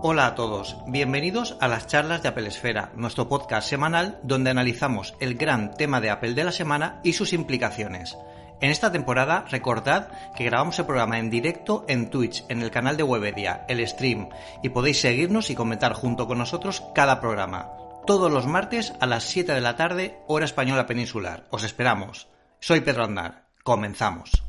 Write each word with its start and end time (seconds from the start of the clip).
Hola 0.00 0.28
a 0.28 0.34
todos, 0.36 0.76
bienvenidos 0.86 1.56
a 1.60 1.66
las 1.66 1.88
charlas 1.88 2.22
de 2.22 2.28
Apple 2.28 2.46
Esfera, 2.46 2.92
nuestro 2.94 3.28
podcast 3.28 3.68
semanal 3.68 4.20
donde 4.22 4.50
analizamos 4.50 5.16
el 5.18 5.34
gran 5.34 5.74
tema 5.74 6.00
de 6.00 6.10
Apple 6.10 6.34
de 6.34 6.44
la 6.44 6.52
semana 6.52 7.00
y 7.02 7.14
sus 7.14 7.32
implicaciones. 7.32 8.16
En 8.60 8.70
esta 8.70 8.92
temporada 8.92 9.44
recordad 9.50 10.12
que 10.36 10.44
grabamos 10.44 10.78
el 10.78 10.86
programa 10.86 11.18
en 11.18 11.30
directo 11.30 11.84
en 11.88 12.10
Twitch, 12.10 12.44
en 12.48 12.62
el 12.62 12.70
canal 12.70 12.96
de 12.96 13.02
Webedia, 13.02 13.64
el 13.68 13.84
stream, 13.88 14.28
y 14.62 14.68
podéis 14.68 15.00
seguirnos 15.00 15.50
y 15.50 15.56
comentar 15.56 15.94
junto 15.94 16.28
con 16.28 16.38
nosotros 16.38 16.84
cada 16.94 17.20
programa. 17.20 17.72
Todos 18.06 18.30
los 18.30 18.46
martes 18.46 18.92
a 19.00 19.06
las 19.06 19.24
7 19.24 19.52
de 19.52 19.60
la 19.60 19.74
tarde, 19.74 20.20
hora 20.28 20.44
española 20.44 20.86
peninsular. 20.86 21.46
Os 21.50 21.64
esperamos. 21.64 22.28
Soy 22.60 22.82
Pedro 22.82 23.02
Andar. 23.02 23.48
Comenzamos. 23.64 24.47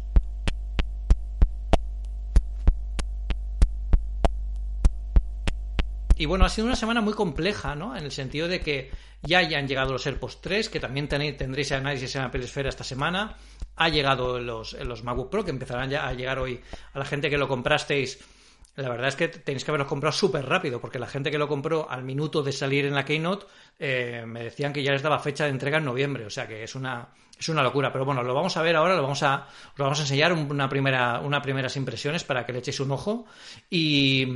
Y 6.20 6.26
bueno, 6.26 6.44
ha 6.44 6.50
sido 6.50 6.68
una 6.68 6.76
semana 6.76 7.00
muy 7.00 7.14
compleja, 7.14 7.76
¿no? 7.76 7.96
En 7.96 8.04
el 8.04 8.12
sentido 8.12 8.50
de 8.50 8.59
que 8.59 8.91
ya 9.22 9.40
han 9.40 9.68
llegado 9.70 9.94
los 9.94 10.05
AirPods 10.05 10.42
3, 10.42 10.68
que 10.68 10.82
también 10.82 11.08
tendréis 11.08 11.72
análisis 11.72 12.14
en 12.18 12.23
Apple 12.23 12.44
Esfera 12.44 12.68
esta 12.68 12.84
semana. 12.84 13.38
Ha 13.78 13.88
llegado 13.88 14.38
los, 14.38 14.73
los 14.73 15.02
Pro, 15.32 15.45
que 15.45 15.52
empezarán 15.52 15.90
ya 15.90 16.05
a 16.05 16.14
llegar 16.14 16.40
hoy 16.40 16.59
a 16.94 17.00
la 17.00 17.05
gente 17.05 17.30
que 17.30 17.38
lo 17.38 17.48
comprasteis. 17.48 18.20
La 18.76 18.90
verdad 18.90 19.08
es 19.08 19.16
que 19.16 19.30
tenéis 19.30 19.64
que 19.64 19.72
haberlos 19.72 19.88
comprado 19.88 20.12
súper 20.12 20.45
rápido, 20.45 20.82
porque 20.82 21.00
la 21.00 21.08
gente 21.08 21.32
que 21.32 21.38
lo 21.38 21.48
compró 21.48 21.90
al 21.90 22.04
minuto 22.04 22.44
de 22.44 22.52
salir 22.52 22.86
en 22.86 22.95
la 22.95 23.06
Keynote 23.06 23.45
eh, 23.80 24.26
me 24.28 24.44
decían 24.44 24.73
que 24.73 24.84
ya 24.84 24.92
les 24.92 25.02
daba 25.02 25.20
fecha 25.20 25.45
de 25.45 25.52
entrega 25.52 25.78
en 25.78 25.86
noviembre, 25.86 26.26
o 26.26 26.30
sea 26.30 26.45
que 26.50 26.64
es 26.64 26.76
una, 26.76 27.08
es 27.40 27.48
una 27.48 27.64
locura. 27.64 27.94
Pero 27.94 28.04
bueno, 28.04 28.23
lo 28.23 28.34
vamos 28.34 28.58
a 28.58 28.62
ver 28.62 28.76
ahora, 28.76 28.94
lo 28.94 29.04
vamos 29.04 29.23
a, 29.23 29.48
lo 29.78 29.86
vamos 29.86 30.00
a 30.00 30.02
enseñar 30.02 30.34
una 30.34 30.67
primera, 30.67 31.22
unas 31.22 31.42
primeras 31.42 31.78
impresiones 31.78 32.25
para 32.25 32.45
que 32.45 32.52
le 32.52 32.59
echéis 32.59 32.81
un 32.81 32.92
ojo. 32.92 33.25
Y 33.70 34.28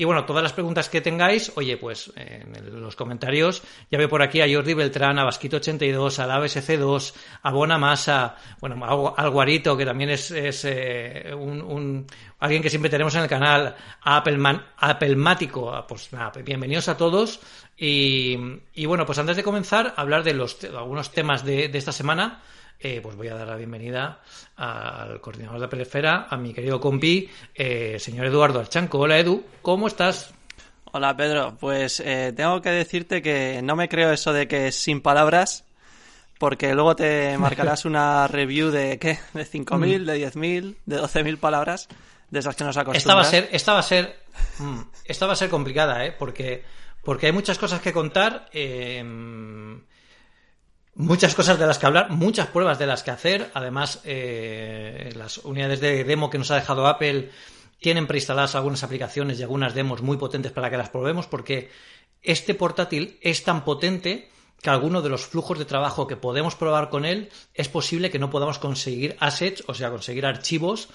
y 0.00 0.04
bueno, 0.04 0.24
todas 0.24 0.44
las 0.44 0.52
preguntas 0.52 0.88
que 0.88 1.00
tengáis, 1.00 1.50
oye, 1.56 1.76
pues 1.76 2.12
en 2.14 2.80
los 2.80 2.94
comentarios, 2.94 3.64
ya 3.90 3.98
veo 3.98 4.08
por 4.08 4.22
aquí 4.22 4.40
a 4.40 4.46
Jordi 4.48 4.72
Beltrán, 4.72 5.18
a 5.18 5.26
Vasquito82, 5.26 6.20
a 6.20 6.26
la 6.28 6.38
BSC2, 6.38 7.14
a 7.42 7.50
Bona 7.50 7.78
Masa, 7.78 8.36
bueno, 8.60 9.14
al 9.16 9.30
Guarito, 9.30 9.76
que 9.76 9.84
también 9.84 10.10
es, 10.10 10.30
eh, 10.64 11.34
un, 11.36 12.06
alguien 12.38 12.62
que 12.62 12.70
siempre 12.70 12.88
tenemos 12.88 13.16
en 13.16 13.22
el 13.22 13.28
canal, 13.28 13.74
a 14.00 14.16
Appleman, 14.18 14.64
Applemático, 14.76 15.84
pues 15.88 16.12
nada, 16.12 16.30
bienvenidos 16.44 16.88
a 16.88 16.96
todos. 16.96 17.40
Y, 17.76 18.38
y, 18.74 18.86
bueno, 18.86 19.04
pues 19.04 19.18
antes 19.18 19.34
de 19.36 19.42
comenzar 19.42 19.94
hablar 19.96 20.22
de 20.22 20.34
los 20.34 20.62
algunos 20.62 21.10
temas 21.10 21.44
de, 21.44 21.68
de 21.68 21.78
esta 21.78 21.90
semana, 21.90 22.40
eh, 22.80 23.00
pues 23.02 23.16
voy 23.16 23.28
a 23.28 23.34
dar 23.34 23.48
la 23.48 23.56
bienvenida 23.56 24.20
al 24.56 25.20
coordinador 25.20 25.60
de 25.60 25.68
Pelefera, 25.68 26.26
a 26.30 26.36
mi 26.36 26.52
querido 26.52 26.80
compi, 26.80 27.28
eh, 27.54 27.96
señor 27.98 28.26
Eduardo 28.26 28.60
Archanco. 28.60 29.00
Hola 29.00 29.18
Edu, 29.18 29.44
¿cómo 29.62 29.88
estás? 29.88 30.32
Hola 30.92 31.16
Pedro, 31.16 31.56
pues 31.58 32.00
eh, 32.00 32.32
tengo 32.36 32.62
que 32.62 32.70
decirte 32.70 33.20
que 33.20 33.60
no 33.62 33.74
me 33.74 33.88
creo 33.88 34.12
eso 34.12 34.32
de 34.32 34.46
que 34.46 34.68
es 34.68 34.76
sin 34.76 35.00
palabras, 35.00 35.64
porque 36.38 36.72
luego 36.74 36.94
te 36.94 37.36
marcarás 37.38 37.84
una 37.84 38.28
review 38.28 38.70
de 38.70 38.98
¿qué? 38.98 39.18
De 39.34 39.44
5.000, 39.44 40.02
mm. 40.02 40.04
de 40.04 40.32
10.000, 40.32 40.76
de 40.86 41.00
12.000 41.00 41.38
palabras, 41.38 41.88
de 42.30 42.38
esas 42.38 42.54
que 42.54 42.64
nos 42.64 42.76
acostumbras. 42.76 43.02
Esta 43.02 43.14
va 43.14 43.20
a 43.20 43.24
ser, 43.24 43.48
esta 43.52 43.72
va 43.72 43.78
a 43.80 43.82
ser, 43.82 44.20
mm, 44.58 44.80
esta 45.04 45.26
va 45.26 45.32
a 45.32 45.36
ser 45.36 45.50
complicada, 45.50 46.04
¿eh? 46.06 46.12
Porque, 46.16 46.62
porque 47.02 47.26
hay 47.26 47.32
muchas 47.32 47.58
cosas 47.58 47.80
que 47.80 47.92
contar. 47.92 48.48
Eh, 48.52 49.02
muchas 50.98 51.34
cosas 51.34 51.58
de 51.58 51.66
las 51.66 51.78
que 51.78 51.86
hablar, 51.86 52.10
muchas 52.10 52.48
pruebas 52.48 52.78
de 52.78 52.86
las 52.86 53.02
que 53.02 53.12
hacer. 53.12 53.50
Además, 53.54 54.00
eh, 54.04 55.12
las 55.16 55.38
unidades 55.38 55.80
de 55.80 56.04
demo 56.04 56.28
que 56.28 56.38
nos 56.38 56.50
ha 56.50 56.56
dejado 56.56 56.86
Apple 56.86 57.30
tienen 57.80 58.08
preinstaladas 58.08 58.56
algunas 58.56 58.82
aplicaciones 58.82 59.38
y 59.38 59.42
algunas 59.42 59.74
demos 59.74 60.02
muy 60.02 60.16
potentes 60.16 60.50
para 60.50 60.68
que 60.68 60.76
las 60.76 60.90
probemos, 60.90 61.28
porque 61.28 61.70
este 62.22 62.54
portátil 62.54 63.16
es 63.22 63.44
tan 63.44 63.64
potente 63.64 64.28
que 64.60 64.70
alguno 64.70 65.00
de 65.00 65.08
los 65.08 65.24
flujos 65.24 65.56
de 65.60 65.64
trabajo 65.64 66.08
que 66.08 66.16
podemos 66.16 66.56
probar 66.56 66.90
con 66.90 67.04
él 67.04 67.30
es 67.54 67.68
posible 67.68 68.10
que 68.10 68.18
no 68.18 68.28
podamos 68.28 68.58
conseguir 68.58 69.16
assets, 69.20 69.62
o 69.68 69.74
sea, 69.74 69.90
conseguir 69.90 70.26
archivos 70.26 70.88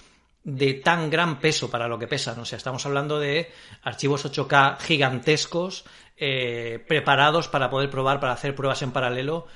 de 0.44 0.73
tan 0.73 1.09
gran 1.09 1.39
peso 1.39 1.72
para 1.72 1.88
lo 1.88 1.97
que 1.97 2.07
pesan. 2.07 2.38
O 2.41 2.44
sea, 2.44 2.57
estamos 2.57 2.85
hablando 2.85 3.19
de 3.19 3.50
archivos 3.83 4.25
8K 4.25 4.79
gigantescos, 4.79 5.85
eh, 6.17 6.83
preparados 6.89 7.47
para 7.47 7.69
poder 7.69 7.89
probar, 7.89 8.19
para 8.19 8.33
hacer 8.33 8.53
pruebas 8.53 8.81
en 8.81 8.91
paralelo. 8.91 9.47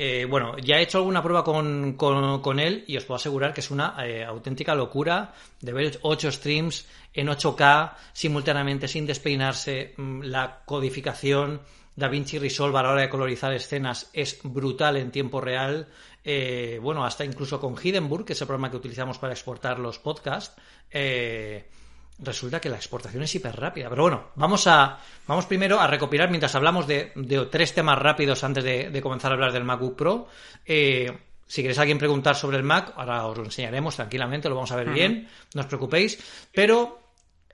Eh, 0.00 0.26
bueno, 0.26 0.56
ya 0.58 0.78
he 0.78 0.82
hecho 0.82 0.98
alguna 0.98 1.20
prueba 1.20 1.42
con, 1.42 1.94
con, 1.94 2.60
él 2.60 2.84
y 2.86 2.96
os 2.96 3.04
puedo 3.04 3.16
asegurar 3.16 3.52
que 3.52 3.60
es 3.60 3.70
una 3.72 3.96
eh, 4.06 4.24
auténtica 4.24 4.76
locura 4.76 5.34
de 5.60 5.72
ver 5.72 5.98
8 6.02 6.30
streams 6.30 6.86
en 7.12 7.26
8K 7.26 7.94
simultáneamente 8.12 8.86
sin 8.86 9.06
despeinarse. 9.06 9.94
Mm, 9.96 10.22
la 10.22 10.62
codificación 10.64 11.62
DaVinci 11.96 12.38
Resolve 12.38 12.78
a 12.78 12.82
la 12.84 12.90
hora 12.92 13.00
de 13.02 13.08
colorizar 13.08 13.52
escenas 13.52 14.08
es 14.12 14.38
brutal 14.44 14.96
en 14.98 15.10
tiempo 15.10 15.40
real. 15.40 15.88
Eh, 16.22 16.78
bueno, 16.80 17.04
hasta 17.04 17.24
incluso 17.24 17.58
con 17.58 17.74
Hindenburg, 17.82 18.24
que 18.24 18.34
es 18.34 18.40
el 18.40 18.46
programa 18.46 18.70
que 18.70 18.76
utilizamos 18.76 19.18
para 19.18 19.32
exportar 19.32 19.80
los 19.80 19.98
podcasts 19.98 20.54
resulta 22.18 22.60
que 22.60 22.68
la 22.68 22.76
exportación 22.76 23.22
es 23.22 23.34
hiper 23.34 23.54
rápida. 23.56 23.88
Pero 23.88 24.02
bueno, 24.02 24.28
vamos 24.34 24.66
a 24.66 24.98
vamos 25.26 25.46
primero 25.46 25.80
a 25.80 25.86
recopilar 25.86 26.30
mientras 26.30 26.54
hablamos 26.54 26.86
de, 26.86 27.12
tres 27.50 27.74
temas 27.74 27.98
rápidos 27.98 28.42
antes 28.44 28.64
de, 28.64 29.00
comenzar 29.02 29.30
a 29.30 29.34
hablar 29.34 29.52
del 29.52 29.64
MacBook 29.64 29.96
Pro. 29.96 30.28
Eh, 30.64 31.16
si 31.46 31.62
queréis 31.62 31.78
alguien 31.78 31.98
preguntar 31.98 32.36
sobre 32.36 32.58
el 32.58 32.62
Mac, 32.62 32.92
ahora 32.96 33.26
os 33.26 33.38
lo 33.38 33.44
enseñaremos 33.44 33.96
tranquilamente, 33.96 34.48
lo 34.48 34.54
vamos 34.54 34.70
a 34.72 34.76
ver 34.76 34.90
bien, 34.90 35.28
no 35.54 35.62
os 35.62 35.66
preocupéis. 35.66 36.18
Pero 36.52 37.00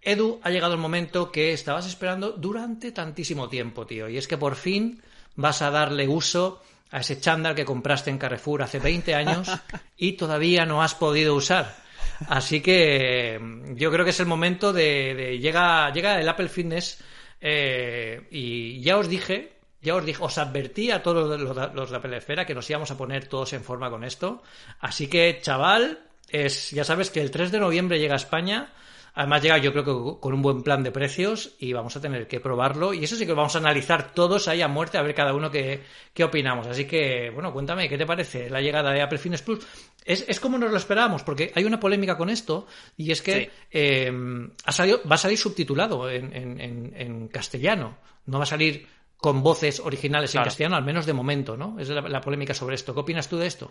Edu, 0.02 0.40
ha 0.42 0.50
llegado 0.50 0.74
el 0.74 0.80
momento 0.80 1.30
que 1.30 1.52
estabas 1.52 1.86
esperando 1.86 2.32
durante 2.32 2.92
tantísimo 2.92 3.48
tiempo, 3.48 3.86
tío. 3.86 4.08
Y 4.08 4.18
es 4.18 4.26
que 4.26 4.36
por 4.36 4.56
fin 4.56 5.00
vas 5.36 5.62
a 5.62 5.70
darle 5.70 6.08
uso 6.08 6.60
a 6.90 7.00
ese 7.00 7.20
chándal 7.20 7.54
que 7.54 7.64
compraste 7.64 8.10
en 8.10 8.18
Carrefour 8.18 8.62
hace 8.62 8.78
20 8.78 9.14
años 9.14 9.48
y 9.96 10.12
todavía 10.12 10.66
no 10.66 10.82
has 10.82 10.94
podido 10.94 11.34
usar. 11.34 11.83
Así 12.28 12.60
que 12.60 13.38
mm, 13.40 13.74
yo 13.74 13.90
creo 13.90 14.04
que 14.04 14.10
es 14.10 14.20
el 14.20 14.26
momento 14.26 14.72
de, 14.72 15.38
llega, 15.40 15.92
llega 15.92 16.20
el 16.20 16.28
Apple 16.28 16.48
Fitness 16.48 17.02
eh, 17.40 18.26
y 18.30 18.80
ya 18.80 18.96
os 18.98 19.08
dije, 19.08 19.52
ya 19.82 19.94
os 19.96 20.04
dije, 20.04 20.22
os 20.22 20.38
advertí 20.38 20.90
a 20.90 21.02
todos 21.02 21.40
los, 21.40 21.90
de 21.90 21.96
Apple 21.96 22.16
Esfera 22.16 22.46
que 22.46 22.54
nos 22.54 22.68
íbamos 22.70 22.90
a 22.90 22.96
poner 22.96 23.28
todos 23.28 23.52
en 23.52 23.62
forma 23.62 23.90
con 23.90 24.04
esto. 24.04 24.42
Así 24.80 25.08
que, 25.08 25.40
chaval, 25.42 26.00
es, 26.30 26.70
ya 26.70 26.84
sabes 26.84 27.10
que 27.10 27.20
el 27.20 27.30
3 27.30 27.52
de 27.52 27.60
noviembre 27.60 27.98
llega 27.98 28.14
a 28.14 28.16
España 28.16 28.72
Además 29.16 29.42
llega 29.42 29.58
yo 29.58 29.72
creo 29.72 29.84
que 29.84 30.20
con 30.20 30.34
un 30.34 30.42
buen 30.42 30.62
plan 30.62 30.82
de 30.82 30.90
precios 30.90 31.54
y 31.60 31.72
vamos 31.72 31.94
a 31.96 32.00
tener 32.00 32.26
que 32.26 32.40
probarlo. 32.40 32.92
Y 32.92 33.04
eso 33.04 33.14
sí 33.14 33.24
que 33.26 33.32
vamos 33.32 33.54
a 33.54 33.58
analizar 33.58 34.12
todos 34.12 34.48
ahí 34.48 34.60
a 34.60 34.66
muerte 34.66 34.98
a 34.98 35.02
ver 35.02 35.14
cada 35.14 35.34
uno 35.34 35.52
qué, 35.52 35.82
qué 36.12 36.24
opinamos. 36.24 36.66
Así 36.66 36.84
que, 36.84 37.30
bueno, 37.30 37.52
cuéntame, 37.52 37.88
¿qué 37.88 37.96
te 37.96 38.06
parece 38.06 38.50
la 38.50 38.60
llegada 38.60 38.90
de 38.90 39.02
Apple 39.02 39.18
Fitness 39.18 39.42
Plus? 39.42 39.64
Es, 40.04 40.24
es 40.26 40.40
como 40.40 40.58
nos 40.58 40.72
lo 40.72 40.76
esperábamos, 40.76 41.22
porque 41.22 41.52
hay 41.54 41.64
una 41.64 41.78
polémica 41.78 42.16
con 42.16 42.28
esto 42.28 42.66
y 42.96 43.12
es 43.12 43.22
que 43.22 43.52
eh, 43.70 44.12
ha 44.64 44.72
salido, 44.72 45.00
va 45.08 45.14
a 45.14 45.18
salir 45.18 45.38
subtitulado 45.38 46.10
en, 46.10 47.28
castellano. 47.28 47.96
No 48.26 48.38
va 48.38 48.44
a 48.44 48.48
salir 48.48 48.86
con 49.16 49.44
voces 49.44 49.78
originales 49.78 50.34
en 50.34 50.42
castellano, 50.42 50.74
al 50.74 50.84
menos 50.84 51.06
de 51.06 51.12
momento, 51.12 51.56
¿no? 51.56 51.78
Es 51.78 51.88
la 51.88 52.20
polémica 52.20 52.52
sobre 52.52 52.74
esto. 52.74 52.92
¿Qué 52.92 53.00
opinas 53.00 53.28
tú 53.28 53.38
de 53.38 53.46
esto? 53.46 53.70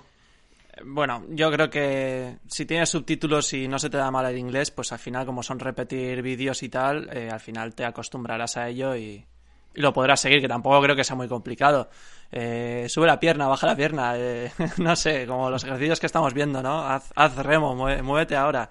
Bueno, 0.84 1.24
yo 1.30 1.52
creo 1.52 1.70
que 1.70 2.38
si 2.48 2.66
tienes 2.66 2.90
subtítulos 2.90 3.54
y 3.54 3.68
no 3.68 3.78
se 3.78 3.90
te 3.90 3.98
da 3.98 4.10
mal 4.10 4.26
el 4.26 4.38
inglés, 4.38 4.72
pues 4.72 4.92
al 4.92 5.00
final, 5.00 5.26
como 5.26 5.44
son 5.44 5.60
repetir 5.60 6.22
vídeos 6.22 6.64
y 6.64 6.70
tal, 6.70 7.10
eh, 7.14 7.30
al 7.32 7.40
final 7.40 7.76
te 7.76 7.86
acostumbrarás 7.86 8.58
a 8.58 8.70
ello 8.70 8.96
y, 8.96 9.26
lo 9.76 9.92
podrás 9.92 10.20
seguir, 10.20 10.40
que 10.42 10.48
tampoco 10.48 10.82
creo 10.82 10.96
que 10.96 11.04
sea 11.04 11.16
muy 11.16 11.28
complicado. 11.28 11.90
Eh, 12.32 12.86
sube 12.90 13.08
la 13.08 13.20
pierna, 13.20 13.48
baja 13.48 13.68
la 13.68 13.76
pierna, 13.76 14.14
eh, 14.16 14.52
no 14.78 14.96
sé, 14.96 15.26
como 15.26 15.50
los 15.50 15.64
ejercicios 15.64 16.00
que 16.00 16.06
estamos 16.06 16.34
viendo, 16.34 16.62
¿no? 16.62 16.86
Haz, 16.86 17.12
haz 17.16 17.36
remo, 17.38 17.76
muévete 17.76 18.36
ahora. 18.36 18.70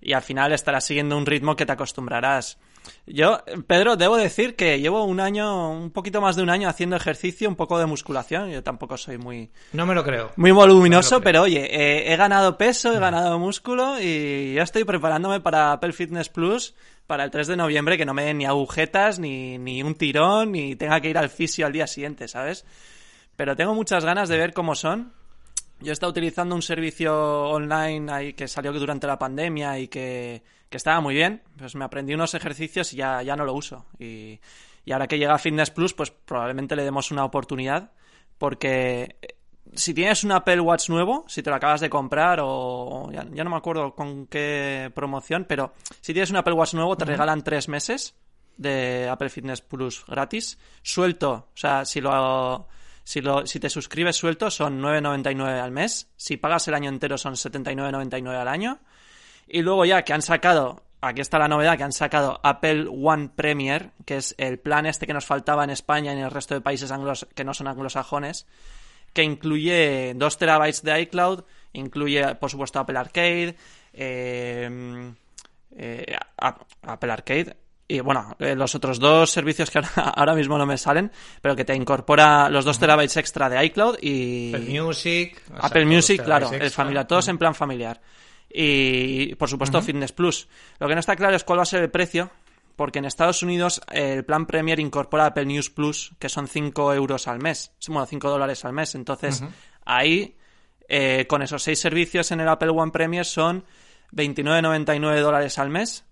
Y 0.00 0.12
al 0.14 0.22
final 0.22 0.52
estarás 0.52 0.84
siguiendo 0.84 1.16
un 1.16 1.26
ritmo 1.26 1.54
que 1.54 1.66
te 1.66 1.72
acostumbrarás. 1.72 2.58
Yo, 3.06 3.42
Pedro, 3.66 3.96
debo 3.96 4.16
decir 4.16 4.54
que 4.54 4.80
llevo 4.80 5.04
un 5.04 5.18
año, 5.18 5.70
un 5.70 5.90
poquito 5.90 6.20
más 6.20 6.36
de 6.36 6.42
un 6.42 6.50
año 6.50 6.68
haciendo 6.68 6.96
ejercicio, 6.96 7.48
un 7.48 7.56
poco 7.56 7.78
de 7.78 7.86
musculación. 7.86 8.50
Yo 8.50 8.62
tampoco 8.62 8.96
soy 8.96 9.18
muy. 9.18 9.50
No 9.72 9.86
me 9.86 9.94
lo 9.94 10.04
creo. 10.04 10.30
Muy 10.36 10.52
voluminoso, 10.52 11.20
pero 11.20 11.42
oye, 11.42 11.64
eh, 11.64 12.12
he 12.12 12.16
ganado 12.16 12.56
peso, 12.56 12.92
he 12.92 12.98
ganado 13.00 13.38
músculo 13.38 14.00
y 14.00 14.54
ya 14.54 14.62
estoy 14.62 14.84
preparándome 14.84 15.40
para 15.40 15.72
Apple 15.72 15.92
Fitness 15.92 16.28
Plus 16.28 16.74
para 17.06 17.24
el 17.24 17.30
3 17.30 17.48
de 17.48 17.56
noviembre, 17.56 17.98
que 17.98 18.06
no 18.06 18.14
me 18.14 18.24
den 18.24 18.38
ni 18.38 18.46
agujetas, 18.46 19.18
ni, 19.18 19.58
ni 19.58 19.82
un 19.82 19.96
tirón, 19.96 20.52
ni 20.52 20.76
tenga 20.76 21.00
que 21.00 21.10
ir 21.10 21.18
al 21.18 21.28
fisio 21.28 21.66
al 21.66 21.72
día 21.72 21.86
siguiente, 21.86 22.28
¿sabes? 22.28 22.64
Pero 23.36 23.56
tengo 23.56 23.74
muchas 23.74 24.04
ganas 24.04 24.28
de 24.28 24.38
ver 24.38 24.52
cómo 24.52 24.74
son. 24.74 25.12
Yo 25.82 25.90
he 25.90 25.92
estado 25.92 26.10
utilizando 26.10 26.54
un 26.54 26.62
servicio 26.62 27.48
online 27.50 28.12
ahí 28.12 28.32
que 28.34 28.48
salió 28.48 28.72
durante 28.72 29.06
la 29.06 29.18
pandemia 29.18 29.78
y 29.78 29.88
que 29.88 30.42
que 30.72 30.78
estaba 30.78 31.00
muy 31.00 31.14
bien, 31.14 31.42
pues 31.56 31.76
me 31.76 31.84
aprendí 31.84 32.14
unos 32.14 32.34
ejercicios 32.34 32.92
y 32.92 32.96
ya, 32.96 33.22
ya 33.22 33.36
no 33.36 33.44
lo 33.44 33.52
uso. 33.52 33.84
Y, 34.00 34.40
ahora 34.90 35.06
que 35.06 35.18
llega 35.18 35.38
Fitness 35.38 35.70
Plus, 35.70 35.94
pues 35.94 36.10
probablemente 36.10 36.74
le 36.74 36.82
demos 36.82 37.12
una 37.12 37.24
oportunidad, 37.24 37.92
porque 38.38 39.16
eh, 39.22 39.36
si 39.74 39.94
tienes 39.94 40.24
un 40.24 40.32
Apple 40.32 40.60
Watch 40.60 40.88
nuevo, 40.88 41.24
si 41.28 41.42
te 41.42 41.50
lo 41.50 41.56
acabas 41.56 41.80
de 41.80 41.90
comprar 41.90 42.40
o 42.42 43.10
ya, 43.12 43.22
no 43.22 43.50
me 43.50 43.56
acuerdo 43.56 43.94
con 43.94 44.26
qué 44.26 44.90
promoción, 44.94 45.44
pero 45.46 45.74
si 46.00 46.12
tienes 46.12 46.30
un 46.30 46.36
Apple 46.36 46.54
Watch 46.54 46.74
nuevo 46.74 46.96
te 46.96 47.04
regalan 47.04 47.44
tres 47.44 47.68
meses 47.68 48.16
de 48.56 49.08
Apple 49.08 49.28
Fitness 49.28 49.60
Plus 49.60 50.04
gratis. 50.06 50.58
Suelto, 50.82 51.32
o 51.32 51.56
sea, 51.56 51.84
si 51.84 52.00
lo, 52.00 52.66
si, 53.04 53.20
lo, 53.20 53.46
si 53.46 53.60
te 53.60 53.68
suscribes 53.68 54.16
suelto 54.16 54.50
son 54.50 54.80
9,99 54.80 55.60
al 55.60 55.70
mes. 55.70 56.08
Si 56.16 56.36
pagas 56.36 56.68
el 56.68 56.74
año 56.74 56.88
entero 56.88 57.18
son 57.18 57.34
79,99 57.34 58.28
al 58.36 58.48
año. 58.48 58.80
Y 59.48 59.62
luego 59.62 59.84
ya 59.84 60.02
que 60.02 60.12
han 60.12 60.22
sacado, 60.22 60.84
aquí 61.00 61.20
está 61.20 61.38
la 61.38 61.48
novedad, 61.48 61.76
que 61.76 61.82
han 61.82 61.92
sacado 61.92 62.40
Apple 62.42 62.86
One 62.88 63.30
Premier, 63.34 63.90
que 64.04 64.16
es 64.16 64.34
el 64.38 64.58
plan 64.58 64.86
este 64.86 65.06
que 65.06 65.14
nos 65.14 65.26
faltaba 65.26 65.64
en 65.64 65.70
España 65.70 66.12
y 66.12 66.18
en 66.18 66.24
el 66.24 66.30
resto 66.30 66.54
de 66.54 66.60
países 66.60 66.90
anglos 66.90 67.26
que 67.34 67.44
no 67.44 67.54
son 67.54 67.66
anglosajones, 67.66 68.46
que 69.12 69.22
incluye 69.22 70.14
2 70.14 70.38
terabytes 70.38 70.82
de 70.82 71.00
iCloud, 71.02 71.44
incluye 71.72 72.34
por 72.36 72.50
supuesto 72.50 72.78
Apple 72.78 72.98
Arcade, 72.98 73.56
eh, 73.92 75.12
eh, 75.76 76.16
Apple 76.36 77.12
Arcade, 77.12 77.56
y 77.92 78.00
bueno, 78.00 78.34
eh, 78.38 78.54
los 78.54 78.74
otros 78.74 78.98
dos 78.98 79.30
servicios 79.30 79.70
que 79.70 79.78
ahora, 79.96 80.34
mismo 80.34 80.56
no 80.56 80.64
me 80.64 80.78
salen, 80.78 81.12
pero 81.42 81.54
que 81.54 81.66
te 81.66 81.74
incorpora 81.74 82.48
los 82.48 82.64
dos 82.64 82.78
terabytes 82.78 83.18
extra 83.18 83.50
de 83.50 83.62
iCloud 83.66 83.98
y... 84.00 84.54
Apple 84.54 84.80
Music. 84.80 85.42
Apple 85.58 85.84
Music, 85.84 86.24
claro, 86.24 86.50
es 86.52 86.74
familia, 86.74 87.06
todos 87.06 87.28
en 87.28 87.36
plan 87.36 87.54
familiar. 87.54 88.00
Y, 88.48 89.34
por 89.34 89.50
supuesto, 89.50 89.82
Fitness 89.82 90.12
Plus. 90.12 90.48
Lo 90.78 90.88
que 90.88 90.94
no 90.94 91.00
está 91.00 91.16
claro 91.16 91.36
es 91.36 91.44
cuál 91.44 91.58
va 91.58 91.64
a 91.64 91.66
ser 91.66 91.82
el 91.82 91.90
precio, 91.90 92.30
porque 92.76 92.98
en 92.98 93.04
Estados 93.04 93.42
Unidos 93.42 93.82
el 93.90 94.24
plan 94.24 94.46
Premier 94.46 94.80
incorpora 94.80 95.26
Apple 95.26 95.44
News 95.44 95.68
Plus, 95.68 96.14
que 96.18 96.30
son 96.30 96.48
5 96.48 96.94
euros 96.94 97.28
al 97.28 97.40
mes, 97.40 97.72
bueno, 97.88 98.06
5 98.06 98.30
dólares 98.30 98.64
al 98.64 98.72
mes. 98.72 98.94
Entonces, 98.94 99.44
ahí, 99.84 100.34
eh, 100.88 101.26
con 101.28 101.42
esos 101.42 101.62
seis 101.62 101.78
servicios 101.78 102.30
en 102.30 102.40
el 102.40 102.48
Apple 102.48 102.70
One 102.70 102.90
Premier 102.90 103.26
son 103.26 103.66
29,99 104.14 105.20
dólares 105.20 105.58
al 105.58 105.68
mes 105.68 106.06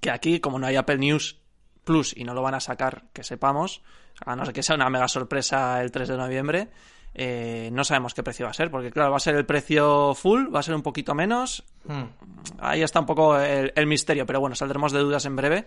que 0.00 0.10
aquí, 0.10 0.40
como 0.40 0.58
no 0.58 0.66
hay 0.66 0.76
Apple 0.76 0.98
News 0.98 1.40
Plus 1.84 2.14
y 2.16 2.24
no 2.24 2.34
lo 2.34 2.42
van 2.42 2.54
a 2.54 2.60
sacar, 2.60 3.04
que 3.12 3.24
sepamos, 3.24 3.82
a 4.24 4.36
no 4.36 4.44
ser 4.44 4.54
que 4.54 4.62
sea 4.62 4.76
una 4.76 4.90
mega 4.90 5.08
sorpresa 5.08 5.80
el 5.80 5.90
3 5.90 6.08
de 6.08 6.16
noviembre, 6.16 6.68
eh, 7.14 7.70
no 7.72 7.82
sabemos 7.84 8.14
qué 8.14 8.22
precio 8.22 8.44
va 8.44 8.50
a 8.50 8.54
ser, 8.54 8.70
porque 8.70 8.90
claro, 8.90 9.10
va 9.10 9.16
a 9.16 9.20
ser 9.20 9.34
el 9.34 9.46
precio 9.46 10.14
full, 10.14 10.54
va 10.54 10.60
a 10.60 10.62
ser 10.62 10.74
un 10.74 10.82
poquito 10.82 11.14
menos. 11.14 11.64
Hmm. 11.84 12.04
Ahí 12.60 12.82
está 12.82 13.00
un 13.00 13.06
poco 13.06 13.38
el, 13.38 13.86
misterio, 13.86 14.26
pero 14.26 14.40
bueno, 14.40 14.54
saldremos 14.54 14.92
de 14.92 15.00
dudas 15.00 15.24
en 15.24 15.36
breve. 15.36 15.66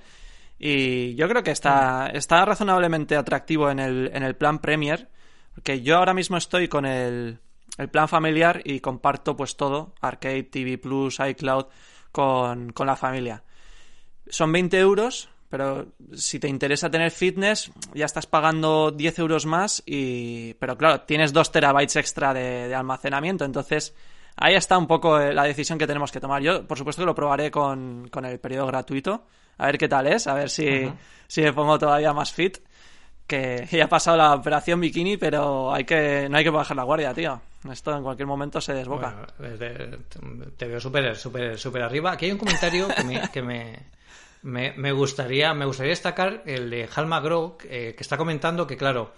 Y 0.60 1.16
yo 1.16 1.27
creo 1.27 1.42
que 1.42 1.51
está, 1.51 2.12
está 2.13 2.45
razonablemente 2.45 3.16
atractivo 3.16 3.72
en 3.72 3.80
el, 3.80 4.12
en 4.13 4.24
el 4.24 4.36
plan 4.36 4.60
Premier, 4.60 5.10
porque 5.56 5.81
yo 5.81 5.98
ahora 5.98 6.13
mismo 6.13 6.38
estoy 6.38 6.68
con 6.68 6.86
el, 6.86 7.39
el 7.77 7.89
plan 7.89 8.07
familiar 8.07 8.62
y 8.63 8.80
comparto 8.80 9.36
pues 9.36 9.57
todo, 9.57 9.95
Arcade, 10.01 10.44
TV 10.44 10.77
Plus, 10.77 11.19
iCloud, 11.19 11.66
con, 12.12 12.72
con 12.74 12.86
la 12.86 12.95
familia 12.95 13.44
son 14.31 14.51
20 14.51 14.80
euros, 14.80 15.30
pero 15.50 15.88
si 16.13 16.39
te 16.39 16.48
interesa 16.48 16.89
tener 16.89 17.12
fitness, 17.12 17.72
ya 17.94 18.06
estás 18.06 18.25
pagando 18.25 18.89
10 18.92 19.19
euros 19.19 19.45
más, 19.45 19.83
y 19.86 20.54
pero 20.56 20.78
claro, 20.78 21.01
tienes 21.01 21.33
2 21.33 21.51
terabytes 21.51 21.98
extra 21.98 22.33
de, 22.33 22.74
almacenamiento, 22.74 23.44
entonces 23.44 23.94
ahí 24.38 24.56
está 24.56 24.78
un 24.78 24.88
poco 24.88 25.19
eh, 25.19 25.33
la 25.33 25.44
decisión 25.44 25.78
que 25.78 25.86
tenemos 25.86 26.12
que 26.12 26.22
tomar. 26.22 26.42
Yo, 26.42 26.66
por 26.66 26.78
supuesto, 26.78 27.01
que 27.01 27.06
lo 27.06 27.13
probaré 27.13 27.51
con, 27.51 28.10
el 28.24 28.39
periodo 28.39 28.68
gratuito, 28.68 29.25
a 29.57 29.66
ver 29.66 29.78
qué 29.78 29.89
tal 29.89 30.07
es, 30.07 30.25
a 30.25 30.34
ver 30.34 30.50
si, 30.50 30.89
si 31.27 31.42
me 31.42 31.51
pongo 31.51 31.77
todavía 31.77 32.13
más 32.13 32.31
fit. 32.31 32.60
Que 33.27 33.68
ya 33.72 33.86
ha 33.86 33.89
pasado 33.89 34.18
la 34.18 34.34
operación 34.34 34.80
bikini, 34.80 35.18
pero 35.18 35.74
hay 35.74 35.84
que, 35.84 36.27
no 36.30 36.38
hay 36.38 36.44
que 36.45 36.50
bajar 36.50 36.77
la 36.77 36.84
guardia, 36.84 37.13
tío. 37.13 37.42
Esto 37.69 37.95
en 37.95 38.04
cualquier 38.04 38.27
momento 38.27 38.60
se 38.60 38.74
desboca. 38.74 39.27
te, 39.38 40.66
veo 40.66 40.80
súper 40.80 41.16
súper 41.16 41.60
súper 41.60 41.84
arriba. 41.84 42.13
Aquí 42.13 42.25
hay 42.25 42.31
un 42.31 42.38
comentario 42.38 42.88
que 42.88 43.04
me 43.04 43.22
me, 43.42 44.00
gustaría, 44.43 45.53
me 45.53 45.65
gustaría 45.65 45.91
destacar 45.91 46.43
el 46.45 46.69
de 46.69 46.89
Halma 46.93 47.19
Grow, 47.19 47.57
eh, 47.63 47.93
que 47.95 48.03
está 48.03 48.17
comentando 48.17 48.65
que, 48.65 48.77
claro, 48.77 49.13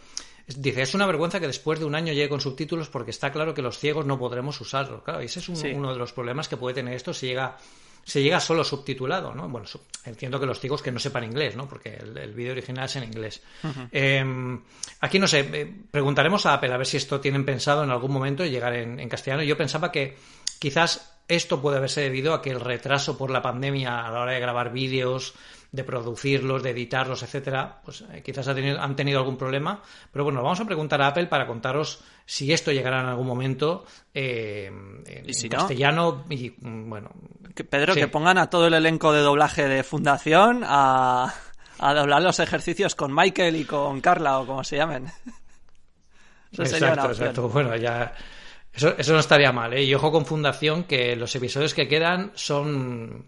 dice, 0.47 0.81
es 0.81 0.93
una 0.93 1.05
vergüenza 1.05 1.39
que 1.39 1.47
después 1.47 1.79
de 1.79 1.85
un 1.85 1.95
año 1.95 2.13
llegue 2.13 2.29
con 2.29 2.41
subtítulos 2.41 2.89
porque 2.89 3.11
está 3.11 3.31
claro 3.31 3.53
que 3.53 3.61
los 3.61 3.77
ciegos 3.79 4.05
no 4.05 4.19
podremos 4.19 4.59
usarlo. 4.59 5.03
Claro, 5.03 5.21
ese 5.21 5.39
es 5.39 5.49
uno 5.49 5.93
de 5.93 5.99
los 5.99 6.13
problemas 6.13 6.47
que 6.47 6.57
puede 6.57 6.75
tener 6.75 6.93
esto 6.93 7.13
si 7.13 7.27
llega 7.27 7.57
se 8.05 8.21
llega 8.21 8.39
solo 8.41 8.65
subtitulado, 8.65 9.33
¿no? 9.33 9.47
Bueno, 9.47 9.65
entiendo 10.03 10.37
que 10.37 10.45
los 10.45 10.59
ciegos 10.59 10.81
que 10.81 10.91
no 10.91 10.99
sepan 10.99 11.23
inglés, 11.23 11.55
¿no? 11.55 11.69
Porque 11.69 11.95
el, 11.95 12.33
vídeo 12.33 12.51
original 12.51 12.85
es 12.85 12.95
en 12.97 13.05
inglés. 13.05 13.41
Em, 13.91 14.61
aquí, 14.99 15.19
no 15.19 15.27
sé, 15.27 15.39
eh, 15.39 15.73
preguntaremos 15.89 16.45
a 16.45 16.55
Apple 16.55 16.73
a 16.73 16.77
ver 16.77 16.85
si 16.85 16.97
esto 16.97 17.21
tienen 17.21 17.45
pensado 17.45 17.81
en 17.83 17.91
algún 17.91 18.11
momento 18.11 18.45
llegar 18.45 18.73
en 18.75 19.07
castellano. 19.07 19.43
Yo 19.43 19.55
pensaba 19.55 19.89
que 19.89 20.17
quizás 20.59 21.12
esto 21.27 21.61
puede 21.61 21.77
haberse 21.77 22.01
debido 22.01 22.33
a 22.33 22.41
que 22.41 22.51
el 22.51 22.59
retraso 22.59 23.17
por 23.17 23.31
la 23.31 23.41
pandemia 23.41 24.05
a 24.05 24.11
la 24.11 24.21
hora 24.21 24.33
de 24.33 24.39
grabar 24.39 24.71
vídeos, 24.71 25.33
de 25.73 25.83
producirlos, 25.83 26.61
de 26.61 26.69
editarlos, 26.69 27.23
etcétera, 27.23 27.81
pues 27.83 28.03
eh, 28.13 28.21
quizás 28.23 28.47
han 28.47 28.95
tenido 28.95 29.19
algún 29.19 29.37
problema. 29.37 29.81
Pero 30.11 30.23
bueno, 30.23 30.43
vamos 30.43 30.59
a 30.59 30.65
preguntar 30.65 31.01
a 31.01 31.07
Apple 31.07 31.25
para 31.25 31.47
contaros 31.47 32.03
si 32.25 32.53
esto 32.53 32.71
llegará 32.71 33.01
en 33.01 33.07
algún 33.07 33.25
momento 33.25 33.83
eh, 34.13 34.67
en, 34.67 35.49
castellano 35.49 36.25
y 36.29 36.51
mm, 36.51 36.89
bueno. 36.89 37.11
Pedro, 37.69 37.95
que 37.95 38.07
pongan 38.07 38.37
a 38.37 38.49
todo 38.49 38.67
el 38.67 38.75
elenco 38.75 39.13
de 39.13 39.21
doblaje 39.21 39.67
de 39.67 39.83
Fundación 39.83 40.63
a, 40.63 41.33
a 41.79 41.93
doblar 41.93 42.21
los 42.21 42.39
ejercicios 42.39 42.93
con 42.93 43.13
Michael 43.13 43.55
y 43.55 43.65
con 43.65 43.99
Carla 43.99 44.39
o 44.39 44.45
como 44.45 44.63
se 44.63 44.77
llamen. 44.77 45.07
exacto, 46.51 47.09
exacto. 47.09 47.49
Bueno, 47.49 47.75
ya 47.75 48.13
eso, 48.73 48.95
eso 48.97 49.13
no 49.13 49.19
estaría 49.19 49.51
mal, 49.51 49.73
¿eh? 49.73 49.83
Y 49.83 49.93
ojo 49.93 50.11
con 50.11 50.25
Fundación, 50.25 50.83
que 50.83 51.15
los 51.15 51.35
episodios 51.35 51.73
que 51.73 51.87
quedan 51.87 52.31
son 52.35 53.25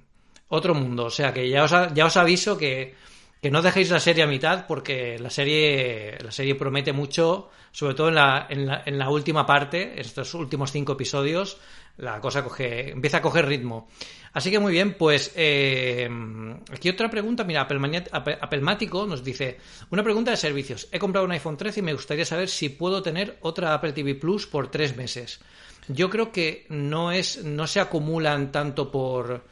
otro 0.47 0.73
mundo. 0.73 1.05
O 1.05 1.09
sea 1.09 1.33
que 1.33 1.49
ya 1.49 1.63
os, 1.63 1.71
ya 1.93 2.05
os 2.05 2.17
aviso 2.17 2.57
que, 2.57 2.95
que 3.41 3.51
no 3.51 3.61
dejéis 3.61 3.91
la 3.91 3.99
serie 3.99 4.23
a 4.23 4.27
mitad, 4.27 4.65
porque 4.67 5.19
la 5.19 5.29
serie, 5.29 6.17
la 6.23 6.31
serie 6.31 6.55
promete 6.55 6.93
mucho, 6.93 7.49
sobre 7.71 7.93
todo 7.93 8.09
en 8.09 8.15
la, 8.15 8.47
en 8.49 8.65
la, 8.65 8.83
en 8.85 8.97
la 8.97 9.09
última 9.09 9.45
parte, 9.45 9.99
estos 9.99 10.33
últimos 10.33 10.71
cinco 10.71 10.93
episodios, 10.93 11.59
la 11.97 12.19
cosa 12.19 12.43
coge, 12.43 12.91
empieza 12.91 13.17
a 13.17 13.21
coger 13.21 13.45
ritmo. 13.45 13.87
Así 14.35 14.51
que 14.51 14.59
muy 14.59 14.73
bien, 14.73 14.95
pues 14.95 15.31
eh, 15.33 16.09
aquí 16.69 16.89
otra 16.89 17.09
pregunta, 17.09 17.45
mira, 17.45 17.61
Apelmático 17.61 19.07
nos 19.07 19.23
dice, 19.23 19.57
una 19.91 20.03
pregunta 20.03 20.31
de 20.31 20.35
servicios. 20.35 20.89
He 20.91 20.99
comprado 20.99 21.25
un 21.25 21.31
iPhone 21.31 21.55
13 21.55 21.79
y 21.79 21.83
me 21.83 21.93
gustaría 21.93 22.25
saber 22.25 22.49
si 22.49 22.67
puedo 22.67 23.01
tener 23.01 23.37
otra 23.39 23.73
Apple 23.73 23.93
TV 23.93 24.13
Plus 24.15 24.45
por 24.45 24.69
tres 24.69 24.97
meses. 24.97 25.39
Yo 25.87 26.09
creo 26.09 26.33
que 26.33 26.65
no 26.67 27.13
es, 27.13 27.45
no 27.45 27.65
se 27.65 27.79
acumulan 27.79 28.51
tanto 28.51 28.91
por, 28.91 29.45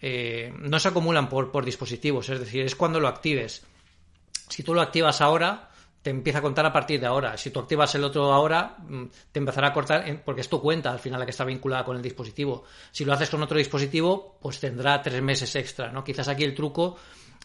eh, 0.00 0.54
no 0.56 0.78
se 0.78 0.86
acumulan 0.86 1.28
por 1.28 1.64
dispositivos, 1.64 2.28
es 2.28 2.38
decir, 2.38 2.64
es 2.64 2.76
cuando 2.76 3.00
lo 3.00 3.08
actives. 3.08 3.66
Si 4.48 4.62
tú 4.62 4.72
lo 4.72 4.82
activas 4.82 5.20
ahora, 5.20 5.67
te 6.08 6.12
empieza 6.12 6.38
a 6.38 6.42
contar 6.42 6.64
a 6.64 6.72
partir 6.72 6.98
de 6.98 7.06
ahora. 7.06 7.36
Si 7.36 7.50
tú 7.50 7.60
activas 7.60 7.94
el 7.94 8.02
otro 8.02 8.32
ahora, 8.32 8.76
mm, 8.78 9.04
te 9.30 9.40
empezará 9.40 9.68
a 9.68 9.72
cortar 9.74 10.22
porque 10.24 10.40
es 10.40 10.48
tu 10.48 10.58
cuenta 10.58 10.90
al 10.90 11.00
final 11.00 11.20
la 11.20 11.26
que 11.26 11.32
está 11.32 11.44
vinculada 11.44 11.84
con 11.84 11.98
el 11.98 12.02
dispositivo. 12.02 12.64
Si 12.90 13.04
lo 13.04 13.12
haces 13.12 13.28
con 13.28 13.42
otro 13.42 13.58
dispositivo, 13.58 14.38
pues 14.40 14.58
tendrá 14.58 15.02
tres 15.02 15.20
meses 15.20 15.54
extra, 15.54 15.92
¿no? 15.92 16.02
Quizás 16.02 16.28
aquí 16.28 16.44
el 16.44 16.54
truco 16.54 16.96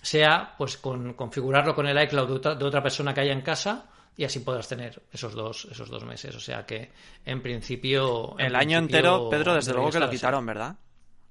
sea 0.02 0.56
pues 0.58 0.78
con 0.78 1.14
configurarlo 1.14 1.76
con 1.76 1.88
el 1.88 2.02
iCloud 2.04 2.40
de 2.58 2.66
otra, 2.66 2.82
persona 2.82 3.14
que 3.14 3.20
haya 3.20 3.34
en 3.34 3.42
casa 3.42 3.86
y 4.16 4.24
así 4.24 4.40
podrás 4.40 4.70
tener 4.70 5.02
esos 5.12 5.34
dos 5.34 5.68
esos 5.70 5.90
dos 5.90 6.06
meses. 6.06 6.34
O 6.34 6.40
sea 6.40 6.66
que 6.66 6.90
en 7.26 7.42
principio 7.42 8.34
el 8.40 8.56
año 8.56 8.78
entero, 8.78 9.30
Pedro, 9.30 9.56
desde 9.56 9.74
luego 9.74 9.90
que 9.90 10.00
lo 10.00 10.10
quitaron, 10.10 10.46
¿verdad? 10.46 10.78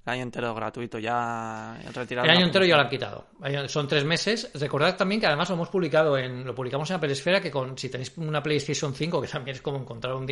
El 0.05 0.13
año 0.13 0.23
entero 0.23 0.53
gratuito, 0.53 0.99
ya 0.99 1.79
retirado. 1.93 2.25
El 2.25 2.35
año 2.35 2.45
entero 2.45 2.65
ya 2.65 2.75
lo 2.75 2.81
han 2.81 2.89
quitado. 2.89 3.27
Son 3.67 3.87
tres 3.87 4.03
meses. 4.03 4.51
Recordad 4.53 4.97
también 4.97 5.21
que 5.21 5.27
además 5.27 5.47
lo 5.47 5.55
hemos 5.55 5.69
publicado 5.69 6.17
en, 6.17 6.43
lo 6.43 6.53
publicamos 6.53 6.89
en 6.89 6.97
Apple 6.97 7.13
Esfera, 7.13 7.39
que 7.39 7.49
con, 7.49 7.77
si 7.77 7.87
tenéis 7.87 8.11
una 8.17 8.43
PlayStation 8.43 8.93
5, 8.93 9.21
que 9.21 9.27
también 9.29 9.55
es 9.55 9.61
como 9.61 9.77
encontrar 9.77 10.15
un, 10.15 10.29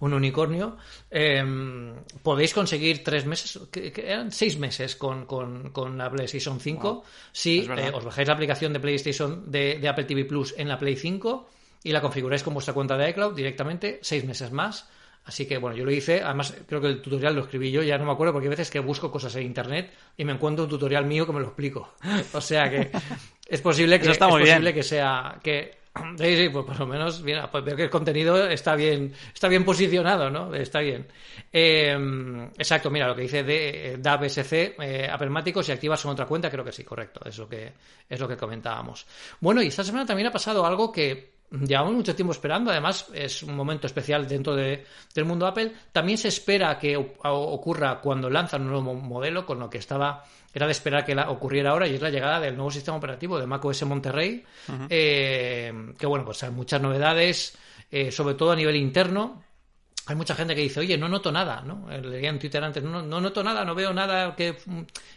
un 0.00 0.12
unicornio, 0.12 0.76
em, 1.10 1.94
podéis 2.22 2.52
conseguir 2.52 3.02
tres 3.02 3.24
meses, 3.24 3.58
que, 3.70 3.94
eran 3.96 4.30
seis 4.30 4.58
meses 4.58 4.94
con, 4.94 5.24
con, 5.24 5.96
la 5.96 6.10
PlayStation 6.10 6.60
5. 6.60 7.04
Si 7.32 7.60
eh, 7.60 7.90
os 7.94 8.04
bajáis 8.04 8.28
la 8.28 8.34
aplicación 8.34 8.74
de 8.74 8.80
PlayStation 8.80 9.50
de, 9.50 9.78
de 9.78 9.88
Apple 9.88 10.04
TV 10.04 10.26
Plus 10.26 10.54
en 10.58 10.68
la 10.68 10.76
Play 10.76 10.96
5 10.96 11.48
y 11.82 11.92
la 11.92 12.02
configuráis 12.02 12.42
con 12.42 12.52
vuestra 12.52 12.74
cuenta 12.74 12.98
de 12.98 13.08
iCloud 13.08 13.34
directamente, 13.34 14.00
seis 14.02 14.22
meses 14.26 14.52
más 14.52 14.86
Así 15.24 15.46
que 15.46 15.56
bueno, 15.56 15.76
yo 15.76 15.84
lo 15.84 15.90
hice, 15.90 16.20
además 16.22 16.54
creo 16.66 16.80
que 16.80 16.88
el 16.88 17.00
tutorial 17.00 17.34
lo 17.34 17.42
escribí 17.42 17.70
yo, 17.70 17.82
ya 17.82 17.96
no 17.96 18.04
me 18.04 18.12
acuerdo 18.12 18.34
porque 18.34 18.46
hay 18.46 18.50
veces 18.50 18.70
que 18.70 18.78
busco 18.78 19.10
cosas 19.10 19.34
en 19.36 19.44
internet 19.44 19.90
y 20.16 20.24
me 20.24 20.32
encuentro 20.32 20.64
un 20.64 20.70
tutorial 20.70 21.06
mío 21.06 21.26
que 21.26 21.32
me 21.32 21.40
lo 21.40 21.46
explico. 21.46 21.94
o 22.32 22.40
sea 22.40 22.68
que 22.68 22.90
es 23.46 23.60
posible 23.62 23.98
que, 23.98 24.10
está 24.10 24.28
muy 24.28 24.42
es 24.42 24.50
posible 24.50 24.74
que 24.74 24.82
sea 24.82 25.38
que 25.42 25.84
sí, 26.18 26.36
sí, 26.36 26.48
pues 26.50 26.66
por 26.66 26.78
lo 26.78 26.86
menos 26.86 27.22
mira, 27.22 27.50
pues 27.50 27.64
veo 27.64 27.76
que 27.76 27.84
el 27.84 27.90
contenido 27.90 28.48
está 28.48 28.74
bien, 28.74 29.14
está 29.32 29.48
bien 29.48 29.64
posicionado, 29.64 30.28
¿no? 30.28 30.54
Está 30.54 30.80
bien. 30.80 31.06
Em, 31.52 32.44
exacto, 32.58 32.90
mira, 32.90 33.06
lo 33.06 33.14
que 33.14 33.22
dice 33.22 33.44
de 33.44 33.96
DABSC, 33.98 34.52
eh, 34.80 35.08
Apelmático, 35.10 35.62
si 35.62 35.72
activas 35.72 36.04
en 36.04 36.10
otra 36.10 36.26
cuenta, 36.26 36.50
creo 36.50 36.64
que 36.64 36.72
sí, 36.72 36.84
correcto, 36.84 37.20
es 37.24 37.38
lo 37.38 37.48
que, 37.48 37.72
es 38.08 38.20
lo 38.20 38.28
que 38.28 38.36
comentábamos. 38.36 39.06
Bueno, 39.40 39.62
y 39.62 39.68
esta 39.68 39.84
semana 39.84 40.04
también 40.04 40.28
ha 40.28 40.32
pasado 40.32 40.66
algo 40.66 40.90
que 40.90 41.33
llevamos 41.66 41.94
mucho 41.94 42.14
tiempo 42.14 42.32
esperando. 42.32 42.70
Además, 42.70 43.06
es 43.12 43.42
un 43.42 43.54
momento 43.54 43.86
especial 43.86 44.26
dentro 44.26 44.54
de, 44.54 44.84
del 45.14 45.24
mundo 45.24 45.46
Apple. 45.46 45.72
También 45.92 46.18
se 46.18 46.28
espera 46.28 46.78
que 46.78 46.96
ocurra 46.96 48.00
cuando 48.00 48.28
lanzan 48.30 48.62
un 48.62 48.68
nuevo 48.68 48.94
modelo, 48.94 49.46
con 49.46 49.58
lo 49.58 49.70
que 49.70 49.78
estaba 49.78 50.24
era 50.54 50.66
de 50.66 50.72
esperar 50.72 51.04
que 51.04 51.14
la, 51.14 51.30
ocurriera 51.30 51.70
ahora 51.70 51.88
y 51.88 51.96
es 51.96 52.00
la 52.00 52.10
llegada 52.10 52.38
del 52.38 52.54
nuevo 52.54 52.70
sistema 52.70 52.96
operativo 52.96 53.38
de 53.40 53.46
macOS 53.46 53.82
Monterrey, 53.84 54.44
eh, 54.88 55.92
que 55.98 56.06
bueno, 56.06 56.24
pues 56.24 56.44
hay 56.44 56.50
muchas 56.50 56.80
novedades, 56.80 57.58
eh, 57.90 58.12
sobre 58.12 58.34
todo 58.34 58.52
a 58.52 58.56
nivel 58.56 58.76
interno. 58.76 59.42
Hay 60.06 60.14
mucha 60.14 60.34
gente 60.34 60.54
que 60.54 60.60
dice, 60.60 60.80
oye, 60.80 60.96
no 60.96 61.08
noto 61.08 61.32
nada, 61.32 61.62
¿no? 61.62 61.90
Eh, 61.90 62.00
leía 62.00 62.28
en 62.28 62.38
Twitter 62.38 62.62
antes, 62.62 62.84
no, 62.84 63.02
no 63.02 63.20
noto 63.20 63.42
nada, 63.42 63.64
no 63.64 63.74
veo 63.74 63.92
nada 63.92 64.36
que, 64.36 64.56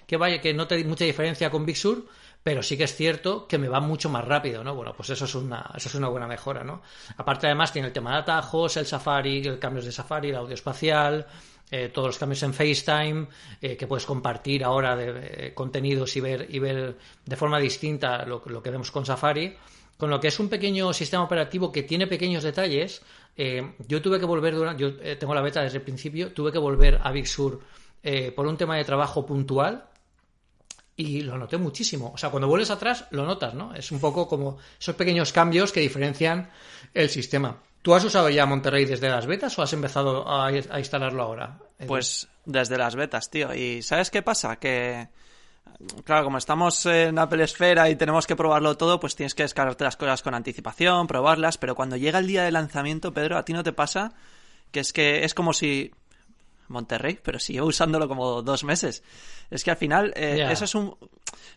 que 0.07 0.17
vaya, 0.17 0.41
que 0.41 0.53
note 0.53 0.83
mucha 0.85 1.05
diferencia 1.05 1.51
con 1.51 1.65
Big 1.65 1.77
Sur, 1.77 2.05
pero 2.43 2.63
sí 2.63 2.77
que 2.77 2.85
es 2.85 2.95
cierto 2.95 3.47
que 3.47 3.57
me 3.57 3.67
va 3.67 3.79
mucho 3.79 4.09
más 4.09 4.23
rápido, 4.23 4.63
¿no? 4.63 4.73
Bueno, 4.73 4.93
pues 4.95 5.09
eso 5.09 5.25
es 5.25 5.35
una, 5.35 5.69
eso 5.75 5.89
es 5.89 5.95
una 5.95 6.07
buena 6.07 6.27
mejora, 6.27 6.63
¿no? 6.63 6.81
Aparte, 7.17 7.47
además, 7.47 7.73
tiene 7.73 7.89
el 7.89 7.93
tema 7.93 8.13
de 8.13 8.19
atajos, 8.19 8.77
el 8.77 8.85
Safari, 8.85 9.39
el 9.39 9.59
cambios 9.59 9.85
de 9.85 9.91
Safari, 9.91 10.29
el 10.29 10.35
audio 10.35 10.53
espacial, 10.53 11.27
eh, 11.69 11.89
todos 11.93 12.07
los 12.07 12.17
cambios 12.17 12.41
en 12.43 12.53
FaceTime, 12.53 13.27
eh, 13.61 13.75
que 13.75 13.87
puedes 13.87 14.05
compartir 14.05 14.63
ahora 14.63 14.95
de, 14.95 15.53
contenidos 15.53 16.15
y 16.15 16.21
ver, 16.21 16.47
y 16.49 16.59
ver 16.59 16.97
de 17.25 17.35
forma 17.35 17.59
distinta 17.59 18.25
lo, 18.25 18.41
que 18.41 18.71
vemos 18.71 18.91
con 18.91 19.05
Safari. 19.05 19.55
Con 19.97 20.09
lo 20.09 20.19
que 20.19 20.27
es 20.27 20.39
un 20.39 20.47
pequeño 20.47 20.93
sistema 20.93 21.23
operativo 21.23 21.71
que 21.71 21.83
tiene 21.83 22.07
pequeños 22.07 22.43
detalles. 22.43 23.01
Eh, 23.35 23.73
yo 23.87 24.01
tuve 24.01 24.19
que 24.19 24.25
volver, 24.25 24.55
durante, 24.55 24.81
yo 24.81 25.17
tengo 25.17 25.33
la 25.33 25.41
beta 25.41 25.63
desde 25.63 25.79
el 25.79 25.83
principio, 25.83 26.31
tuve 26.31 26.51
que 26.51 26.59
volver 26.59 26.99
a 27.03 27.11
Big 27.11 27.27
Sur 27.27 27.59
por 28.35 28.47
un 28.47 28.55
tema 28.55 28.77
de 28.77 28.85
trabajo 28.85 29.25
puntual 29.25 29.89
y 30.97 31.21
lo 31.21 31.37
noté 31.37 31.57
muchísimo. 31.57 32.11
O 32.13 32.17
sea, 32.17 32.31
cuando 32.31 32.47
vuelves 32.47 32.71
atrás 32.71 33.05
lo 33.11 33.23
notas, 33.25 33.53
¿no? 33.53 33.73
Es 33.75 33.91
un 33.91 33.99
poco 33.99 34.27
como 34.27 34.57
esos 34.79 34.95
pequeños 34.95 35.31
cambios 35.31 35.71
que 35.71 35.79
diferencian 35.79 36.49
el 36.93 37.09
sistema. 37.09 37.61
¿Tú 37.83 37.93
has 37.93 38.03
usado 38.03 38.29
ya 38.29 38.47
Monterrey 38.47 38.83
desde 38.83 39.07
las 39.07 39.27
betas 39.27 39.57
o 39.57 39.61
has 39.61 39.71
empezado 39.71 40.27
a, 40.27 40.51
instalarlo 40.51 41.23
ahora? 41.23 41.59
Pues 41.85 42.27
desde 42.43 42.77
las 42.79 42.95
betas, 42.95 43.29
tío. 43.29 43.53
¿Y 43.53 43.83
sabes 43.83 44.09
qué 44.09 44.23
pasa? 44.23 44.57
Que, 44.57 45.07
claro, 46.03 46.25
como 46.25 46.39
estamos 46.39 46.83
en 46.87 47.19
Apple 47.19 47.43
Esfera 47.43 47.89
y 47.91 47.95
tenemos 47.95 48.25
que 48.25 48.35
probarlo 48.35 48.75
todo, 48.75 48.99
pues 48.99 49.15
tienes 49.15 49.35
que 49.35 49.43
descargarte 49.43 49.83
las 49.83 49.97
cosas 49.97 50.23
con 50.23 50.33
anticipación, 50.33 51.05
probarlas, 51.05 51.59
pero 51.59 51.75
cuando 51.75 51.95
llega 51.95 52.17
el 52.17 52.27
día 52.27 52.43
de 52.43 52.51
lanzamiento, 52.51 53.13
Pedro, 53.13 53.37
¿a 53.37 53.45
ti 53.45 53.53
no 53.53 53.63
te 53.63 53.71
pasa? 53.71 54.13
Que 54.71 54.79
es 54.79 54.91
que 54.91 55.23
es 55.23 55.35
como 55.35 55.53
si... 55.53 55.91
Monterrey, 56.67 57.19
pero 57.21 57.39
si 57.39 57.53
llevo 57.53 57.67
usándolo 57.67 58.07
como 58.07 58.41
dos 58.41 58.63
meses. 58.63 59.03
Es 59.49 59.63
que 59.63 59.71
al 59.71 59.77
final 59.77 60.13
eh, 60.15 60.47
eso 60.51 60.65
es 60.65 60.75
un, 60.75 60.95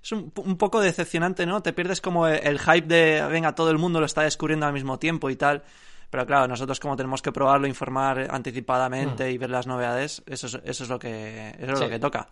es 0.02 0.12
un, 0.12 0.30
poco 0.30 0.80
decepcionante, 0.80 1.46
¿no? 1.46 1.62
Te 1.62 1.72
pierdes 1.72 2.00
como 2.00 2.26
el 2.26 2.58
hype 2.58 2.86
de, 2.86 3.26
venga, 3.28 3.54
todo 3.54 3.70
el 3.70 3.78
mundo 3.78 4.00
lo 4.00 4.06
está 4.06 4.22
descubriendo 4.22 4.66
al 4.66 4.72
mismo 4.72 4.98
tiempo 4.98 5.30
y 5.30 5.36
tal. 5.36 5.62
Pero 6.10 6.26
claro, 6.26 6.48
nosotros 6.48 6.80
como 6.80 6.96
tenemos 6.96 7.22
que 7.22 7.30
probarlo, 7.30 7.66
informar 7.66 8.28
anticipadamente 8.30 9.28
mm. 9.28 9.30
y 9.32 9.38
ver 9.38 9.50
las 9.50 9.66
novedades, 9.66 10.22
eso 10.26 10.48
es, 10.48 10.58
eso 10.64 10.84
es 10.84 10.90
lo 10.90 10.98
que 10.98 11.54
eso 11.58 11.72
es 11.72 11.80
lo 11.80 11.88
que 11.88 11.98
toca. 12.00 12.28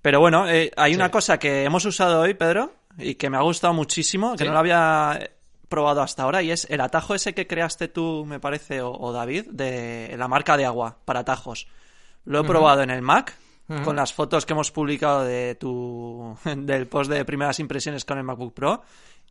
Pero 0.00 0.20
bueno, 0.20 0.48
eh, 0.48 0.70
hay 0.76 0.94
una 0.94 1.10
cosa 1.10 1.38
que 1.38 1.64
hemos 1.64 1.84
usado 1.84 2.20
hoy, 2.20 2.34
Pedro, 2.34 2.74
y 2.98 3.14
que 3.14 3.30
me 3.30 3.36
ha 3.36 3.40
gustado 3.40 3.72
muchísimo, 3.72 4.36
que 4.36 4.44
no 4.44 4.52
lo 4.52 4.58
había 4.58 5.30
probado 5.68 6.02
hasta 6.02 6.22
ahora, 6.22 6.42
y 6.42 6.50
es 6.50 6.66
el 6.70 6.80
atajo 6.80 7.14
ese 7.14 7.34
que 7.34 7.46
creaste 7.46 7.88
tú, 7.88 8.24
me 8.26 8.38
parece, 8.38 8.80
o, 8.82 9.12
David, 9.12 9.46
de 9.50 10.14
la 10.18 10.28
marca 10.28 10.56
de 10.56 10.66
agua 10.66 10.98
para 11.04 11.20
atajos. 11.20 11.66
Lo 12.24 12.40
he 12.40 12.44
probado 12.44 12.82
en 12.82 12.90
el 12.90 13.02
Mac, 13.02 13.36
con 13.84 13.96
las 13.96 14.12
fotos 14.12 14.46
que 14.46 14.52
hemos 14.52 14.70
publicado 14.70 15.24
de 15.24 15.54
tu 15.54 16.36
del 16.56 16.86
post 16.86 17.10
de 17.10 17.24
primeras 17.24 17.58
impresiones 17.60 18.04
con 18.04 18.18
el 18.18 18.24
MacBook 18.24 18.54
Pro, 18.54 18.82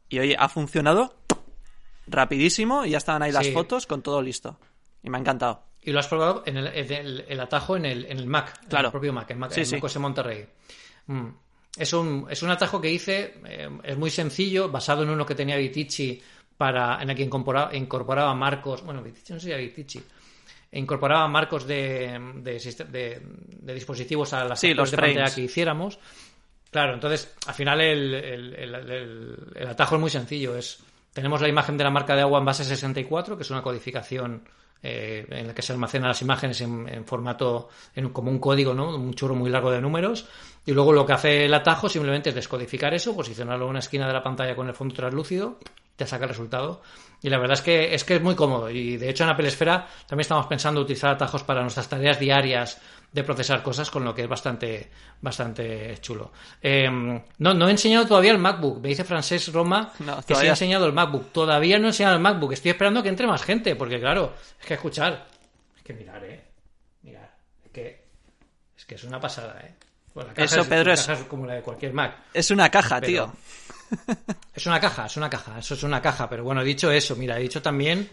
y 0.09 0.19
oye, 0.19 0.35
ha 0.38 0.50
funcionado 0.50 1.15
rapidísimo 2.07 2.85
y 2.85 2.91
ya 2.91 2.97
estaban 2.97 3.23
ahí 3.23 3.31
las 3.31 3.50
fotos 3.50 3.88
con 3.88 4.01
todo 4.01 4.21
listo. 4.21 4.59
Y 5.01 5.09
me 5.09 5.17
ha 5.17 5.21
encantado. 5.21 5.63
Y 5.81 5.91
lo 5.91 6.00
has 6.00 6.07
probado 6.07 6.43
en 6.45 6.57
el, 6.57 7.39
atajo 7.39 7.75
en 7.75 7.85
el, 7.85 8.05
en 8.05 8.17
el 8.17 8.27
Mac, 8.27 8.67
claro. 8.69 8.83
en 8.83 8.85
el 8.85 8.91
propio 8.91 9.13
Mac, 9.13 9.29
en 9.31 9.39
Mac, 9.39 9.51
en 9.57 10.01
Monterrey. 10.01 10.45
Mm. 11.07 11.27
Es, 11.77 11.91
un, 11.91 12.27
es 12.29 12.41
un 12.41 12.51
atajo 12.51 12.79
que 12.79 12.89
hice, 12.89 13.41
eh, 13.45 13.69
es 13.83 13.97
muy 13.97 14.09
sencillo, 14.09 14.69
basado 14.69 15.03
en 15.03 15.09
uno 15.09 15.25
que 15.25 15.35
tenía 15.35 15.57
Vitici 15.57 16.21
para, 16.55 17.01
en 17.01 17.09
el 17.09 17.15
que 17.15 17.23
incorporaba, 17.23 17.75
incorporaba 17.75 18.33
marcos, 18.33 18.83
bueno, 18.83 19.03
Vitici 19.03 19.33
no 19.33 19.39
si 19.39 19.53
Vitici, 19.53 20.01
incorporaba 20.73 21.27
marcos 21.27 21.65
de, 21.67 22.19
de, 22.37 23.21
de, 23.61 23.73
dispositivos 23.73 24.33
a 24.33 24.45
las 24.45 24.59
sí, 24.59 24.73
los 24.73 24.91
de 24.91 24.97
pantalla 24.97 25.33
que 25.33 25.41
hiciéramos. 25.41 25.99
Claro, 26.71 26.95
entonces, 26.95 27.33
al 27.45 27.53
final 27.53 27.81
el, 27.81 28.13
el, 28.15 29.67
atajo 29.67 29.95
es 29.95 30.01
muy 30.01 30.09
sencillo, 30.09 30.55
es 30.57 30.83
tenemos 31.13 31.39
la 31.41 31.47
imagen 31.47 31.77
de 31.77 31.83
la 31.83 31.91
marca 31.91 32.15
de 32.15 32.21
agua 32.21 32.39
en 32.39 32.45
base 32.45 32.63
64, 32.63 33.37
que 33.37 33.43
es 33.43 33.51
una 33.51 33.61
codificación 33.61 34.43
eh, 34.81 35.25
en 35.29 35.47
la 35.47 35.53
que 35.53 35.61
se 35.61 35.71
almacenan 35.71 36.09
las 36.09 36.21
imágenes 36.23 36.59
en, 36.61 37.05
formato, 37.05 37.69
en, 37.95 38.09
como 38.09 38.31
un 38.31 38.39
código, 38.39 38.73
¿no? 38.73 38.95
Un 38.95 39.13
churro 39.13 39.35
muy 39.35 39.49
largo 39.49 39.71
de 39.71 39.79
números. 39.79 40.27
Y 40.65 40.71
luego 40.71 40.91
lo 40.91 41.05
que 41.05 41.13
hace 41.13 41.45
el 41.45 41.53
atajo 41.53 41.87
simplemente 41.87 42.29
es 42.29 42.35
descodificar 42.35 42.93
eso, 42.93 43.15
posicionarlo 43.15 43.65
en 43.65 43.69
una 43.69 43.79
esquina 43.79 44.07
de 44.07 44.13
la 44.13 44.23
pantalla 44.23 44.55
con 44.55 44.67
el 44.67 44.73
fondo 44.73 44.95
translúcido, 44.95 45.59
te 45.95 46.07
saca 46.07 46.25
el 46.25 46.29
resultado. 46.29 46.81
Y 47.23 47.29
la 47.29 47.39
verdad 47.39 47.57
es 47.57 47.61
que 47.61 47.95
es 47.95 48.03
que 48.03 48.17
es 48.17 48.21
muy 48.21 48.35
cómodo. 48.35 48.69
Y 48.69 48.97
de 48.97 49.09
hecho 49.09 49.23
en 49.23 49.29
Apple 49.29 49.47
Esfera 49.47 49.87
también 50.05 50.21
estamos 50.21 50.45
pensando 50.45 50.81
utilizar 50.81 51.11
atajos 51.11 51.43
para 51.43 51.61
nuestras 51.61 51.87
tareas 51.87 52.19
diarias 52.19 52.79
de 53.13 53.23
procesar 53.23 53.63
cosas, 53.63 53.89
con 53.89 54.03
lo 54.03 54.13
que 54.13 54.23
es 54.23 54.27
bastante, 54.27 54.89
bastante 55.21 55.97
chulo. 56.01 56.31
Em, 56.61 57.21
no, 57.37 57.53
no 57.53 57.67
he 57.67 57.71
enseñado 57.71 58.05
todavía 58.05 58.31
el 58.31 58.39
MacBook. 58.39 58.81
Me 58.81 58.89
dice 58.89 59.05
Francés 59.05 59.53
Roma 59.53 59.93
que 60.27 60.35
sí 60.35 60.45
he 60.45 60.49
enseñado 60.49 60.85
el 60.85 60.93
MacBook. 60.93 61.31
Todavía 61.31 61.79
no 61.79 61.85
he 61.85 61.89
enseñado 61.89 62.15
el 62.15 62.21
MacBook. 62.21 62.51
Estoy 62.51 62.71
esperando 62.71 63.01
que 63.01 63.09
entre 63.09 63.25
más 63.25 63.41
gente, 63.43 63.75
porque 63.77 63.99
claro, 63.99 64.33
es 64.59 64.65
que 64.65 64.73
escuchar. 64.73 65.27
Es 65.77 65.83
que 65.83 65.93
mirar, 65.93 66.21
eh. 66.25 66.43
Mirar. 67.03 67.33
Es 67.63 67.71
que 67.71 68.05
es, 68.77 68.85
que 68.85 68.95
es 68.95 69.03
una 69.05 69.21
pasada, 69.21 69.61
eh. 69.63 69.75
Eso, 70.35 70.63
Pedro, 70.65 70.93
es, 70.93 71.07
como 71.27 71.45
la 71.47 71.55
de 71.55 71.61
cualquier 71.61 71.93
Mac. 71.93 72.15
Es 72.33 72.51
una 72.51 72.69
caja, 72.69 73.01
tío. 73.01 73.33
Es 74.53 74.65
una 74.67 74.79
caja, 74.79 75.05
es 75.05 75.17
una 75.17 75.29
caja. 75.29 75.59
Eso 75.59 75.73
es 75.73 75.83
una 75.83 76.01
caja. 76.01 76.29
Pero 76.29 76.43
bueno, 76.43 76.62
he 76.62 76.65
dicho 76.65 76.91
eso. 76.91 77.15
Mira, 77.15 77.38
he 77.38 77.41
dicho 77.41 77.62
también 77.62 78.09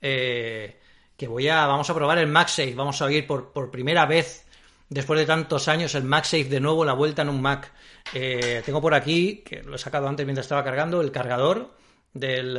eh, 0.00 0.80
que 1.16 1.28
voy 1.28 1.48
a. 1.48 1.66
Vamos 1.66 1.88
a 1.88 1.94
probar 1.94 2.18
el 2.18 2.26
MagSafe. 2.26 2.74
Vamos 2.74 3.00
a 3.00 3.06
oír 3.06 3.26
por, 3.26 3.52
por 3.52 3.70
primera 3.70 4.06
vez 4.06 4.44
después 4.88 5.18
de 5.18 5.26
tantos 5.26 5.68
años, 5.68 5.94
el 5.94 6.04
MagSafe 6.04 6.44
de 6.44 6.60
nuevo, 6.60 6.84
la 6.84 6.92
vuelta 6.92 7.22
en 7.22 7.28
un 7.28 7.40
Mac. 7.42 7.72
Eh, 8.12 8.62
tengo 8.64 8.80
por 8.80 8.94
aquí, 8.94 9.42
que 9.44 9.62
lo 9.62 9.76
he 9.76 9.78
sacado 9.78 10.08
antes 10.08 10.24
mientras 10.26 10.44
estaba 10.44 10.62
cargando, 10.62 11.00
el 11.00 11.10
cargador 11.10 11.74
del, 12.12 12.54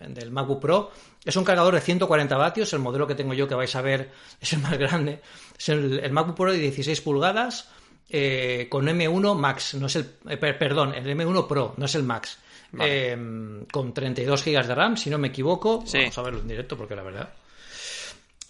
del, 0.00 0.30
MacBook 0.30 0.60
Pro. 0.60 0.90
Es 1.24 1.36
un 1.36 1.44
cargador 1.44 1.74
de 1.74 1.80
140 1.80 2.36
vatios, 2.36 2.72
el 2.72 2.80
modelo 2.80 3.06
que 3.06 3.14
tengo 3.14 3.34
yo 3.34 3.46
que 3.46 3.54
vais 3.54 3.74
a 3.76 3.82
ver 3.82 4.10
es 4.40 4.52
el 4.52 4.60
más 4.60 4.76
grande. 4.78 5.20
Es 5.56 5.68
el, 5.68 6.10
MacBook 6.10 6.36
Pro 6.36 6.52
de 6.52 6.58
16 6.58 7.00
pulgadas 7.02 7.68
eh, 8.10 8.66
con 8.68 8.86
M1 8.86 9.34
Max, 9.36 9.74
no 9.74 9.86
es 9.86 9.96
el, 9.96 10.06
eh, 10.28 10.36
perdón, 10.36 10.94
el 10.94 11.06
M1 11.06 11.46
Pro, 11.46 11.74
no 11.76 11.84
es 11.86 11.94
el 11.94 12.02
Max. 12.02 12.38
Em, 12.78 13.64
con 13.66 13.92
32 13.92 14.44
GB 14.44 14.66
de 14.66 14.74
RAM, 14.76 14.96
si 14.96 15.10
no 15.10 15.18
me 15.18 15.28
equivoco. 15.28 15.84
Vamos 15.92 16.18
a 16.18 16.22
verlo 16.22 16.40
en 16.40 16.48
directo 16.48 16.76
porque 16.76 16.94
la 16.94 17.02
verdad 17.02 17.28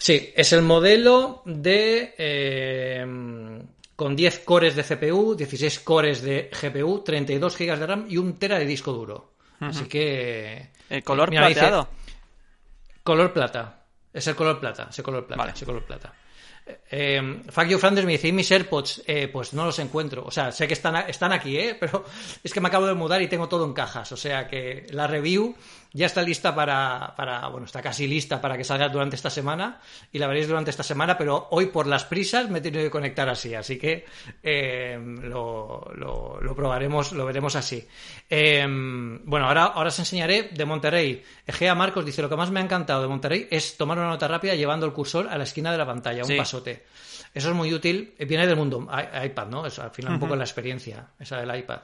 Sí, 0.00 0.32
es 0.34 0.54
el 0.54 0.62
modelo 0.62 1.42
de 1.44 2.14
eh, 2.16 3.06
con 3.94 4.16
10 4.16 4.38
cores 4.40 4.74
de 4.74 4.82
CPU, 4.82 5.34
16 5.34 5.80
cores 5.80 6.22
de 6.22 6.50
GPU, 6.50 7.02
32 7.04 7.58
GB 7.58 7.78
de 7.78 7.86
RAM 7.86 8.06
y 8.08 8.16
un 8.16 8.38
tera 8.38 8.58
de 8.58 8.64
disco 8.64 8.94
duro. 8.94 9.32
Así 9.60 9.84
que 9.84 10.70
el 10.88 11.04
color 11.04 11.28
plateado. 11.28 11.86
color 13.02 13.30
plata. 13.34 13.82
Es 14.10 14.26
el 14.26 14.34
color 14.34 14.58
plata, 14.58 14.88
ese 14.88 15.02
color 15.02 15.26
plata, 15.26 15.50
ese 15.50 15.66
color 15.66 15.84
plata. 15.84 16.14
Eh, 16.90 17.42
Fuck 17.48 17.78
Flanders 17.78 18.06
me 18.06 18.12
dice, 18.12 18.28
¿y 18.28 18.32
mis 18.32 18.50
AirPods? 18.50 19.02
Eh, 19.06 19.28
pues 19.28 19.52
no 19.52 19.64
los 19.64 19.78
encuentro. 19.78 20.24
O 20.24 20.30
sea, 20.30 20.52
sé 20.52 20.66
que 20.66 20.74
están, 20.74 20.96
están 21.08 21.32
aquí, 21.32 21.56
¿eh? 21.56 21.76
Pero 21.78 22.04
es 22.44 22.52
que 22.52 22.60
me 22.60 22.68
acabo 22.68 22.86
de 22.86 22.94
mudar 22.94 23.22
y 23.22 23.28
tengo 23.28 23.48
todo 23.48 23.64
en 23.64 23.72
cajas. 23.72 24.10
O 24.12 24.16
sea 24.16 24.48
que 24.48 24.86
la 24.90 25.06
review 25.06 25.54
ya 25.92 26.06
está 26.06 26.22
lista 26.22 26.54
para, 26.54 27.14
para, 27.16 27.48
bueno, 27.48 27.66
está 27.66 27.82
casi 27.82 28.06
lista 28.06 28.40
para 28.40 28.56
que 28.56 28.64
salga 28.64 28.88
durante 28.88 29.16
esta 29.16 29.30
semana 29.30 29.80
y 30.12 30.18
la 30.18 30.26
veréis 30.26 30.48
durante 30.48 30.70
esta 30.70 30.82
semana, 30.82 31.18
pero 31.18 31.48
hoy 31.50 31.66
por 31.66 31.86
las 31.86 32.04
prisas 32.04 32.48
me 32.48 32.58
he 32.58 32.62
tenido 32.62 32.82
que 32.84 32.90
conectar 32.90 33.28
así, 33.28 33.54
así 33.54 33.78
que 33.78 34.04
eh, 34.42 34.98
lo, 35.22 35.90
lo, 35.94 36.54
probaremos, 36.54 37.12
lo 37.12 37.26
veremos 37.26 37.56
así. 37.56 37.86
Eh, 38.28 38.64
bueno, 39.24 39.46
ahora, 39.46 39.64
ahora 39.64 39.88
os 39.88 39.98
enseñaré 39.98 40.50
de 40.52 40.64
Monterrey. 40.64 41.22
Egea 41.46 41.74
Marcos 41.74 42.04
dice, 42.04 42.22
lo 42.22 42.28
que 42.28 42.36
más 42.36 42.50
me 42.50 42.60
ha 42.60 42.62
encantado 42.62 43.02
de 43.02 43.08
Monterrey 43.08 43.48
es 43.50 43.76
tomar 43.76 43.98
una 43.98 44.08
nota 44.08 44.28
rápida 44.28 44.54
llevando 44.54 44.86
el 44.86 44.92
cursor 44.92 45.28
a 45.28 45.36
la 45.36 45.44
esquina 45.44 45.72
de 45.72 45.78
la 45.78 45.86
pantalla, 45.86 46.24
un 46.24 46.36
pasote. 46.36 46.84
Eso 47.32 47.50
es 47.50 47.54
muy 47.54 47.72
útil, 47.72 48.14
viene 48.18 48.46
del 48.46 48.56
mundo 48.56 48.88
iPad, 49.24 49.46
¿no? 49.48 49.66
Es 49.66 49.78
al 49.78 49.90
final 49.90 50.14
un 50.14 50.20
poco 50.20 50.34
la 50.34 50.44
experiencia, 50.44 51.06
esa 51.18 51.40
del 51.40 51.56
iPad. 51.56 51.80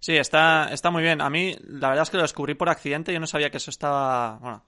Sí, 0.00 0.16
está, 0.16 0.68
está 0.72 0.90
muy 0.90 1.02
bien. 1.02 1.20
A 1.20 1.30
mí, 1.30 1.56
la 1.68 1.88
verdad 1.88 2.02
es 2.04 2.10
que 2.10 2.16
lo 2.16 2.22
descubrí 2.22 2.54
por 2.54 2.68
accidente. 2.68 3.12
Yo 3.12 3.20
no 3.20 3.26
sabía 3.26 3.50
que 3.50 3.58
eso 3.58 3.70
estaba. 3.70 4.38
Bueno, 4.40 4.62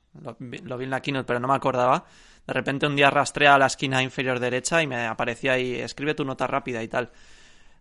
lo, 0.65 0.79
vi 0.79 0.85
en 0.85 0.91
la 0.91 1.01
keynote, 1.01 1.27
pero 1.27 1.41
no 1.41 1.49
me 1.49 1.55
acordaba. 1.55 2.05
De 2.47 2.53
repente, 2.53 2.87
un 2.87 2.97
día 2.97 3.11
rastreé 3.11 3.49
a 3.49 3.59
la 3.59 3.67
esquina 3.67 4.03
inferior 4.03 4.41
derecha 4.41 4.83
y 4.83 4.87
me 4.87 5.07
aparecía 5.07 5.53
ahí, 5.53 5.75
escribe 5.75 6.15
tu 6.15 6.25
nota 6.25 6.47
rápida 6.47 6.83
y 6.83 6.89
tal. 6.89 7.11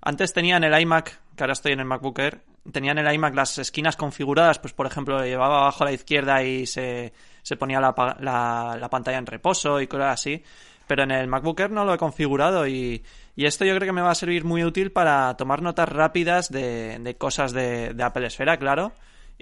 Antes 0.01 0.33
tenía 0.33 0.57
en 0.57 0.63
el 0.63 0.79
iMac, 0.81 1.19
que 1.35 1.43
ahora 1.43 1.53
estoy 1.53 1.71
en 1.71 1.79
el 1.79 1.85
MacBook 1.85 2.19
Air, 2.19 2.41
tenían 2.71 2.97
en 2.97 3.07
el 3.07 3.15
iMac 3.15 3.33
las 3.33 3.57
esquinas 3.57 3.95
configuradas, 3.95 4.59
pues 4.59 4.73
por 4.73 4.85
ejemplo, 4.85 5.23
llevaba 5.23 5.61
abajo 5.61 5.83
a 5.83 5.87
la 5.87 5.93
izquierda 5.93 6.43
y 6.43 6.65
se, 6.65 7.13
se 7.41 7.55
ponía 7.55 7.79
la, 7.79 7.95
la, 8.19 8.77
la, 8.79 8.89
pantalla 8.89 9.17
en 9.17 9.25
reposo 9.25 9.81
y 9.81 9.87
cosas 9.87 10.13
así. 10.13 10.43
Pero 10.87 11.03
en 11.03 11.11
el 11.11 11.27
MacBook 11.27 11.59
Air 11.59 11.71
no 11.71 11.85
lo 11.85 11.93
he 11.93 11.97
configurado 11.97 12.67
y, 12.67 13.03
y, 13.35 13.45
esto 13.45 13.65
yo 13.65 13.75
creo 13.75 13.87
que 13.87 13.93
me 13.93 14.01
va 14.01 14.11
a 14.11 14.15
servir 14.15 14.45
muy 14.45 14.63
útil 14.63 14.91
para 14.91 15.35
tomar 15.35 15.61
notas 15.61 15.89
rápidas 15.89 16.49
de, 16.49 16.97
de 16.99 17.15
cosas 17.15 17.51
de, 17.51 17.93
de 17.93 18.03
Apple 18.03 18.25
Esfera, 18.25 18.57
claro 18.57 18.93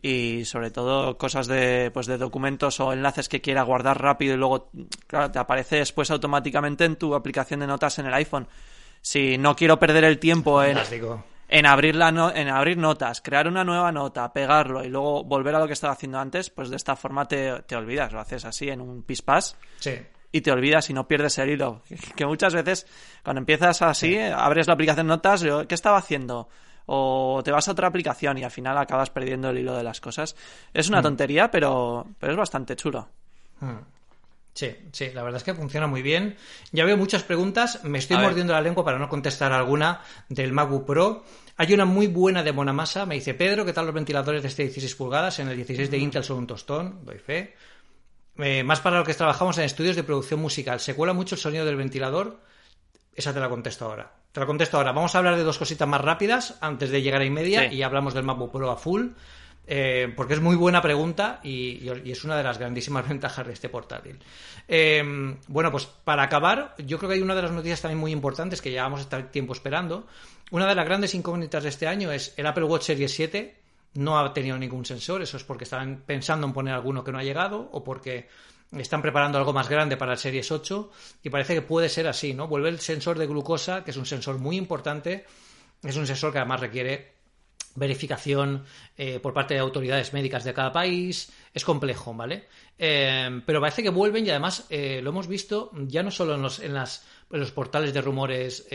y 0.01 0.45
sobre 0.45 0.71
todo 0.71 1.17
cosas 1.17 1.47
de, 1.47 1.89
pues 1.93 2.05
de 2.07 2.17
documentos 2.17 2.79
o 2.79 2.93
enlaces 2.93 3.29
que 3.29 3.41
quiera 3.41 3.63
guardar 3.63 4.01
rápido 4.01 4.35
y 4.35 4.37
luego, 4.37 4.69
claro, 5.07 5.31
te 5.31 5.39
aparece 5.39 5.77
después 5.77 6.11
automáticamente 6.11 6.85
en 6.85 6.95
tu 6.95 7.15
aplicación 7.15 7.61
de 7.61 7.67
notas 7.67 7.97
en 7.99 8.07
el 8.07 8.13
iPhone. 8.13 8.47
Si 9.01 9.37
no 9.37 9.55
quiero 9.55 9.79
perder 9.79 10.03
el 10.03 10.19
tiempo 10.19 10.63
en, 10.63 10.77
en, 11.47 11.65
abrir, 11.65 11.95
la 11.95 12.09
en 12.35 12.49
abrir 12.49 12.77
notas, 12.77 13.21
crear 13.21 13.47
una 13.47 13.63
nueva 13.63 13.91
nota, 13.91 14.31
pegarlo 14.33 14.83
y 14.83 14.89
luego 14.89 15.23
volver 15.23 15.55
a 15.55 15.59
lo 15.59 15.67
que 15.67 15.73
estaba 15.73 15.93
haciendo 15.93 16.19
antes, 16.19 16.49
pues 16.49 16.69
de 16.69 16.75
esta 16.75 16.95
forma 16.95 17.27
te, 17.27 17.61
te 17.63 17.75
olvidas, 17.75 18.11
lo 18.11 18.19
haces 18.19 18.45
así 18.45 18.69
en 18.69 18.81
un 18.81 19.03
pispás. 19.03 19.55
Sí 19.79 19.99
y 20.35 20.41
te 20.41 20.51
olvidas 20.51 20.89
y 20.89 20.93
no 20.93 21.07
pierdes 21.07 21.37
el 21.37 21.49
hilo. 21.51 21.81
Que 22.17 22.25
muchas 22.25 22.53
veces 22.53 22.85
cuando 23.23 23.39
empiezas 23.39 23.81
así, 23.81 24.17
abres 24.17 24.67
la 24.67 24.73
aplicación 24.73 25.07
Notas, 25.07 25.45
¿qué 25.67 25.75
estaba 25.75 25.97
haciendo? 25.97 26.49
o 26.87 27.41
te 27.43 27.51
vas 27.51 27.67
a 27.67 27.71
otra 27.71 27.87
aplicación 27.87 28.37
y 28.37 28.43
al 28.43 28.51
final 28.51 28.77
acabas 28.77 29.09
perdiendo 29.09 29.49
el 29.49 29.57
hilo 29.57 29.75
de 29.75 29.81
las 29.81 29.99
cosas. 29.99 30.35
Es 30.71 30.87
una 30.87 30.99
mm. 30.99 31.03
tontería, 31.03 31.49
pero, 31.49 32.05
pero 32.19 32.33
es 32.33 32.37
bastante 32.37 32.75
chulo. 32.75 33.07
Mm. 33.59 33.79
Sí, 34.53 34.71
sí, 34.91 35.09
la 35.11 35.23
verdad 35.23 35.37
es 35.37 35.43
que 35.43 35.55
funciona 35.55 35.87
muy 35.87 36.03
bien. 36.03 36.35
Ya 36.71 36.85
veo 36.85 36.95
muchas 36.95 37.23
preguntas, 37.23 37.83
me 37.83 37.97
estoy 37.97 38.17
mordiendo 38.17 38.53
la 38.53 38.61
lengua 38.61 38.85
para 38.85 38.99
no 38.99 39.09
contestar 39.09 39.51
alguna 39.51 40.01
del 40.29 40.51
MacBook 40.51 40.85
Pro. 40.85 41.23
Hay 41.57 41.73
una 41.73 41.85
muy 41.85 42.05
buena 42.05 42.43
de 42.43 42.53
Monamasa, 42.53 43.07
me 43.07 43.15
dice 43.15 43.33
Pedro, 43.33 43.65
¿qué 43.65 43.73
tal 43.73 43.85
los 43.87 43.95
ventiladores 43.95 44.43
de 44.43 44.49
este 44.49 44.63
16 44.63 44.95
pulgadas? 44.95 45.39
En 45.39 45.47
el 45.47 45.55
16 45.55 45.89
de 45.89 45.97
Intel 45.97 46.23
son 46.23 46.37
un 46.37 46.47
tostón, 46.47 47.03
doy 47.03 47.17
fe. 47.17 47.55
Eh, 48.37 48.63
más 48.63 48.81
para 48.81 48.97
lo 48.99 49.05
que 49.05 49.13
trabajamos 49.13 49.57
en 49.57 49.63
estudios 49.63 49.95
de 49.95 50.03
producción 50.03 50.39
musical. 50.39 50.79
¿Se 50.79 50.95
cuela 50.95 51.13
mucho 51.13 51.35
el 51.35 51.41
sonido 51.41 51.65
del 51.65 51.75
ventilador? 51.75 52.39
Esa 53.13 53.33
te 53.33 53.39
la 53.39 53.49
contesto 53.49 53.85
ahora. 53.85 54.11
Te 54.31 54.39
la 54.39 54.45
contesto 54.45 54.77
ahora. 54.77 54.91
Vamos 54.91 55.15
a 55.15 55.19
hablar 55.19 55.37
de 55.37 55.43
dos 55.43 55.57
cositas 55.57 55.87
más 55.87 56.01
rápidas 56.01 56.57
antes 56.59 56.89
de 56.89 57.01
llegar 57.01 57.21
a 57.21 57.25
y 57.25 57.29
media 57.29 57.71
y 57.71 57.81
hablamos 57.81 58.13
del 58.13 58.23
MacBook 58.23 58.51
Pro 58.51 58.71
a 58.71 58.77
full. 58.77 59.07
Eh, 59.67 60.13
porque 60.15 60.35
es 60.35 60.41
muy 60.41 60.55
buena 60.55 60.79
pregunta 60.79 61.39
y, 61.41 61.89
es 62.05 62.23
una 62.23 62.37
de 62.37 62.43
las 62.43 62.59
grandísimas 62.59 63.07
ventajas 63.09 63.47
de 63.47 63.53
este 63.53 63.69
portátil. 63.69 64.19
Eh, 64.67 65.37
bueno, 65.47 65.71
pues 65.71 65.85
para 65.85 66.23
acabar, 66.23 66.75
yo 66.77 66.97
creo 66.97 67.09
que 67.09 67.15
hay 67.15 67.21
una 67.21 67.35
de 67.35 67.41
las 67.41 67.51
noticias 67.51 67.81
también 67.81 67.99
muy 67.99 68.11
importantes 68.11 68.61
que 68.61 68.69
llevamos 68.69 69.01
este 69.01 69.23
tiempo 69.23 69.53
esperando. 69.53 70.05
Una 70.51 70.67
de 70.67 70.75
las 70.75 70.85
grandes 70.85 71.15
incógnitas 71.15 71.63
de 71.63 71.69
este 71.69 71.87
año 71.87 72.11
es 72.11 72.33
el 72.37 72.45
Apple 72.45 72.65
Watch 72.65 72.83
Series 72.83 73.11
7 73.13 73.64
no 73.95 74.19
ha 74.19 74.33
tenido 74.33 74.57
ningún 74.57 74.85
sensor, 74.85 75.21
eso 75.21 75.37
es 75.37 75.43
porque 75.43 75.63
estaban 75.63 76.03
pensando 76.05 76.45
en 76.47 76.53
poner 76.53 76.73
alguno 76.73 77.03
que 77.03 77.11
no 77.11 77.17
ha 77.17 77.23
llegado 77.23 77.69
o 77.71 77.83
porque 77.83 78.27
están 78.71 79.01
preparando 79.01 79.37
algo 79.37 79.53
más 79.53 79.69
grande 79.69 79.97
para 79.97 80.13
el 80.13 80.17
Series 80.17 80.51
8 80.51 80.91
y 81.23 81.29
parece 81.29 81.53
que 81.53 81.61
puede 81.61 81.89
ser 81.89 82.07
así, 82.07 82.33
¿no? 82.33 82.47
Vuelve 82.47 82.69
el 82.69 82.79
sensor 82.79 83.17
de 83.17 83.27
glucosa, 83.27 83.83
que 83.83 83.91
es 83.91 83.97
un 83.97 84.05
sensor 84.05 84.37
muy 84.37 84.57
importante, 84.57 85.25
es 85.81 85.95
un 85.95 86.07
sensor 86.07 86.31
que 86.31 86.39
además 86.39 86.59
requiere 86.59 87.15
verificación 87.75 88.65
eh, 88.97 89.19
por 89.19 89.33
parte 89.33 89.53
de 89.53 89.59
autoridades 89.59 90.13
médicas 90.13 90.43
de 90.43 90.53
cada 90.53 90.71
país, 90.71 91.31
es 91.53 91.63
complejo, 91.63 92.13
¿vale? 92.13 92.47
Eh, 92.77 93.41
pero 93.45 93.61
parece 93.61 93.83
que 93.83 93.89
vuelven 93.89 94.25
y 94.25 94.29
además 94.29 94.65
eh, 94.69 95.01
lo 95.01 95.09
hemos 95.11 95.27
visto 95.27 95.71
ya 95.87 96.03
no 96.03 96.11
solo 96.11 96.35
en 96.35 96.41
los, 96.41 96.59
en 96.59 96.73
las, 96.73 97.05
en 97.31 97.39
los 97.39 97.51
portales 97.51 97.93
de 97.93 98.01
rumores 98.01 98.67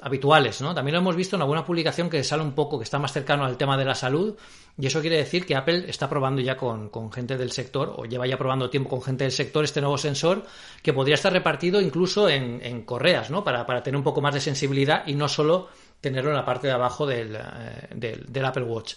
habituales, 0.00 0.60
¿no? 0.60 0.74
También 0.74 0.94
lo 0.94 1.00
hemos 1.00 1.16
visto 1.16 1.36
en 1.36 1.42
alguna 1.42 1.64
publicación 1.64 2.10
que 2.10 2.22
sale 2.24 2.42
un 2.42 2.52
poco, 2.52 2.78
que 2.78 2.84
está 2.84 2.98
más 2.98 3.12
cercano 3.12 3.44
al 3.44 3.56
tema 3.56 3.76
de 3.76 3.84
la 3.84 3.94
salud, 3.94 4.36
y 4.76 4.86
eso 4.86 5.00
quiere 5.00 5.16
decir 5.16 5.46
que 5.46 5.54
Apple 5.54 5.84
está 5.88 6.08
probando 6.08 6.40
ya 6.40 6.56
con, 6.56 6.90
gente 7.12 7.36
del 7.36 7.52
sector, 7.52 7.94
o 7.96 8.04
lleva 8.04 8.26
ya 8.26 8.36
probando 8.36 8.68
tiempo 8.68 8.90
con 8.90 9.02
gente 9.02 9.24
del 9.24 9.32
sector, 9.32 9.64
este 9.64 9.80
nuevo 9.80 9.96
sensor, 9.96 10.44
que 10.82 10.92
podría 10.92 11.14
estar 11.14 11.32
repartido 11.32 11.80
incluso 11.80 12.28
en, 12.28 12.82
correas, 12.82 13.30
¿no? 13.30 13.44
Para, 13.44 13.64
tener 13.82 13.96
un 13.96 14.04
poco 14.04 14.20
más 14.20 14.34
de 14.34 14.40
sensibilidad 14.40 15.06
y 15.06 15.14
no 15.14 15.28
solo 15.28 15.68
tenerlo 16.00 16.30
en 16.30 16.36
la 16.36 16.44
parte 16.44 16.66
de 16.66 16.72
abajo 16.72 17.06
del, 17.06 17.36
eh, 17.36 18.42
Apple 18.44 18.64
Watch. 18.64 18.94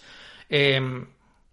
Em, 0.50 1.06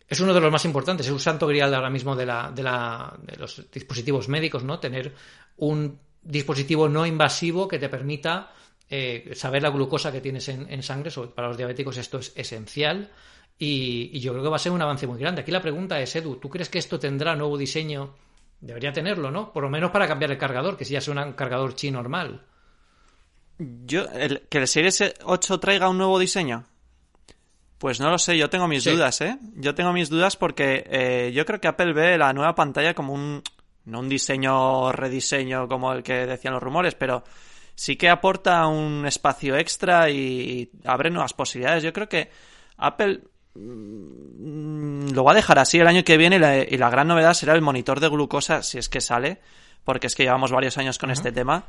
es 0.08 0.20
uno 0.20 0.32
de 0.32 0.40
los 0.40 0.50
más 0.50 0.64
importantes, 0.64 1.06
es 1.06 1.12
un 1.12 1.20
santo 1.20 1.46
grial 1.46 1.72
ahora 1.74 1.90
mismo 1.90 2.16
de, 2.16 2.26
la, 2.26 2.50
de, 2.50 2.62
la, 2.62 3.14
de 3.22 3.36
los 3.36 3.70
dispositivos 3.70 4.28
médicos, 4.28 4.64
¿no? 4.64 4.80
Tener 4.80 5.14
un 5.58 5.98
dispositivo 6.22 6.88
no 6.88 7.04
invasivo 7.06 7.68
que 7.68 7.78
te 7.78 7.88
permita 7.88 8.50
eh, 8.88 9.30
saber 9.34 9.62
la 9.62 9.70
glucosa 9.70 10.12
que 10.12 10.20
tienes 10.20 10.48
en, 10.48 10.82
sangre, 10.82 11.10
para 11.34 11.48
los 11.48 11.56
diabéticos 11.56 11.96
esto 11.96 12.18
es 12.18 12.32
esencial 12.36 13.10
y, 13.58 14.18
yo 14.20 14.32
creo 14.32 14.42
que 14.42 14.50
va 14.50 14.56
a 14.56 14.60
ser 14.60 14.72
un 14.72 14.82
avance 14.82 15.06
muy 15.06 15.18
grande. 15.18 15.42
Aquí 15.42 15.50
la 15.50 15.62
pregunta 15.62 16.00
es, 16.00 16.14
Edu, 16.16 16.36
¿tú 16.36 16.48
crees 16.50 16.68
que 16.68 16.78
esto 16.78 16.98
tendrá 16.98 17.36
nuevo 17.36 17.56
diseño? 17.56 18.14
Debería 18.60 18.92
tenerlo, 18.92 19.30
¿no? 19.30 19.52
Por 19.52 19.62
lo 19.62 19.70
menos 19.70 19.90
para 19.90 20.08
cambiar 20.08 20.30
el 20.30 20.38
cargador, 20.38 20.76
que 20.76 20.84
si 20.84 20.94
ya 20.94 21.00
sea 21.00 21.14
un 21.14 21.32
cargador 21.34 21.74
chi 21.74 21.90
normal. 21.90 22.42
Yo, 23.58 24.06
¿Que 24.48 24.58
el 24.58 24.68
Series 24.68 25.14
8 25.22 25.60
traiga 25.60 25.88
un 25.88 25.98
nuevo 25.98 26.18
diseño? 26.18 26.64
Pues 27.78 28.00
no 28.00 28.10
lo 28.10 28.18
sé, 28.18 28.36
yo 28.36 28.48
tengo 28.48 28.66
mis 28.66 28.84
dudas, 28.84 29.20
¿eh? 29.20 29.38
Yo 29.56 29.74
tengo 29.74 29.92
mis 29.92 30.08
dudas 30.08 30.36
porque 30.36 30.84
eh, 30.88 31.32
yo 31.34 31.44
creo 31.44 31.60
que 31.60 31.68
Apple 31.68 31.92
ve 31.92 32.18
la 32.18 32.32
nueva 32.32 32.54
pantalla 32.54 32.94
como 32.94 33.12
un... 33.12 33.42
No 33.84 34.00
un 34.00 34.08
diseño, 34.08 34.92
rediseño 34.92 35.68
como 35.68 35.92
el 35.92 36.02
que 36.02 36.24
decían 36.24 36.54
los 36.54 36.62
rumores, 36.62 36.94
pero 36.94 37.22
sí 37.74 37.96
que 37.96 38.08
aporta 38.08 38.66
un 38.66 39.06
espacio 39.06 39.56
extra 39.56 40.10
y 40.10 40.70
abre 40.84 41.10
nuevas 41.10 41.32
posibilidades. 41.32 41.82
Yo 41.82 41.92
creo 41.92 42.08
que 42.08 42.30
Apple 42.76 43.22
mm, 43.54 45.10
lo 45.10 45.24
va 45.24 45.32
a 45.32 45.34
dejar 45.34 45.58
así 45.58 45.78
el 45.78 45.86
año 45.86 46.04
que 46.04 46.16
viene 46.16 46.36
y 46.68 46.76
la, 46.76 46.90
gran 46.90 47.08
novedad 47.08 47.34
será 47.34 47.54
el 47.54 47.62
monitor 47.62 48.00
de 48.00 48.08
glucosa 48.08 48.62
si 48.62 48.78
es 48.78 48.88
que 48.88 49.00
sale, 49.00 49.40
porque 49.84 50.06
es 50.06 50.14
que 50.14 50.24
llevamos 50.24 50.52
varios 50.52 50.78
años 50.78 50.98
con 50.98 51.10
este 51.10 51.32
tema. 51.32 51.64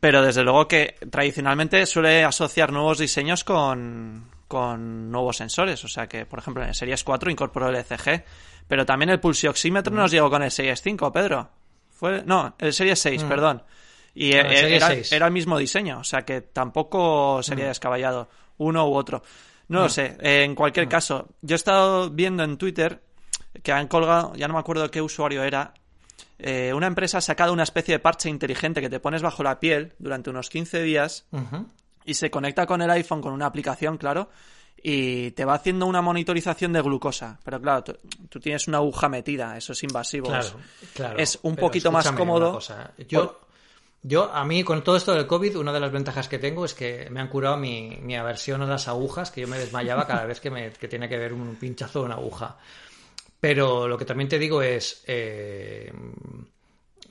Pero 0.00 0.22
desde 0.22 0.42
luego 0.42 0.68
que 0.68 0.96
tradicionalmente 1.10 1.86
suele 1.86 2.24
asociar 2.24 2.72
nuevos 2.72 2.98
diseños 2.98 3.42
con, 3.42 4.28
con 4.48 5.10
nuevos 5.10 5.38
sensores. 5.38 5.82
O 5.84 5.88
sea 5.88 6.06
que, 6.06 6.26
por 6.26 6.40
ejemplo, 6.40 6.62
en 6.62 6.68
el 6.68 6.74
Series 6.74 7.02
4 7.02 7.30
incorporó 7.30 7.70
el 7.70 7.76
ECG. 7.76 8.22
Pero 8.68 8.84
también 8.84 9.10
el 9.10 9.20
pulsioxímetro 9.20 9.94
nos 9.94 10.10
llegó 10.10 10.30
con 10.30 10.42
el 10.42 10.50
Series 10.50 10.82
5, 10.82 11.12
Pedro. 11.12 11.50
Fue, 11.90 12.22
no, 12.24 12.54
el 12.58 12.72
Series 12.72 12.98
6, 12.98 13.24
perdón. 13.24 13.62
Y 14.14 14.32
era, 14.32 15.26
el 15.26 15.32
mismo 15.32 15.58
diseño, 15.58 15.98
o 15.98 16.04
sea 16.04 16.24
que 16.24 16.40
tampoco 16.40 17.42
sería 17.42 17.66
descabellado 17.66 18.28
uno 18.58 18.88
u 18.88 18.94
otro. 18.94 19.22
No 19.68 19.82
lo 19.82 19.88
sé, 19.88 20.16
en 20.20 20.54
cualquier 20.54 20.88
caso, 20.88 21.28
yo 21.40 21.54
he 21.54 21.56
estado 21.56 22.10
viendo 22.10 22.44
en 22.44 22.58
Twitter 22.58 23.02
que 23.62 23.72
han 23.72 23.88
colgado, 23.88 24.34
ya 24.36 24.46
no 24.46 24.54
me 24.54 24.60
acuerdo 24.60 24.90
qué 24.90 25.00
usuario 25.00 25.42
era, 25.42 25.74
eh, 26.38 26.72
una 26.74 26.86
empresa 26.86 27.18
ha 27.18 27.20
sacado 27.20 27.52
una 27.52 27.62
especie 27.62 27.94
de 27.94 27.98
parche 27.98 28.28
inteligente 28.28 28.80
que 28.80 28.90
te 28.90 29.00
pones 29.00 29.22
bajo 29.22 29.42
la 29.42 29.60
piel 29.60 29.94
durante 29.98 30.30
unos 30.30 30.50
15 30.50 30.82
días 30.82 31.26
y 32.04 32.14
se 32.14 32.30
conecta 32.30 32.66
con 32.66 32.82
el 32.82 32.90
iPhone 32.90 33.20
con 33.20 33.32
una 33.32 33.46
aplicación, 33.46 33.96
claro, 33.96 34.28
y 34.82 35.30
te 35.30 35.44
va 35.44 35.54
haciendo 35.54 35.86
una 35.86 36.02
monitorización 36.02 36.72
de 36.72 36.82
glucosa. 36.82 37.38
Pero 37.44 37.60
claro, 37.60 37.84
tú, 38.28 38.40
tienes 38.40 38.68
una 38.68 38.78
aguja 38.78 39.08
metida, 39.08 39.56
eso 39.56 39.72
es 39.72 39.82
invasivo. 39.82 40.26
Claro, 40.26 40.48
claro. 40.92 41.18
Es 41.18 41.38
un 41.42 41.56
poquito 41.56 41.90
más 41.90 42.10
cómodo. 42.12 42.60
Yo, 43.08 43.40
yo, 44.06 44.30
a 44.30 44.44
mí, 44.44 44.62
con 44.62 44.84
todo 44.84 44.96
esto 44.96 45.14
del 45.14 45.26
COVID, 45.26 45.56
una 45.56 45.72
de 45.72 45.80
las 45.80 45.90
ventajas 45.90 46.28
que 46.28 46.38
tengo 46.38 46.66
es 46.66 46.74
que 46.74 47.08
me 47.10 47.20
han 47.20 47.28
curado 47.28 47.56
mi, 47.56 47.98
mi 48.02 48.14
aversión 48.14 48.60
a 48.60 48.66
las 48.66 48.86
agujas, 48.86 49.30
que 49.30 49.40
yo 49.40 49.48
me 49.48 49.58
desmayaba 49.58 50.06
cada 50.06 50.26
vez 50.26 50.40
que, 50.40 50.50
me, 50.50 50.70
que 50.72 50.88
tiene 50.88 51.08
que 51.08 51.16
ver 51.16 51.32
un 51.32 51.56
pinchazo 51.56 52.00
de 52.00 52.04
una 52.04 52.16
aguja. 52.16 52.58
Pero 53.40 53.88
lo 53.88 53.96
que 53.96 54.04
también 54.04 54.28
te 54.28 54.38
digo 54.38 54.60
es, 54.60 55.04
eh, 55.06 55.90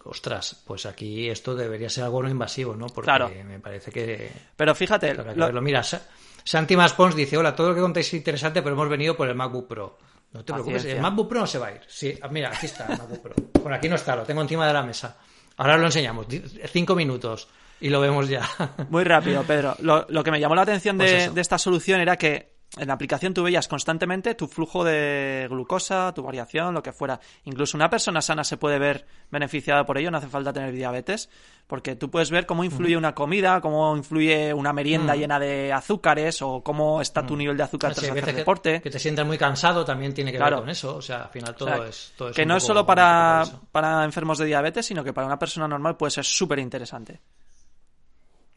ostras, 0.03 0.61
pues 0.67 0.85
aquí 0.85 1.29
esto 1.29 1.55
debería 1.55 1.89
ser 1.89 2.03
algo 2.03 2.21
no 2.21 2.29
invasivo, 2.29 2.75
¿no? 2.75 2.85
Porque 2.85 3.43
me 3.43 3.59
parece 3.59 3.91
que... 3.91 4.31
Pero 4.55 4.75
fíjate... 4.75 5.15
lo... 5.15 5.51
lo 5.51 5.61
mira, 5.61 5.81
Santi 5.83 6.77
Maspons 6.77 7.15
dice, 7.15 7.37
hola, 7.37 7.55
todo 7.55 7.69
lo 7.69 7.75
que 7.75 7.81
contáis 7.81 8.05
es 8.05 8.13
interesante, 8.13 8.61
pero 8.61 8.75
hemos 8.75 8.89
venido 8.89 9.17
por 9.17 9.27
el 9.27 9.33
MacBook 9.33 9.67
Pro. 9.67 9.97
No 10.31 10.45
te 10.45 10.53
preocupes, 10.53 10.85
el 10.85 11.01
MacBook 11.01 11.27
Pro 11.27 11.39
no 11.39 11.47
se 11.47 11.57
va 11.57 11.67
a 11.67 11.71
ir. 11.71 11.81
Sí, 11.87 12.19
mira, 12.29 12.49
aquí 12.49 12.67
está 12.67 12.85
el 12.85 12.99
MacBook 12.99 13.19
Pro. 13.19 13.33
Por 13.63 13.73
aquí 13.73 13.89
no 13.89 13.95
está, 13.95 14.15
lo 14.15 14.23
tengo 14.23 14.43
encima 14.43 14.67
de 14.67 14.73
la 14.73 14.83
mesa. 14.83 15.17
Ahora 15.57 15.77
lo 15.77 15.85
enseñamos, 15.85 16.27
cinco 16.71 16.95
minutos 16.95 17.47
y 17.79 17.89
lo 17.89 17.99
vemos 17.99 18.29
ya. 18.29 18.49
Muy 18.89 19.03
rápido, 19.03 19.43
Pedro. 19.43 19.75
Lo, 19.79 20.23
que 20.23 20.31
me 20.31 20.39
llamó 20.39 20.55
la 20.55 20.61
atención 20.61 20.97
de, 20.97 21.05
pues 21.05 21.35
de, 21.35 21.41
esta 21.41 21.57
solución 21.57 21.99
era 21.99 22.17
que 22.17 22.52
en 22.77 22.87
la 22.87 22.93
aplicación 22.93 23.33
tú 23.33 23.43
veías 23.43 23.67
constantemente 23.67 24.33
tu 24.33 24.47
flujo 24.47 24.83
de 24.83 25.47
glucosa, 25.49 26.11
tu 26.13 26.23
variación, 26.23 26.73
lo 26.73 26.81
que 26.81 26.91
fuera. 26.91 27.19
Incluso 27.43 27.77
una 27.77 27.89
persona 27.89 28.21
sana 28.21 28.43
se 28.43 28.57
puede 28.57 28.79
ver 28.79 29.05
beneficiada 29.29 29.85
por 29.85 29.97
ello, 29.97 30.09
no 30.09 30.17
hace 30.17 30.27
falta 30.27 30.51
tener 30.51 30.73
diabetes, 30.73 31.29
porque 31.67 31.95
tú 31.95 32.09
puedes 32.09 32.31
ver 32.31 32.47
cómo 32.47 32.63
influye 32.63 32.97
una 32.97 33.13
comida, 33.13 33.61
cómo 33.61 33.95
influye 33.95 34.53
una 34.53 34.73
merienda 34.73 35.15
mm. 35.15 35.17
llena 35.17 35.39
de 35.39 35.71
azúcares 35.71 36.41
o 36.41 36.63
cómo 36.63 36.99
está 37.01 37.25
tu 37.25 37.35
mm. 37.35 37.37
nivel 37.37 37.57
de 37.57 37.63
azúcar 37.63 37.93
tras 37.93 38.09
hacer 38.09 38.35
deporte. 38.35 38.81
Que 38.81 38.89
te 38.89 38.99
sientas 38.99 39.25
muy 39.25 39.37
cansado 39.37 39.85
también 39.85 40.13
tiene 40.13 40.31
que 40.31 40.39
ver 40.39 40.55
con 40.55 40.69
eso, 40.69 40.95
o 40.95 41.01
sea, 41.01 41.23
al 41.23 41.29
final 41.29 41.55
todo 41.55 41.85
es... 41.85 42.13
Todo 42.17 42.31
que 42.31 42.45
no 42.45 42.57
es 42.57 42.63
solo 42.63 42.85
para, 42.85 43.43
para 43.71 44.03
enfermos 44.03 44.39
de 44.39 44.45
diabetes, 44.45 44.85
sino 44.85 45.03
que 45.03 45.13
para 45.13 45.27
una 45.27 45.37
persona 45.37 45.67
normal 45.67 45.95
puede 45.95 46.09
ser 46.11 46.25
súper 46.25 46.57
interesante. 46.57 47.21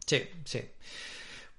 Sí, 0.06 0.22
sí. 0.44 0.62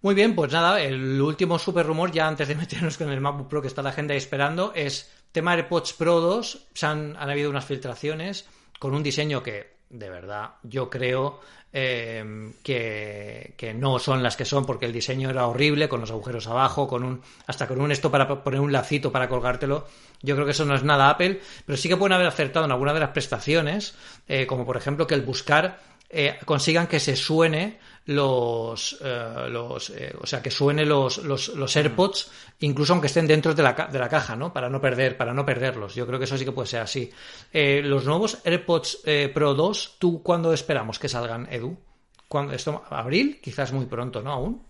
Muy 0.02 0.14
bien, 0.14 0.36
pues 0.36 0.52
nada, 0.52 0.80
el 0.80 1.20
último 1.22 1.58
super 1.58 1.86
rumor, 1.86 2.12
ya 2.12 2.28
antes 2.28 2.48
de 2.48 2.56
meternos 2.56 2.98
con 2.98 3.10
el 3.10 3.22
MacBook 3.22 3.48
Pro 3.48 3.62
que 3.62 3.68
está 3.68 3.82
la 3.82 3.92
gente 3.92 4.16
esperando, 4.16 4.72
es 4.76 5.12
tema 5.32 5.54
AirPods 5.54 5.94
Pro 5.94 6.20
2. 6.20 6.68
Se 6.74 6.86
han, 6.86 7.16
han 7.18 7.30
habido 7.30 7.50
unas 7.50 7.66
filtraciones 7.66 8.48
con 8.80 8.94
un 8.94 9.02
diseño 9.02 9.42
que, 9.42 9.78
de 9.90 10.10
verdad, 10.10 10.52
yo 10.64 10.90
creo 10.90 11.40
eh, 11.74 12.54
que, 12.64 13.54
que, 13.58 13.74
no 13.74 14.00
son 14.00 14.24
las 14.24 14.38
que 14.38 14.46
son 14.46 14.66
porque 14.66 14.86
el 14.86 14.94
diseño 14.94 15.30
era 15.30 15.48
horrible, 15.48 15.90
con 15.90 16.00
los 16.00 16.12
agujeros 16.12 16.48
abajo, 16.48 16.88
con 16.88 17.04
un 17.04 17.22
hasta 17.46 17.68
con 17.68 17.82
un 17.82 17.92
esto 17.92 18.10
para 18.10 18.44
poner 18.44 18.60
un 18.60 18.72
lacito 18.72 19.12
para 19.12 19.28
colgártelo. 19.28 19.88
Yo 20.22 20.36
creo 20.36 20.46
que 20.46 20.52
eso 20.52 20.66
no 20.66 20.76
es 20.76 20.84
nada 20.84 21.10
Apple, 21.10 21.42
pero 21.66 21.78
sí 21.78 21.90
que 21.90 21.98
pueden 21.98 22.14
haber 22.14 22.28
acertado 22.28 22.66
en 22.66 22.72
alguna 22.72 22.94
de 22.94 23.00
las 23.02 23.10
prestaciones, 23.10 23.96
eh, 24.28 24.48
como 24.48 24.66
por 24.66 24.78
ejemplo 24.78 25.08
que 25.08 25.16
el 25.16 25.22
buscar 25.22 25.80
eh, 26.10 26.38
consigan 26.46 26.88
que 26.88 27.00
se 27.00 27.16
suene 27.16 27.80
los, 28.06 28.98
eh, 29.02 29.48
los 29.50 29.90
eh, 29.90 30.16
o 30.20 30.26
sea, 30.26 30.42
que 30.42 30.50
suene 30.50 30.86
los, 30.86 31.18
los, 31.20 31.50
los, 31.50 31.76
AirPods, 31.76 32.32
incluso 32.60 32.94
aunque 32.94 33.08
estén 33.08 33.28
dentro 33.28 33.54
de 33.54 33.64
la, 33.64 33.74
de 33.74 34.00
la 34.00 34.08
caja, 34.08 34.36
¿no? 34.36 34.54
Para 34.54 34.70
no 34.70 34.80
perder, 34.80 35.18
para 35.18 35.34
no 35.34 35.46
perderlos. 35.46 35.96
Yo 35.96 36.08
creo 36.08 36.18
que 36.18 36.26
eso 36.26 36.38
sí 36.38 36.46
que 36.46 36.52
puede 36.52 36.68
ser 36.68 36.82
así. 36.82 37.12
Eh, 37.52 37.82
los 37.84 38.06
nuevos 38.06 38.40
AirPods 38.46 39.04
Pro 39.34 39.54
2, 39.54 39.96
¿tú 40.00 40.24
cuándo 40.24 40.54
esperamos 40.54 41.00
que 41.00 41.10
salgan, 41.10 41.48
Edu? 41.52 41.78
¿Cuándo, 42.28 42.54
esto, 42.54 42.84
¿Abril? 42.90 43.40
Quizás 43.42 43.74
muy 43.74 43.86
pronto, 43.86 44.22
¿no? 44.22 44.32
Aún. 44.32 44.64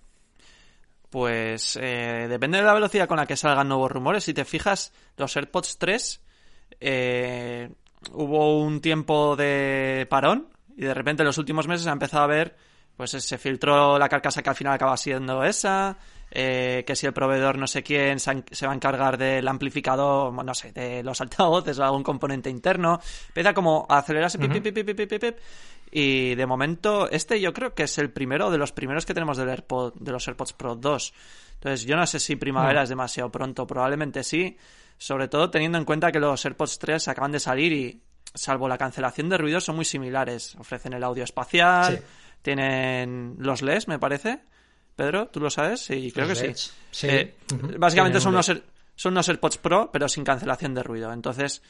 Pues 1.10 1.76
depende 1.76 2.58
de 2.58 2.64
la 2.64 2.74
velocidad 2.74 3.08
con 3.08 3.18
la 3.18 3.26
que 3.26 3.38
salgan 3.38 3.70
nuevos 3.70 3.92
rumores. 3.92 4.24
Si 4.24 4.34
te 4.34 4.46
fijas, 4.46 4.92
los 5.16 5.36
AirPods 5.38 5.78
3 5.78 6.22
eh, 6.80 7.70
hubo 8.12 8.62
un 8.62 8.82
tiempo 8.82 9.36
de 9.36 10.06
parón 10.10 10.50
y 10.78 10.86
de 10.86 10.94
repente 10.94 11.24
en 11.24 11.28
los 11.28 11.38
últimos 11.38 11.68
meses 11.68 11.88
ha 11.88 11.92
empezado 11.92 12.24
a 12.24 12.28
ver 12.28 12.56
pues 12.98 13.12
se 13.12 13.38
filtró 13.38 14.00
la 14.00 14.10
carcasa 14.10 14.42
que 14.42 14.50
al 14.50 14.56
final 14.56 14.74
acaba 14.74 14.98
siendo 14.98 15.44
esa, 15.44 15.98
eh, 16.32 16.84
que 16.86 16.96
si 16.96 17.06
el 17.06 17.14
proveedor 17.14 17.58
no 17.60 17.68
sé 17.68 17.84
quién 17.84 18.20
se, 18.20 18.34
va 18.34 18.72
a 18.72 18.76
encargar 18.76 19.20
del 19.20 19.48
amplificador, 19.48 20.34
no 20.34 20.54
sé, 20.56 20.72
de 20.72 21.04
los 21.04 21.22
altavoces 21.22 21.78
o 21.78 21.84
algún 21.84 22.02
componente 22.02 22.50
interno, 22.50 23.00
empieza 23.28 23.54
como 23.54 23.86
a 23.88 24.00
acelerarse, 24.00 24.40
pip, 24.40 24.52
pip, 24.52 24.74
pip, 24.74 24.98
pip, 24.98 25.22
pip, 25.22 25.38
y 25.92 26.34
de 26.34 26.46
momento 26.48 27.08
este 27.10 27.40
yo 27.40 27.54
creo 27.54 27.76
que 27.76 27.84
es 27.84 27.98
el 28.00 28.10
primero 28.10 28.50
de 28.50 28.58
los 28.58 28.72
primeros 28.72 29.06
que 29.06 29.14
tenemos 29.14 29.38
del 29.38 29.50
AirPod, 29.50 29.94
de 29.94 30.12
los 30.12 30.28
AirPods 30.28 30.54
Pro 30.54 30.76
2. 30.76 31.14
Entonces 31.54 31.86
yo 31.86 31.96
no 31.96 32.06
sé 32.08 32.20
si 32.20 32.36
primavera 32.36 32.82
es 32.82 32.90
demasiado 32.90 33.32
pronto, 33.32 33.68
probablemente 33.68 34.24
sí, 34.24 34.58
sobre 34.98 35.28
todo 35.28 35.52
teniendo 35.52 35.78
en 35.78 35.86
cuenta 35.86 36.12
que 36.12 36.20
los 36.20 36.44
AirPods 36.44 36.80
3 36.80 37.08
acaban 37.10 37.32
de 37.32 37.40
salir 37.40 37.74
y 37.74 38.02
salvo 38.38 38.68
la 38.68 38.78
cancelación 38.78 39.30
de 39.30 39.38
ruidos 39.38 39.66
son 39.66 39.76
muy 39.76 39.86
similares, 39.86 40.56
ofrecen 40.56 40.94
el 40.94 41.04
audio 41.04 41.24
espacial. 41.24 41.98
Sí 41.98 42.04
tienen 42.48 43.36
los 43.40 43.62
LEDs, 43.62 43.88
me 43.90 44.00
parece. 44.00 44.40
Pedro, 44.96 45.28
¿tú 45.28 45.42
lo 45.42 45.50
sabes? 45.50 45.82
Sí, 45.82 46.12
creo 46.14 46.28
los 46.28 46.40
que 46.40 46.48
LEDs. 46.48 46.60
sí. 46.60 46.72
sí. 46.92 47.08
Eh, 47.08 47.36
Uh 47.52 47.56
-huh. 47.56 47.78
Básicamente 47.78 48.22
son 48.22 48.34
unos, 48.34 48.52
son 48.96 49.14
unos 49.14 49.28
AirPods 49.28 49.58
Pro, 49.58 49.90
pero 49.92 50.08
sin 50.08 50.24
cancelación 50.24 50.74
de 50.74 50.82
ruido. 50.84 51.12
Entonces, 51.12 51.62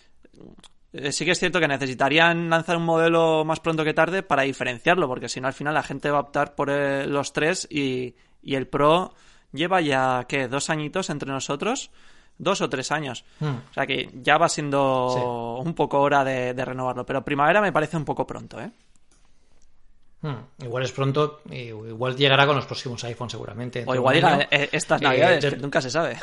eh, 0.93 1.12
sí 1.12 1.25
que 1.25 1.32
es 1.32 1.39
cierto 1.39 1.60
que 1.60 1.67
necesitarían 1.67 2.49
lanzar 2.49 2.77
un 2.77 2.86
modelo 2.86 3.43
más 3.43 3.60
pronto 3.60 3.84
que 3.84 3.93
tarde 3.93 4.21
para 4.21 4.43
diferenciarlo, 4.43 5.08
porque 5.08 5.30
si 5.30 5.41
no, 5.41 5.47
al 5.47 5.53
final 5.53 5.73
la 5.73 5.84
gente 5.84 6.12
va 6.12 6.19
a 6.19 6.21
optar 6.21 6.53
por 6.53 6.69
eh, 6.69 7.08
los 7.08 7.34
tres 7.34 7.67
y, 7.71 8.15
y, 8.41 8.56
el 8.56 8.67
Pro 8.67 9.13
lleva 9.51 9.82
ya, 9.82 10.25
¿qué? 10.27 10.47
¿Dos 10.47 10.69
añitos 10.69 11.10
entre 11.10 11.32
nosotros? 11.32 11.89
Dos 12.39 12.62
o 12.62 12.69
tres 12.69 12.91
años. 12.91 13.26
Hmm. 13.39 13.56
O 13.69 13.73
sea 13.73 13.86
que 13.88 14.10
ya 14.21 14.38
va 14.38 14.47
siendo 14.50 15.10
Sí. 15.63 15.67
un 15.67 15.73
poco 15.73 16.00
hora 16.02 16.23
de, 16.23 16.54
de 16.54 16.65
renovarlo. 16.65 17.06
Pero 17.06 17.23
primavera 17.26 17.62
me 17.62 17.71
parece 17.71 17.97
un 17.97 18.06
poco 18.06 18.28
pronto, 18.28 18.60
¿eh? 18.60 18.71
Hmm, 20.21 20.63
Igual 20.63 20.84
es 20.84 20.91
pronto, 20.91 21.41
igual 21.52 22.15
llegará 22.15 22.45
con 22.47 22.56
los 22.56 22.65
próximos 22.65 23.04
iPhones 23.04 23.32
seguramente. 23.32 23.84
O 23.88 23.93
igual 23.95 24.15
llega 24.15 24.47
eh, 24.50 24.69
estas 24.71 25.02
Eh, 25.02 25.06
navidades, 25.06 25.43
de- 25.43 25.50
que 25.52 25.58
nunca 25.58 25.80
se 25.82 25.89
sabe. 25.91 26.17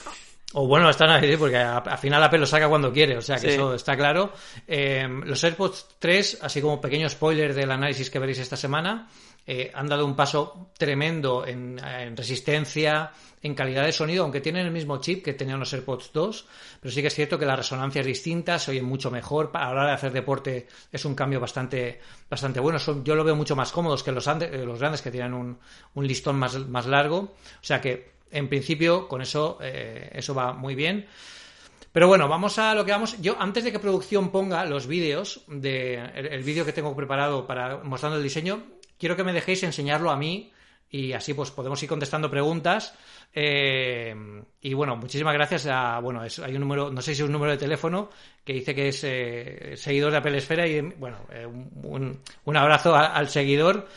O 0.55 0.67
bueno, 0.67 0.89
está 0.89 1.07
Navidad, 1.07 1.39
porque 1.39 1.57
al 1.57 1.99
final 1.99 2.23
Apple 2.23 2.39
lo 2.39 2.47
saca 2.47 2.69
cuando 2.69 2.93
quiere, 2.93 3.17
o 3.19 3.23
sea 3.23 3.37
que 3.37 3.49
Sí. 3.49 3.55
eso 3.55 3.75
está 3.75 3.97
claro. 3.97 4.33
Eh, 4.67 5.07
los 5.25 5.43
AirPods 5.43 5.89
3, 5.99 6.39
así 6.43 6.61
como 6.63 6.81
pequeño 6.81 7.09
spoiler 7.09 7.53
del 7.55 7.71
análisis 7.71 8.09
que 8.09 8.19
veréis 8.21 8.39
esta 8.39 8.57
semana, 8.57 9.09
eh, 9.47 9.71
han 9.75 9.89
dado 9.89 10.07
un 10.07 10.15
paso 10.17 10.71
tremendo 10.79 11.45
en, 11.47 11.79
en 11.85 12.17
resistencia, 12.17 13.11
en 13.43 13.55
calidad 13.55 13.85
de 13.85 13.93
sonido, 13.93 14.23
aunque 14.23 14.41
tienen 14.41 14.65
el 14.65 14.73
mismo 14.73 14.99
chip 15.01 15.23
que 15.25 15.35
tenían 15.35 15.59
los 15.59 15.73
AirPods 15.75 16.13
2, 16.15 16.47
pero 16.81 16.93
sí 16.95 17.03
que 17.03 17.09
es 17.09 17.15
cierto 17.15 17.39
que 17.39 17.45
la 17.45 17.57
resonancia 17.57 18.01
es 18.01 18.07
distinta, 18.07 18.59
se 18.59 18.71
oyen 18.71 18.85
mucho 18.87 19.11
mejor, 19.11 19.51
a 19.53 19.65
la 19.67 19.71
hora 19.73 19.87
de 19.89 19.93
hacer 19.93 20.13
deporte 20.13 20.67
es 20.91 21.05
un 21.05 21.15
cambio 21.15 21.41
bastante, 21.41 22.01
bastante 22.31 22.59
bueno, 22.61 22.79
Son- 22.79 23.05
yo 23.05 23.15
lo 23.15 23.23
veo 23.25 23.37
mucho 23.37 23.55
más 23.55 23.71
cómodos 23.71 24.03
que 24.03 24.13
los, 24.13 24.27
ande- 24.29 24.51
eh, 24.51 24.65
los 24.65 24.79
grandes 24.79 25.03
que 25.03 25.11
tienen 25.11 25.35
un, 25.35 25.59
un 25.95 26.07
listón 26.07 26.37
más, 26.39 26.57
más 26.69 26.87
largo, 26.87 27.19
o 27.19 27.33
sea 27.61 27.81
que 27.83 28.15
en 28.35 28.49
principio 28.49 29.09
con 29.09 29.23
eso, 29.23 29.59
eh, 29.63 30.11
eso 30.13 30.35
va 30.35 30.53
muy 30.53 30.75
bien. 30.75 31.07
Pero 31.93 32.09
bueno, 32.09 32.29
vamos 32.29 32.59
a 32.59 32.75
lo 32.75 32.85
que 32.85 32.91
vamos. 32.91 33.21
Yo, 33.23 33.37
antes 33.39 33.63
de 33.65 33.71
que 33.73 33.79
producción 33.79 34.31
ponga 34.31 34.65
los 34.65 34.87
vídeos, 34.89 35.43
de, 35.47 35.95
el, 36.15 36.43
vídeo 36.43 36.65
que 36.65 36.73
tengo 36.73 36.95
preparado 36.97 37.47
para 37.47 37.79
mostrando 37.85 38.17
el 38.19 38.23
diseño, 38.25 38.65
quiero 38.99 39.15
que 39.17 39.23
me 39.25 39.33
dejéis 39.33 39.63
enseñarlo 39.63 40.11
a 40.11 40.17
mí 40.17 40.51
y 40.91 41.13
así 41.13 41.35
pues 41.35 41.51
podemos 41.53 41.81
ir 41.83 41.89
contestando 41.89 42.29
preguntas. 42.31 42.95
Eh, 43.33 44.15
y 44.61 44.75
bueno, 44.75 44.97
muchísimas 44.97 45.35
gracias 45.35 45.67
a, 45.67 45.99
bueno, 46.01 46.25
es- 46.25 46.39
hay 46.41 46.55
un 46.55 46.61
número, 46.61 46.91
no 46.91 47.01
sé 47.01 47.15
si 47.15 47.23
es 47.23 47.27
un 47.27 47.33
número 47.33 47.53
de 47.53 47.59
teléfono 47.59 48.11
que 48.45 48.53
dice 48.55 48.75
que 48.75 48.89
es 48.89 49.01
eh, 49.05 49.75
seguidor 49.77 50.11
de 50.13 50.19
Apple 50.19 50.37
Esfera 50.39 50.67
y 50.67 50.81
bueno, 50.81 51.19
eh, 51.33 51.47
un, 51.47 52.21
un 52.45 52.57
abrazo 52.57 52.95
al 52.97 53.29
seguidor. 53.29 53.89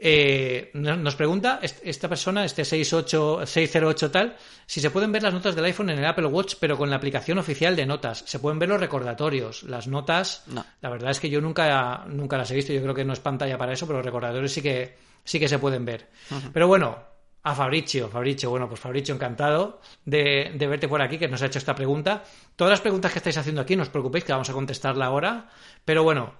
Eh, 0.00 0.70
no- 0.74 0.96
nos 0.96 1.16
pregunta 1.16 1.58
est- 1.60 1.80
esta 1.82 2.08
persona, 2.08 2.44
este 2.44 2.64
68, 2.64 3.44
608 3.44 4.10
tal, 4.12 4.36
si 4.66 4.80
se 4.80 4.90
pueden 4.90 5.10
ver 5.10 5.22
las 5.24 5.34
notas 5.34 5.56
del 5.56 5.64
iPhone 5.64 5.90
en 5.90 5.98
el 5.98 6.04
Apple 6.06 6.26
Watch, 6.26 6.54
pero 6.60 6.76
con 6.78 6.88
la 6.88 6.96
aplicación 6.96 7.38
oficial 7.38 7.74
de 7.74 7.84
notas. 7.86 8.22
Se 8.26 8.38
pueden 8.38 8.58
ver 8.60 8.68
los 8.68 8.78
recordatorios. 8.80 9.64
Las 9.64 9.88
notas, 9.88 10.44
No. 10.46 10.64
la 10.80 10.90
verdad 10.90 11.10
es 11.10 11.18
que 11.20 11.30
yo 11.30 11.40
nunca, 11.40 12.04
nunca 12.06 12.36
las 12.38 12.50
he 12.50 12.54
visto. 12.54 12.72
Yo 12.72 12.80
creo 12.82 12.94
que 12.94 13.04
no 13.04 13.12
es 13.12 13.20
pantalla 13.20 13.58
para 13.58 13.72
eso, 13.72 13.86
pero 13.86 13.98
los 13.98 14.06
recordatorios 14.06 14.52
sí 14.52 14.62
que, 14.62 14.96
sí 15.24 15.40
que 15.40 15.48
se 15.48 15.58
pueden 15.58 15.84
ver. 15.84 16.08
Pero 16.52 16.68
bueno, 16.68 16.98
a 17.42 17.54
Fabricio, 17.54 18.08
Fabricio, 18.08 18.50
bueno, 18.50 18.68
pues 18.68 18.78
Fabricio, 18.80 19.14
encantado 19.14 19.80
de, 20.04 20.52
de 20.54 20.66
verte 20.68 20.86
por 20.86 21.02
aquí, 21.02 21.18
que 21.18 21.26
nos 21.28 21.42
ha 21.42 21.46
hecho 21.46 21.58
esta 21.58 21.74
pregunta. 21.74 22.22
Todas 22.54 22.70
las 22.70 22.80
preguntas 22.80 23.10
que 23.12 23.18
estáis 23.18 23.36
haciendo 23.38 23.62
aquí, 23.62 23.74
no 23.74 23.82
os 23.82 23.88
preocupéis, 23.88 24.24
que 24.24 24.32
vamos 24.32 24.50
a 24.50 24.52
contestarla 24.52 25.06
ahora. 25.06 25.48
Pero 25.84 26.04
bueno, 26.04 26.34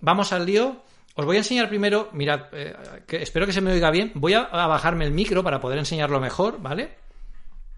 vamos 0.00 0.32
al 0.32 0.46
lío. 0.46 0.82
Os 1.16 1.24
voy 1.24 1.36
a 1.36 1.40
enseñar 1.40 1.68
primero, 1.68 2.08
mirad, 2.12 2.46
eh, 2.52 2.74
que 3.06 3.22
espero 3.22 3.46
que 3.46 3.52
se 3.52 3.60
me 3.60 3.72
oiga 3.72 3.90
bien. 3.90 4.10
Voy 4.14 4.34
a, 4.34 4.42
bajarme 4.46 5.04
el 5.04 5.12
micro 5.12 5.44
para 5.44 5.60
poder 5.60 5.78
enseñarlo 5.78 6.20
mejor, 6.20 6.60
¿vale? 6.60 6.90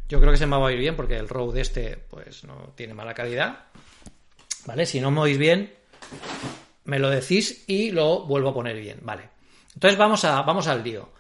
Yo 0.09 0.21
creo 0.21 0.33
que 0.33 0.39
se 0.39 0.47
me 0.47 0.53
va 0.53 0.63
a 0.63 0.67
oír 0.67 0.79
bien 0.79 0.97
porque 0.97 1.17
el 1.17 1.29
Rode 1.29 1.61
este, 1.61 1.99
pues 2.09 2.45
no 2.45 2.73
tiene 2.75 2.95
mala 2.95 3.13
calidad. 3.13 3.67
¿Vale? 4.65 4.87
Si 4.87 5.01
no 5.01 5.11
me 5.11 5.21
oís 5.21 5.37
bien, 5.37 5.73
me 6.85 6.99
lo 6.99 7.11
decís 7.11 7.65
y 7.67 7.91
lo 7.91 8.25
vuelvo 8.25 8.51
a 8.51 8.55
poner 8.55 8.77
bien, 8.81 9.01
¿vale? 9.03 9.29
Entonces 9.75 9.99
vamos, 9.99 10.25
a, 10.25 10.43
vamos 10.43 10.67
al 10.67 10.83
lío. 10.83 11.11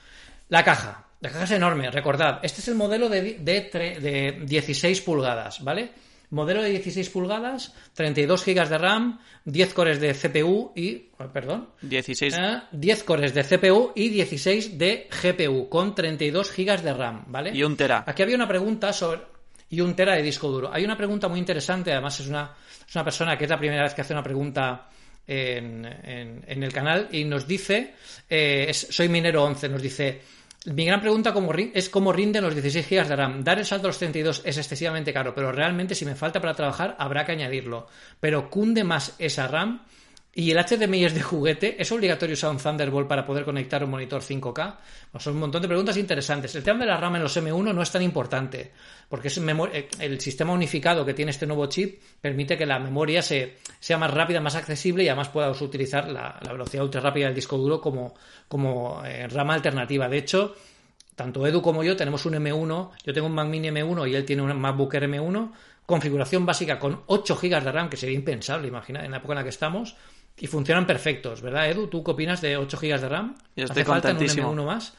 La 0.49 0.65
caja. 0.65 1.05
La 1.21 1.31
caja 1.31 1.45
es 1.45 1.51
enorme, 1.51 1.91
recordad. 1.91 2.41
Este 2.43 2.61
es 2.61 2.69
el 2.69 2.77
modelo 2.77 3.09
de, 3.09 3.35
de, 3.35 3.61
de 4.01 4.41
16 4.43 5.01
pulgadas, 5.03 5.63
¿vale? 5.63 5.91
Modelo 6.31 6.63
de 6.63 6.71
16 6.71 7.11
pulgadas, 7.11 7.73
32 7.95 8.45
GB 8.45 8.69
de 8.69 8.79
RAM, 8.79 9.21
10 9.45 9.75
cores 9.75 10.01
de 10.01 10.13
CPU 10.15 10.73
y... 10.75 11.11
oh, 11.19 11.27
Perdón. 11.29 11.69
16. 11.83 12.35
Eh, 12.37 12.63
10 12.73 13.05
cores 13.05 13.33
de 13.35 13.45
CPU 13.45 13.93
y 13.95 14.09
16 14.09 14.77
de 14.79 15.09
GPU 15.23 15.69
con 15.69 15.95
32 15.95 16.53
GB 16.57 16.83
de 16.83 16.93
RAM, 16.95 17.25
¿vale? 17.29 17.51
Y 17.55 17.63
un 17.63 17.77
tera. 17.77 18.05
Aquí 18.07 18.23
había 18.23 18.37
una 18.37 18.49
pregunta 18.49 18.93
sobre. 18.93 19.21
Y 19.69 19.81
un 19.81 19.97
tera 19.97 20.15
de 20.15 20.23
disco 20.23 20.49
duro. 20.49 20.71
Hay 20.73 20.85
una 20.85 20.97
pregunta 20.97 21.27
muy 21.29 21.39
interesante, 21.41 21.91
además 21.93 22.21
es 22.21 22.29
una, 22.29 22.55
es 22.89 22.95
una 22.95 23.03
persona 23.05 23.37
que 23.37 23.45
es 23.45 23.51
la 23.51 23.59
primera 23.59 23.83
vez 23.83 23.95
que 23.95 24.01
hace 24.03 24.13
una 24.13 24.23
pregunta 24.23 24.89
en, 25.27 25.85
en- 25.85 26.45
en 26.47 26.63
el 26.63 26.73
canal 26.73 27.09
y 27.11 27.25
nos 27.25 27.49
dice, 27.49 27.95
eh, 28.31 28.67
es- 28.69 28.87
soy 28.91 29.09
minero 29.09 29.43
11, 29.43 29.69
nos 29.69 29.83
dice, 29.83 30.21
mi 30.67 30.85
gran 30.85 31.01
pregunta 31.01 31.33
es 31.75 31.89
cómo 31.89 32.13
rinden 32.13 32.43
los 32.43 32.55
16 32.55 32.89
GB 32.89 33.09
de 33.09 33.17
RAM. 33.17 33.45
Dar 33.45 33.59
el 33.59 33.65
salto 33.65 33.87
a 33.87 33.91
los 33.91 33.99
32 33.99 34.43
es 34.45 34.59
excesivamente 34.59 35.13
caro, 35.13 35.35
pero 35.35 35.53
realmente 35.53 35.95
si 35.95 36.05
me 36.05 36.15
falta 36.15 36.41
para 36.41 36.55
trabajar 36.55 36.97
habrá 36.99 37.25
que 37.25 37.33
añadirlo. 37.33 37.87
Pero 38.19 38.51
cunde 38.51 38.83
más 38.83 39.15
esa 39.19 39.47
RAM 39.47 39.83
y 40.39 40.51
el 40.51 40.59
HDMI 40.59 41.07
es 41.07 41.15
de 41.15 41.23
juguete. 41.23 41.81
¿Es 41.81 41.91
obligatorio 41.91 42.35
usar 42.35 42.51
un 42.51 42.59
Thunderbolt 42.59 43.09
para 43.09 43.25
poder 43.25 43.43
conectar 43.43 43.83
un 43.83 43.89
monitor 43.89 44.21
5K? 44.21 44.77
Pues 45.11 45.25
son 45.25 45.33
un 45.33 45.41
montón 45.41 45.63
de 45.63 45.69
preguntas 45.69 45.97
interesantes. 45.97 46.55
El 46.55 46.63
tema 46.63 46.81
de 46.81 46.85
la 46.85 46.99
RAM 46.99 47.17
en 47.17 47.23
los 47.23 47.35
M1 47.39 47.75
no 47.75 47.81
es 47.81 47.91
tan 47.91 48.03
importante, 48.03 48.71
porque 49.09 49.29
es 49.29 49.39
eh, 49.39 49.89
el 49.99 50.21
sistema 50.21 50.53
unificado 50.53 51.07
que 51.07 51.15
tiene 51.15 51.31
este 51.31 51.47
nuevo 51.47 51.65
chip 51.69 52.03
permite 52.21 52.59
que 52.59 52.67
la 52.67 52.79
memoria 52.79 53.23
se, 53.23 53.57
sea 53.81 53.97
más 53.97 54.13
rápida, 54.13 54.39
más 54.43 54.57
accesible 54.57 55.05
y 55.05 55.09
además 55.09 55.31
puedas 55.31 55.59
utilizar 55.63 56.07
la, 56.13 56.39
velocidad 56.47 56.85
ultra 56.85 57.01
rápida 57.01 57.27
del 57.27 57.35
disco 57.35 57.57
duro 57.57 57.81
como, 57.81 58.13
como 58.47 59.03
eh, 59.07 59.27
rama 59.29 59.55
alternativa. 59.55 60.07
De 60.07 60.19
hecho, 60.19 60.55
tanto 61.15 61.47
Edu 61.47 61.63
como 61.63 61.83
yo 61.83 61.97
tenemos 61.97 62.27
un 62.27 62.35
M1, 62.35 62.91
yo 63.07 63.15
tengo 63.15 63.27
un 63.27 63.35
Mac 63.35 63.49
Mini 63.49 63.69
M1 63.69 64.11
y 64.11 64.15
él 64.15 64.27
tiene 64.27 64.43
un 64.43 64.55
MacBook 64.61 64.93
Air 64.97 65.09
M1, 65.09 65.51
configuración 65.87 66.45
básica 66.45 66.79
con 66.79 67.05
8 67.07 67.39
GB 67.41 67.65
de 67.65 67.73
RAM, 67.73 67.89
que 67.89 67.97
sería 67.97 68.15
impensable, 68.15 68.69
imagina, 68.69 69.03
en 69.03 69.13
la 69.13 69.17
época 69.17 69.33
en 69.33 69.39
la 69.39 69.43
que 69.43 69.49
estamos, 69.49 69.97
y 70.39 70.47
funcionan 70.47 70.87
perfectos, 70.87 71.41
¿verdad, 71.43 71.69
Edu? 71.71 71.87
¿Tú 71.89 72.03
qué 72.05 72.11
opinas 72.11 72.41
de 72.41 72.57
8 72.57 72.77
GB 72.79 73.01
de 73.01 73.09
RAM? 73.09 73.35
Yo 73.57 73.65
estoy 73.65 73.83
¿Hace 73.83 73.85
falta 73.91 74.11
en 74.11 74.17
un 74.17 74.19
contentísimo. 74.21 74.53
M1 74.55 74.65
más? 74.67 74.95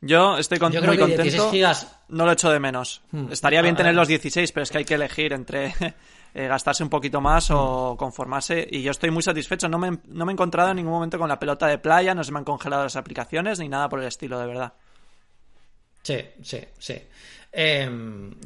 Yo 0.00 0.36
estoy 0.38 0.58
con- 0.58 0.70
Yo 0.72 0.82
muy 0.82 0.98
contento. 0.98 1.22
16 1.22 1.50
gigas 1.50 1.98
No 2.08 2.26
lo 2.26 2.32
echo 2.32 2.50
de 2.50 2.60
menos. 2.60 3.02
Hmm. 3.10 3.32
Estaría 3.32 3.62
bien 3.62 3.74
Ah, 3.74 3.78
tener 3.78 3.94
los 3.94 4.06
16, 4.06 4.52
pero 4.52 4.62
es 4.64 4.70
que 4.70 4.78
hay 4.78 4.84
que 4.84 4.94
elegir 4.94 5.32
entre 5.32 5.74
eh, 6.34 6.46
gastarse 6.46 6.82
un 6.84 6.90
poquito 6.90 7.20
más 7.20 7.50
o 7.50 7.96
conformarse. 7.98 8.64
Y 8.70 8.82
yo 8.82 8.90
estoy 8.90 9.10
muy 9.10 9.22
satisfecho. 9.22 9.68
No 9.68 9.78
me, 9.78 9.98
no 10.06 10.24
me 10.26 10.32
he 10.32 10.34
encontrado 10.34 10.70
en 10.70 10.76
ningún 10.76 10.92
momento 10.92 11.18
con 11.18 11.28
la 11.28 11.38
pelota 11.38 11.66
de 11.66 11.78
playa, 11.78 12.14
no 12.14 12.22
se 12.22 12.30
me 12.30 12.38
han 12.38 12.44
congelado 12.44 12.84
las 12.84 12.94
aplicaciones 12.96 13.58
ni 13.58 13.68
nada 13.68 13.88
por 13.88 13.98
el 14.00 14.06
estilo, 14.06 14.38
de 14.38 14.46
verdad. 14.46 14.72
Sí, 16.02 16.18
sí, 16.42 16.60
sí. 16.78 16.94
Eh, 17.58 17.88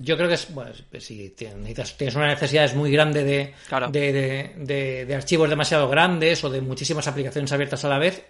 yo 0.00 0.16
creo 0.16 0.28
que 0.28 0.34
es, 0.34 0.54
bueno, 0.54 0.70
si 1.00 1.30
tienes, 1.30 1.96
tienes 1.96 2.14
una 2.14 2.28
necesidad 2.28 2.72
muy 2.74 2.92
grande 2.92 3.24
de, 3.24 3.52
Claro. 3.68 3.88
de, 3.88 4.12
de- 4.12 4.52
de- 4.56 5.04
de 5.04 5.14
archivos 5.16 5.50
demasiado 5.50 5.88
grandes 5.88 6.44
o 6.44 6.48
de 6.50 6.60
muchísimas 6.60 7.08
aplicaciones 7.08 7.50
abiertas 7.50 7.84
a 7.84 7.88
la 7.88 7.98
vez, 7.98 8.22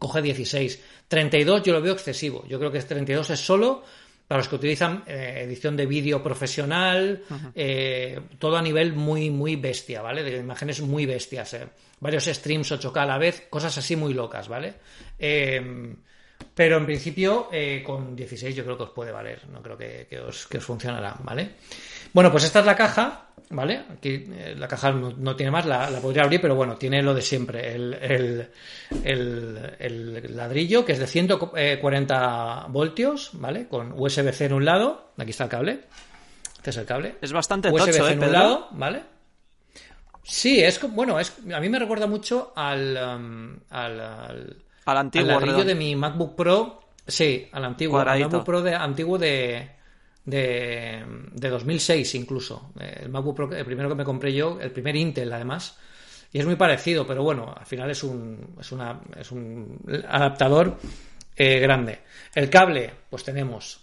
coge 0.00 0.20
16. 0.20 0.82
32 1.06 1.62
yo 1.62 1.72
lo 1.72 1.80
veo 1.80 1.92
excesivo. 1.92 2.44
Yo 2.48 2.58
creo 2.58 2.72
que 2.72 2.80
32 2.82 3.30
es 3.30 3.38
solo 3.38 3.84
para 4.26 4.38
los 4.40 4.48
que 4.48 4.56
utilizan 4.56 5.04
eh, 5.06 5.42
edición 5.44 5.76
de 5.76 5.86
vídeo 5.86 6.20
profesional, 6.22 7.22
eh, 7.54 8.18
todo 8.40 8.56
a 8.56 8.62
nivel 8.62 8.94
muy, 8.94 9.30
muy 9.30 9.54
bestia, 9.56 10.02
¿vale? 10.02 10.24
De 10.24 10.38
imágenes 10.38 10.80
muy 10.80 11.06
bestias. 11.06 11.54
eh. 11.54 11.68
Varios 12.00 12.24
streams 12.24 12.72
8K 12.72 12.96
a 13.02 13.06
la 13.06 13.18
vez, 13.18 13.46
cosas 13.50 13.76
así 13.78 13.94
muy 13.94 14.14
locas, 14.14 14.48
¿vale? 14.48 14.74
Eh, 15.18 15.94
pero 16.54 16.76
en 16.76 16.86
principio, 16.86 17.48
eh, 17.52 17.82
con 17.84 18.14
16 18.14 18.54
yo 18.54 18.64
creo 18.64 18.76
que 18.76 18.82
os 18.84 18.90
puede 18.90 19.10
valer. 19.12 19.40
No 19.48 19.62
creo 19.62 19.76
que, 19.78 20.06
que 20.08 20.20
os, 20.20 20.46
que 20.46 20.58
os 20.58 20.64
funcionará, 20.64 21.16
¿vale? 21.22 21.52
Bueno, 22.12 22.30
pues 22.30 22.44
esta 22.44 22.60
es 22.60 22.66
la 22.66 22.76
caja, 22.76 23.28
¿vale? 23.50 23.84
Aquí 23.90 24.26
eh, 24.30 24.54
la 24.56 24.68
caja 24.68 24.92
no, 24.92 25.12
no 25.16 25.34
tiene 25.34 25.50
más, 25.50 25.64
la, 25.64 25.88
la 25.88 25.98
podría 26.00 26.24
abrir, 26.24 26.40
pero 26.42 26.54
bueno, 26.54 26.76
tiene 26.76 27.02
lo 27.02 27.14
de 27.14 27.22
siempre. 27.22 27.72
El, 27.74 27.94
el- 27.94 28.48
el- 29.02 29.76
el 29.80 30.36
ladrillo, 30.36 30.84
que 30.84 30.92
es 30.92 30.98
de 30.98 31.06
140 31.06 32.66
voltios, 32.68 33.30
¿vale? 33.34 33.66
Con 33.68 33.92
USB-C 33.98 34.44
en 34.46 34.52
un 34.52 34.64
lado. 34.64 35.12
Aquí 35.18 35.30
está 35.30 35.44
el 35.44 35.50
cable. 35.50 35.80
Este 36.56 36.70
es 36.70 36.76
el 36.76 36.84
cable. 36.86 37.14
Es 37.20 37.32
bastante 37.32 37.70
USB-C 37.70 37.92
tocho, 37.92 38.08
¿eh, 38.08 38.12
en 38.12 38.24
un 38.24 38.32
lado, 38.32 38.68
¿vale? 38.72 39.02
Sí, 40.22 40.62
es 40.62 40.80
bueno, 40.92 41.18
es, 41.18 41.32
a 41.52 41.60
mí 41.60 41.68
me 41.68 41.78
recuerda 41.78 42.06
mucho 42.06 42.52
al, 42.54 42.96
um, 42.96 43.58
al, 43.70 44.00
al, 44.00 44.56
Al 44.84 44.96
antiguo 44.96 45.28
al 45.28 45.34
ladrillo 45.34 45.52
redondo. 45.58 45.68
de 45.68 45.74
mi 45.74 45.96
MacBook 45.96 46.34
Pro. 46.36 46.80
Sí, 47.06 47.48
al 47.52 47.64
antiguo. 47.64 47.98
Al. 47.98 48.20
MacBook 48.20 48.44
Pro 48.44 48.62
de, 48.62 48.74
antiguo 48.74 49.18
de, 49.18 49.70
de, 50.24 51.04
de 51.32 51.48
2006 51.48 52.14
incluso. 52.14 52.72
Eh, 52.78 53.00
El 53.02 53.08
MacBook 53.10 53.36
Pro, 53.36 53.52
el 53.54 53.64
primero 53.64 53.88
que 53.88 53.94
me 53.94 54.04
compré 54.04 54.32
yo, 54.32 54.58
el 54.60 54.70
primer 54.70 54.96
Intel 54.96 55.32
además. 55.32 55.78
Y 56.32 56.38
es 56.38 56.46
muy 56.46 56.56
parecido, 56.56 57.06
pero 57.06 57.22
bueno, 57.22 57.54
al 57.54 57.66
final 57.66 57.90
es 57.90 58.02
un, 58.02 58.56
es 58.58 58.72
una, 58.72 59.00
es 59.16 59.30
un 59.32 59.78
adaptador 60.08 60.78
eh, 61.36 61.58
grande. 61.60 62.00
El 62.34 62.48
cable, 62.48 62.90
pues 63.10 63.22
tenemos 63.22 63.80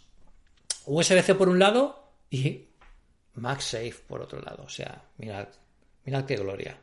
USB-C 0.85 1.35
por 1.35 1.47
un 1.47 1.59
lado 1.59 2.11
y 2.31 2.65
MagSafe 3.35 3.95
por 4.07 4.21
otro 4.21 4.41
lado. 4.41 4.63
O 4.63 4.69
sea, 4.69 5.03
mirad, 5.17 5.47
mirad 6.09 6.25
qué 6.25 6.35
gloria. 6.35 6.75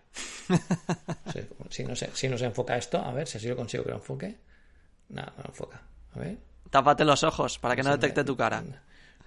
Si 1.68 1.84
no, 1.84 1.96
se, 1.96 2.10
si 2.14 2.28
no 2.28 2.38
se 2.38 2.44
enfoca 2.44 2.76
esto, 2.76 2.98
a 2.98 3.12
ver 3.12 3.26
si 3.26 3.38
así 3.38 3.48
lo 3.48 3.56
consigo 3.56 3.82
que 3.82 3.90
lo 3.90 3.96
enfoque. 3.96 4.36
Nada, 5.08 5.32
no 5.36 5.44
enfoca. 5.48 5.82
A 6.14 6.18
ver. 6.20 6.36
Tápate 6.70 7.04
los 7.04 7.22
ojos 7.24 7.58
para 7.58 7.74
que 7.74 7.82
no 7.82 7.90
me- 7.90 7.96
detecte 7.96 8.22
tu 8.24 8.36
cara. 8.36 8.62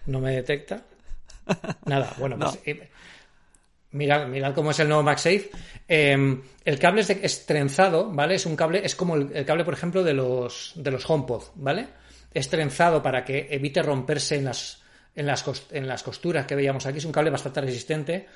No 0.06 0.20
me 0.20 0.32
detecta. 0.36 0.82
Nada, 1.86 2.14
bueno, 2.18 2.38
No. 2.38 2.46
pues 2.48 2.60
eh, 2.66 2.90
mirad, 3.92 4.28
mirad 4.28 4.54
cómo 4.56 4.72
es 4.72 4.80
el 4.80 4.88
nuevo 4.88 5.04
MagSafe. 5.04 5.50
Eh, 5.88 6.42
el 6.66 6.80
cable 6.80 7.02
es, 7.02 7.08
de- 7.10 7.20
es 7.22 7.46
trenzado, 7.46 8.10
¿vale? 8.12 8.36
Es 8.36 8.46
un 8.46 8.56
cable, 8.56 8.82
es 8.84 8.96
como 8.96 9.16
el, 9.16 9.30
el 9.36 9.46
cable, 9.46 9.66
por 9.66 9.74
ejemplo, 9.74 10.04
de 10.04 10.14
los, 10.14 10.72
de 10.76 10.92
los 10.92 11.08
HomePod, 11.10 11.44
¿vale? 11.56 11.88
Es 12.34 12.50
trenzado 12.50 13.04
para 13.04 13.24
que 13.26 13.48
evite 13.52 13.82
romperse 13.84 14.36
en 14.38 14.46
las, 14.46 14.82
en 15.16 15.26
las, 15.28 15.46
en 15.72 15.88
las 15.88 16.02
costuras 16.04 16.46
que 16.46 16.56
veíamos 16.56 16.86
aquí. 16.86 17.00
Es 17.00 17.06
un 17.06 17.12
cable 17.12 17.30
bastante 17.30 17.62
resistente. 17.62 18.28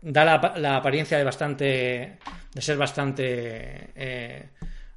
Da 0.00 0.24
la, 0.24 0.76
apariencia 0.76 1.18
de 1.18 1.24
bastante. 1.24 2.18
de 2.54 2.62
ser 2.62 2.76
bastante. 2.76 3.90
eh, 3.96 4.48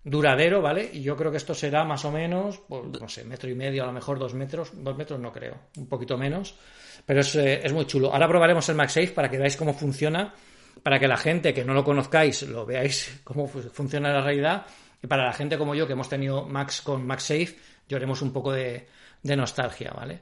duradero, 0.04 0.62
¿vale? 0.64 0.90
Y 0.94 1.04
yo 1.04 1.16
creo 1.16 1.30
que 1.30 1.38
esto 1.38 1.54
será 1.54 1.84
más 1.84 2.04
o 2.06 2.12
menos, 2.12 2.60
pues, 2.68 2.84
no 3.00 3.08
sé, 3.08 3.24
metro 3.24 3.48
y 3.50 3.54
medio, 3.54 3.84
a 3.84 3.86
lo 3.86 3.92
mejor 3.94 4.18
dos 4.18 4.34
metros, 4.34 4.72
dos 4.74 4.98
metros 4.98 5.20
no 5.20 5.32
creo, 5.32 5.56
un 5.78 5.86
poquito 5.88 6.18
menos, 6.18 6.56
pero 7.06 7.20
es, 7.20 7.36
eh, 7.36 7.62
es 7.64 7.72
muy 7.72 7.86
chulo. 7.86 8.12
Ahora 8.12 8.28
probaremos 8.28 8.68
el 8.70 8.76
MagSafe 8.78 9.10
para 9.10 9.30
que 9.30 9.38
veáis 9.38 9.56
cómo 9.58 9.76
funciona, 9.76 10.34
para 10.82 10.98
que 11.00 11.08
la 11.08 11.18
gente 11.18 11.54
que 11.54 11.64
no 11.64 11.76
lo 11.76 11.84
conozcáis 11.84 12.42
lo 12.44 12.66
veáis 12.66 13.20
cómo 13.24 13.46
fu- 13.48 13.62
funciona 13.62 14.10
en 14.10 14.16
la 14.16 14.22
realidad, 14.24 14.66
y 15.04 15.06
para 15.06 15.24
la 15.26 15.34
gente 15.34 15.56
como 15.56 15.76
yo 15.76 15.86
que 15.86 15.94
hemos 15.94 16.10
tenido 16.10 16.48
Max 16.48 16.82
con 16.82 17.06
MagSafe, 17.06 17.56
lloremos 17.88 18.24
un 18.24 18.34
poco 18.34 18.54
de, 18.54 18.88
de 19.22 19.36
nostalgia, 19.36 19.92
¿vale? 19.96 20.22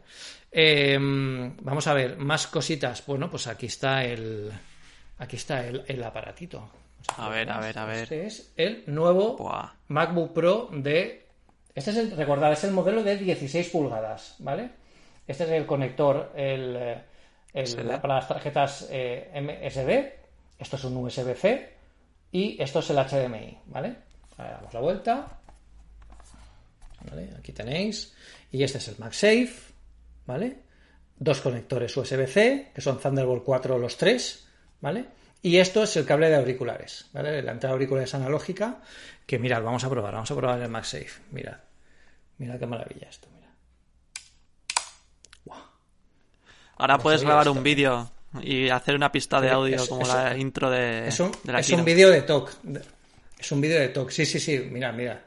Eh, 0.52 0.98
vamos 1.00 1.88
a 1.88 1.94
ver, 1.94 2.18
más 2.18 2.48
cositas. 2.48 3.02
Bueno, 3.08 3.30
pues 3.30 3.48
aquí 3.48 3.68
está 3.68 4.04
el, 4.04 4.52
aquí 5.20 5.36
está 5.36 5.66
el, 5.66 5.84
el 5.88 6.04
aparatito. 6.04 6.70
A 7.18 7.30
ver, 7.30 7.50
a 7.52 7.60
ver, 7.60 7.78
a 7.78 7.86
ver. 7.86 8.04
Este 8.04 8.26
es 8.26 8.52
el 8.56 8.84
nuevo 8.88 9.38
Buah. 9.38 9.74
MacBook 9.88 10.34
Pro 10.34 10.70
de. 10.72 11.28
Este 11.74 11.92
es 11.92 11.98
el, 11.98 12.12
recordad, 12.12 12.52
es 12.52 12.64
el 12.64 12.72
modelo 12.72 13.04
de 13.04 13.18
16 13.18 13.70
pulgadas, 13.70 14.36
¿vale? 14.40 14.72
Este 15.28 15.44
es 15.44 15.50
el 15.52 15.66
conector 15.66 16.34
el, 16.36 17.04
para 18.02 18.16
las 18.16 18.28
tarjetas 18.28 18.88
eh, 18.90 19.32
MSD. 19.36 20.60
Esto 20.60 20.76
es 20.76 20.84
un 20.84 20.98
USB-C. 20.98 21.74
Y 22.32 22.62
esto 22.62 22.80
es 22.80 22.90
el 22.90 22.98
HDMI, 22.98 23.60
¿vale? 23.68 23.96
Ahora 24.38 24.52
damos 24.54 24.74
la 24.74 24.80
vuelta. 24.80 25.40
¿Vale? 27.10 27.30
Aquí 27.38 27.54
tenéis. 27.54 28.14
Y 28.52 28.64
este 28.64 28.80
es 28.80 28.88
el 28.90 28.98
MagSafe, 29.00 29.54
¿vale? 30.26 30.60
Dos 31.18 31.42
conectores 31.42 31.96
USB-C, 31.96 32.72
que 32.74 32.82
son 32.82 33.00
Thunderbolt 33.00 33.44
4 33.44 33.78
los 33.78 33.98
tres, 33.98 34.49
¿vale? 34.82 35.06
Y 35.42 35.58
esto 35.58 35.84
es 35.84 35.96
el 35.96 36.06
cable 36.06 36.30
de 36.30 36.36
auriculares, 36.36 37.06
¿vale? 37.14 37.42
La 37.42 37.52
entrada 37.54 37.74
de 37.74 37.78
auriculares 37.78 38.14
analógica, 38.14 38.80
que 39.26 39.40
mirad, 39.40 39.62
vamos 39.64 39.84
a 39.84 39.90
probar, 39.90 40.14
vamos 40.14 40.30
a 40.32 40.36
probar 40.36 40.62
el 40.62 40.70
MagSafe, 40.70 41.22
mirad. 41.32 41.58
Mirad 42.40 42.60
qué 42.60 42.66
maravilla 42.66 43.08
esto, 43.10 43.28
mirad. 43.30 43.50
Ahora 46.78 46.98
puedes 46.98 47.24
grabar 47.24 47.50
un 47.50 47.62
vídeo 47.62 48.10
y 48.42 48.70
hacer 48.70 48.96
una 48.96 49.12
pista 49.12 49.42
de 49.42 49.48
Es- 49.48 49.54
audio 49.54 49.76
es- 49.76 49.88
como 49.90 50.02
es- 50.04 50.08
la 50.08 50.38
intro 50.38 50.70
de, 50.70 51.08
Es 51.10 51.20
un, 51.20 51.32
de 51.44 51.52
la 51.52 51.60
es 51.60 51.70
un 51.72 51.84
vídeo 51.84 52.10
de 52.10 52.22
talk. 52.22 52.52
Es 53.38 53.52
un 53.52 53.60
vídeo 53.62 53.80
de 53.80 53.90
talk. 53.90 54.10
Sí, 54.12 54.26
sí, 54.26 54.40
sí. 54.40 54.60
Mirad, 54.60 54.94
mirad. 54.94 55.18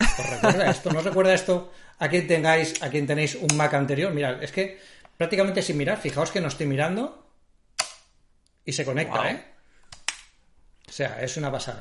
¿Os 0.00 0.30
recuerda 0.30 0.70
esto? 0.70 0.90
¿No 0.92 0.98
os 1.00 1.04
recuerda 1.04 1.34
esto 1.34 1.72
a 1.98 2.08
quien 2.08 2.26
tengáis, 2.28 2.80
a 2.82 2.88
quien 2.90 3.06
tenéis 3.06 3.34
un 3.36 3.56
Mac 3.56 3.74
anterior? 3.74 4.12
Mirad, 4.12 4.42
es 4.42 4.52
que 4.52 4.78
prácticamente 5.16 5.62
sin 5.62 5.76
mirar, 5.76 5.98
fijaos 5.98 6.30
que 6.30 6.40
no 6.40 6.48
estoy 6.48 6.66
mirando 6.66 7.27
y 8.68 8.72
se 8.72 8.84
conecta. 8.84 9.30
¿eh? 9.30 9.44
O 10.86 10.92
sea, 10.92 11.20
es 11.22 11.36
una 11.38 11.50
pasada. 11.50 11.80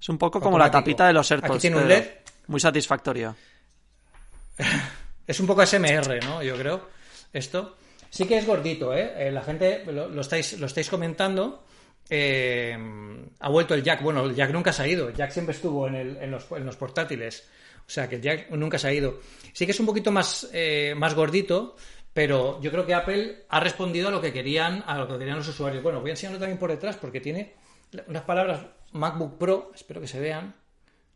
Es 0.00 0.08
un 0.10 0.18
poco 0.18 0.40
como 0.40 0.58
la 0.58 0.70
tapita 0.70 1.06
de 1.06 1.12
los 1.14 1.30
AirPods. 1.30 1.50
Aquí 1.52 1.60
tiene 1.62 1.76
un. 1.78 1.88
LED. 1.88 2.04
Muy 2.48 2.60
satisfactorio. 2.60 3.34
Es 5.26 5.40
un 5.40 5.46
poco 5.46 5.64
SMR, 5.64 6.22
¿no? 6.24 6.42
Yo 6.42 6.56
creo. 6.56 6.88
Esto. 7.32 7.76
Sí 8.10 8.26
que 8.26 8.36
es 8.38 8.46
gordito, 8.46 8.92
¿eh? 8.94 9.28
Eh, 9.28 9.30
la 9.32 9.42
gente 9.42 9.84
lo, 9.86 10.08
lo 10.08 10.20
estáis, 10.20 10.58
lo 10.58 10.66
estáis 10.66 10.90
comentando. 10.90 11.64
Eh, 12.08 12.76
ha 13.38 13.48
vuelto 13.48 13.74
el 13.74 13.82
Jack. 13.82 14.02
Bueno, 14.02 14.24
el 14.24 14.34
Jack 14.34 14.50
nunca 14.50 14.72
se 14.72 14.82
ha 14.82 14.86
ido. 14.88 15.08
El 15.08 15.14
Jack 15.14 15.30
siempre 15.30 15.54
estuvo 15.54 15.86
en, 15.86 15.94
el- 15.94 16.16
en 16.18 16.30
los, 16.30 16.50
en 16.52 16.66
los 16.66 16.76
portátiles. 16.76 17.48
O 17.86 17.90
sea 17.92 18.08
que 18.08 18.16
el 18.16 18.22
Jack 18.22 18.50
nunca 18.50 18.78
se 18.78 18.88
ha 18.88 18.92
ido. 18.92 19.20
Sí 19.52 19.64
que 19.64 19.72
es 19.72 19.80
un 19.80 19.86
poquito 19.86 20.10
más, 20.10 20.48
eh, 20.52 20.92
más 20.96 21.14
gordito, 21.14 21.76
pero 22.12 22.60
yo 22.60 22.70
creo 22.70 22.86
que 22.86 22.94
Apple 22.94 23.44
ha 23.48 23.60
respondido 23.60 24.08
a 24.08 24.10
lo 24.10 24.20
que 24.20 24.32
querían, 24.32 24.82
a 24.86 24.98
lo 24.98 25.06
que 25.08 25.18
querían 25.18 25.36
los 25.38 25.48
usuarios. 25.48 25.82
Bueno, 25.82 26.00
voy 26.00 26.10
a 26.10 26.12
enseñarlo 26.14 26.38
también 26.38 26.58
por 26.58 26.70
detrás 26.70 26.96
porque 26.96 27.20
tiene 27.20 27.54
unas 28.06 28.22
palabras 28.22 28.60
MacBook 28.92 29.38
Pro. 29.38 29.70
Espero 29.74 30.00
que 30.00 30.08
se 30.08 30.20
vean. 30.20 30.54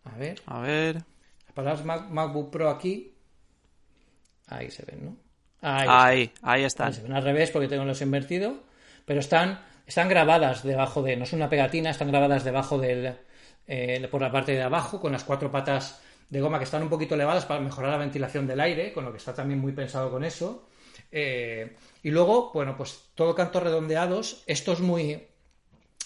A 0.04 0.16
ver. 0.16 0.40
A 0.46 0.60
ver. 0.60 0.96
Las 1.46 1.52
palabras 1.54 1.84
Mac- 1.84 2.08
MacBook 2.10 2.50
Pro 2.50 2.68
aquí. 2.70 3.14
Ahí 4.48 4.70
se 4.70 4.84
ven, 4.84 5.04
¿no? 5.04 5.16
Ahí, 5.62 5.86
Ahí, 5.88 6.32
ahí 6.42 6.64
están. 6.64 6.92
se 6.92 7.02
ven 7.02 7.12
al 7.14 7.22
revés 7.24 7.50
porque 7.50 7.68
tengo 7.68 7.84
los 7.84 8.00
invertido. 8.02 8.54
Pero 9.06 9.20
están, 9.20 9.60
están 9.86 10.08
grabadas 10.08 10.62
debajo 10.62 11.02
de. 11.02 11.16
No 11.16 11.24
es 11.24 11.32
una 11.32 11.48
pegatina, 11.48 11.90
están 11.90 12.08
grabadas 12.08 12.44
debajo 12.44 12.78
del. 12.78 13.16
eh, 13.66 14.06
por 14.10 14.20
la 14.20 14.30
parte 14.30 14.52
de 14.52 14.62
abajo, 14.62 15.00
con 15.00 15.12
las 15.12 15.24
cuatro 15.24 15.50
patas 15.50 16.00
de 16.28 16.40
goma 16.40 16.58
que 16.58 16.64
están 16.64 16.82
un 16.82 16.88
poquito 16.90 17.14
elevadas 17.14 17.46
para 17.46 17.60
mejorar 17.60 17.90
la 17.92 17.96
ventilación 17.98 18.46
del 18.46 18.60
aire, 18.60 18.92
con 18.92 19.04
lo 19.04 19.10
que 19.12 19.18
está 19.18 19.34
también 19.34 19.58
muy 19.60 19.72
pensado 19.72 20.10
con 20.10 20.22
eso. 20.24 20.68
Eh, 21.16 21.76
y 22.02 22.10
luego, 22.10 22.50
bueno, 22.52 22.76
pues 22.76 23.04
todo 23.14 23.36
cantos 23.36 23.62
redondeados. 23.62 24.42
Esto 24.46 24.72
es 24.72 24.80
muy. 24.80 25.28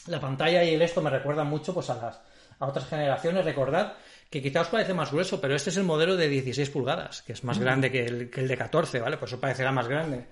La 0.07 0.21
pantalla 0.21 0.63
y 0.63 0.75
el 0.75 0.83
esto 0.83 1.01
me 1.01 1.11
recuerdan 1.11 1.47
mucho 1.47 1.73
pues 1.73 1.89
a 1.89 1.97
las 1.97 2.21
a 2.59 2.67
otras 2.67 2.87
generaciones. 2.89 3.45
Recordad 3.45 3.95
que 4.29 4.43
quizá 4.43 4.61
os 4.61 4.69
parece 4.69 4.93
más 4.93 5.11
grueso, 5.11 5.41
pero 5.41 5.55
este 5.55 5.71
es 5.71 5.77
el 5.79 5.85
modelo 5.85 6.17
de 6.17 6.29
16 6.29 6.69
pulgadas, 6.71 7.23
que 7.23 7.33
es 7.33 7.43
más 7.43 7.59
grande 7.59 7.91
que 7.91 8.05
el, 8.05 8.31
que 8.31 8.41
el 8.43 8.49
de 8.49 8.57
14, 8.59 9.01
¿vale? 9.01 9.17
Por 9.17 9.29
eso 9.29 9.41
parecerá 9.41 9.73
más 9.73 9.89
grande. 9.89 10.27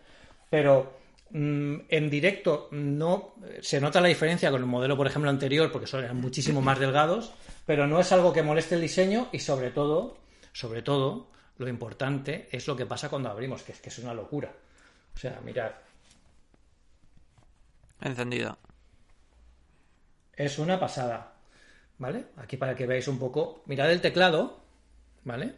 Pero 0.50 0.92
mm, 1.30 1.76
en 1.88 2.10
directo 2.10 2.68
no 2.72 3.34
se 3.62 3.80
nota 3.80 4.02
la 4.02 4.08
diferencia 4.08 4.50
con 4.50 4.60
el 4.60 4.66
modelo, 4.66 4.96
por 4.96 5.06
ejemplo, 5.06 5.30
anterior, 5.30 5.72
porque 5.72 5.86
son 5.86 6.04
eran 6.04 6.20
muchísimo 6.20 6.60
más 6.60 6.78
delgados, 6.78 7.32
pero 7.64 7.86
no 7.86 7.98
es 7.98 8.12
algo 8.12 8.34
que 8.34 8.42
moleste 8.42 8.74
el 8.74 8.82
diseño 8.82 9.28
y 9.32 9.38
sobre 9.38 9.70
todo, 9.70 10.18
Sobre 10.52 10.82
todo, 10.82 11.28
lo 11.58 11.68
importante 11.68 12.48
es 12.50 12.66
lo 12.66 12.76
que 12.76 12.86
pasa 12.86 13.08
cuando 13.08 13.30
abrimos, 13.30 13.62
que 13.62 13.72
es 13.72 13.80
que 13.80 13.88
es 13.88 13.98
una 13.98 14.12
locura. 14.12 14.52
O 15.16 15.18
sea, 15.18 15.40
mirad. 15.42 15.72
Encendido. 18.02 18.58
Es 20.34 20.58
una 20.58 20.78
pasada. 20.78 21.32
¿Vale? 21.98 22.26
Aquí 22.36 22.58
para 22.58 22.74
que 22.74 22.86
veáis 22.86 23.08
un 23.08 23.18
poco. 23.18 23.62
Mirad 23.66 23.90
el 23.90 24.02
teclado. 24.02 24.60
¿Vale? 25.24 25.54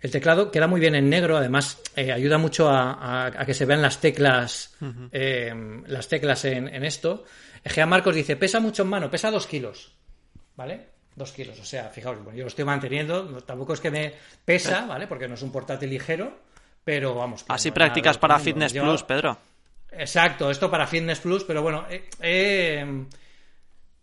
El 0.00 0.10
teclado 0.10 0.50
queda 0.50 0.66
muy 0.66 0.80
bien 0.80 0.94
en 0.94 1.10
negro, 1.10 1.36
además 1.36 1.78
eh, 1.94 2.10
ayuda 2.10 2.38
mucho 2.38 2.70
a, 2.70 3.30
que 3.44 3.52
se 3.52 3.66
vean 3.66 3.82
las 3.82 4.00
teclas, 4.00 4.74
eh, 5.12 5.52
las 5.86 6.08
teclas 6.08 6.46
en, 6.46 6.84
esto. 6.84 7.24
Egea 7.62 7.84
Marcos 7.84 8.14
dice, 8.14 8.36
pesa 8.36 8.60
mucho 8.60 8.82
en 8.82 8.88
mano, 8.88 9.10
pesa 9.10 9.30
dos 9.30 9.46
kilos, 9.46 9.92
¿vale? 10.56 10.86
Dos 11.14 11.32
kilos, 11.32 11.60
o 11.60 11.64
sea, 11.66 11.90
fijaos, 11.90 12.16
yo 12.34 12.42
lo 12.42 12.46
estoy 12.46 12.64
manteniendo, 12.64 13.42
tampoco 13.42 13.74
es 13.74 13.80
que 13.80 13.90
me 13.90 14.14
pesa, 14.42 14.86
¿vale? 14.88 15.06
Porque 15.06 15.28
no 15.28 15.34
es 15.34 15.42
un 15.42 15.52
portátil 15.52 15.90
ligero, 15.90 16.38
pero 16.90 17.14
vamos. 17.14 17.44
Así 17.46 17.70
prácticas 17.70 18.18
para 18.18 18.36
Fitness 18.40 18.72
Plus, 18.72 19.04
Pedro. 19.04 19.38
Exacto, 19.92 20.50
esto 20.50 20.68
para 20.68 20.88
Fitness 20.88 21.20
Plus, 21.20 21.44
pero 21.44 21.62
bueno, 21.62 21.86
eh, 21.88 23.06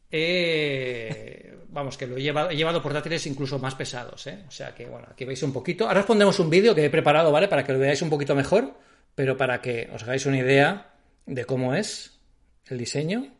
eh, 0.09 1.57
vamos, 1.67 1.97
que 1.97 2.07
lo 2.07 2.15
he 2.15 2.21
llevado, 2.21 2.49
he 2.49 2.55
llevado 2.55 2.81
portátiles 2.81 3.27
incluso 3.27 3.59
más 3.59 3.75
pesados, 3.75 4.25
¿eh? 4.27 4.45
O 4.47 4.51
sea 4.51 4.73
que, 4.73 4.85
bueno, 4.85 5.05
aquí 5.11 5.25
veis 5.25 5.43
un 5.43 5.51
poquito. 5.51 5.85
Ahora 5.85 5.99
os 5.99 6.05
pondremos 6.05 6.39
un 6.39 6.49
vídeo 6.49 6.73
que 6.73 6.85
he 6.85 6.89
preparado, 6.89 7.29
¿vale? 7.29 7.49
Para 7.49 7.65
que 7.65 7.73
lo 7.73 7.79
veáis 7.79 8.01
un 8.01 8.09
poquito 8.09 8.35
mejor, 8.35 8.73
pero 9.13 9.35
para 9.35 9.59
que 9.61 9.89
os 9.93 10.03
hagáis 10.03 10.25
una 10.25 10.37
idea 10.37 10.93
de 11.25 11.43
cómo 11.43 11.75
es 11.75 12.21
el 12.67 12.77
diseño. 12.77 13.35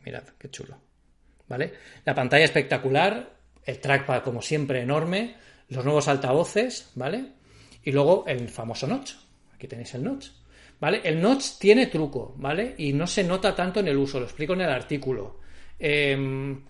Mirad, 0.00 0.24
qué 0.38 0.50
chulo. 0.50 0.76
¿Vale? 1.48 1.72
La 2.04 2.14
pantalla 2.14 2.44
espectacular, 2.44 3.30
el 3.64 3.78
trackpad 3.78 4.22
como 4.22 4.42
siempre 4.42 4.82
enorme, 4.82 5.36
los 5.70 5.86
nuevos 5.86 6.08
altavoces, 6.08 6.90
¿vale? 6.96 7.40
Y 7.84 7.92
luego 7.92 8.24
el 8.26 8.48
famoso 8.48 8.86
notch. 8.86 9.12
Aquí 9.54 9.66
tenéis 9.68 9.94
el 9.94 10.04
notch. 10.04 10.28
¿Vale? 10.80 11.00
El 11.04 11.20
notch 11.20 11.58
tiene 11.58 11.86
truco, 11.86 12.34
¿vale? 12.38 12.74
Y 12.78 12.92
no 12.92 13.06
se 13.06 13.22
nota 13.22 13.54
tanto 13.54 13.80
en 13.80 13.88
el 13.88 13.96
uso, 13.96 14.18
lo 14.18 14.24
explico 14.26 14.54
en 14.54 14.62
el 14.62 14.70
artículo. 14.70 15.38
Em, 15.78 16.60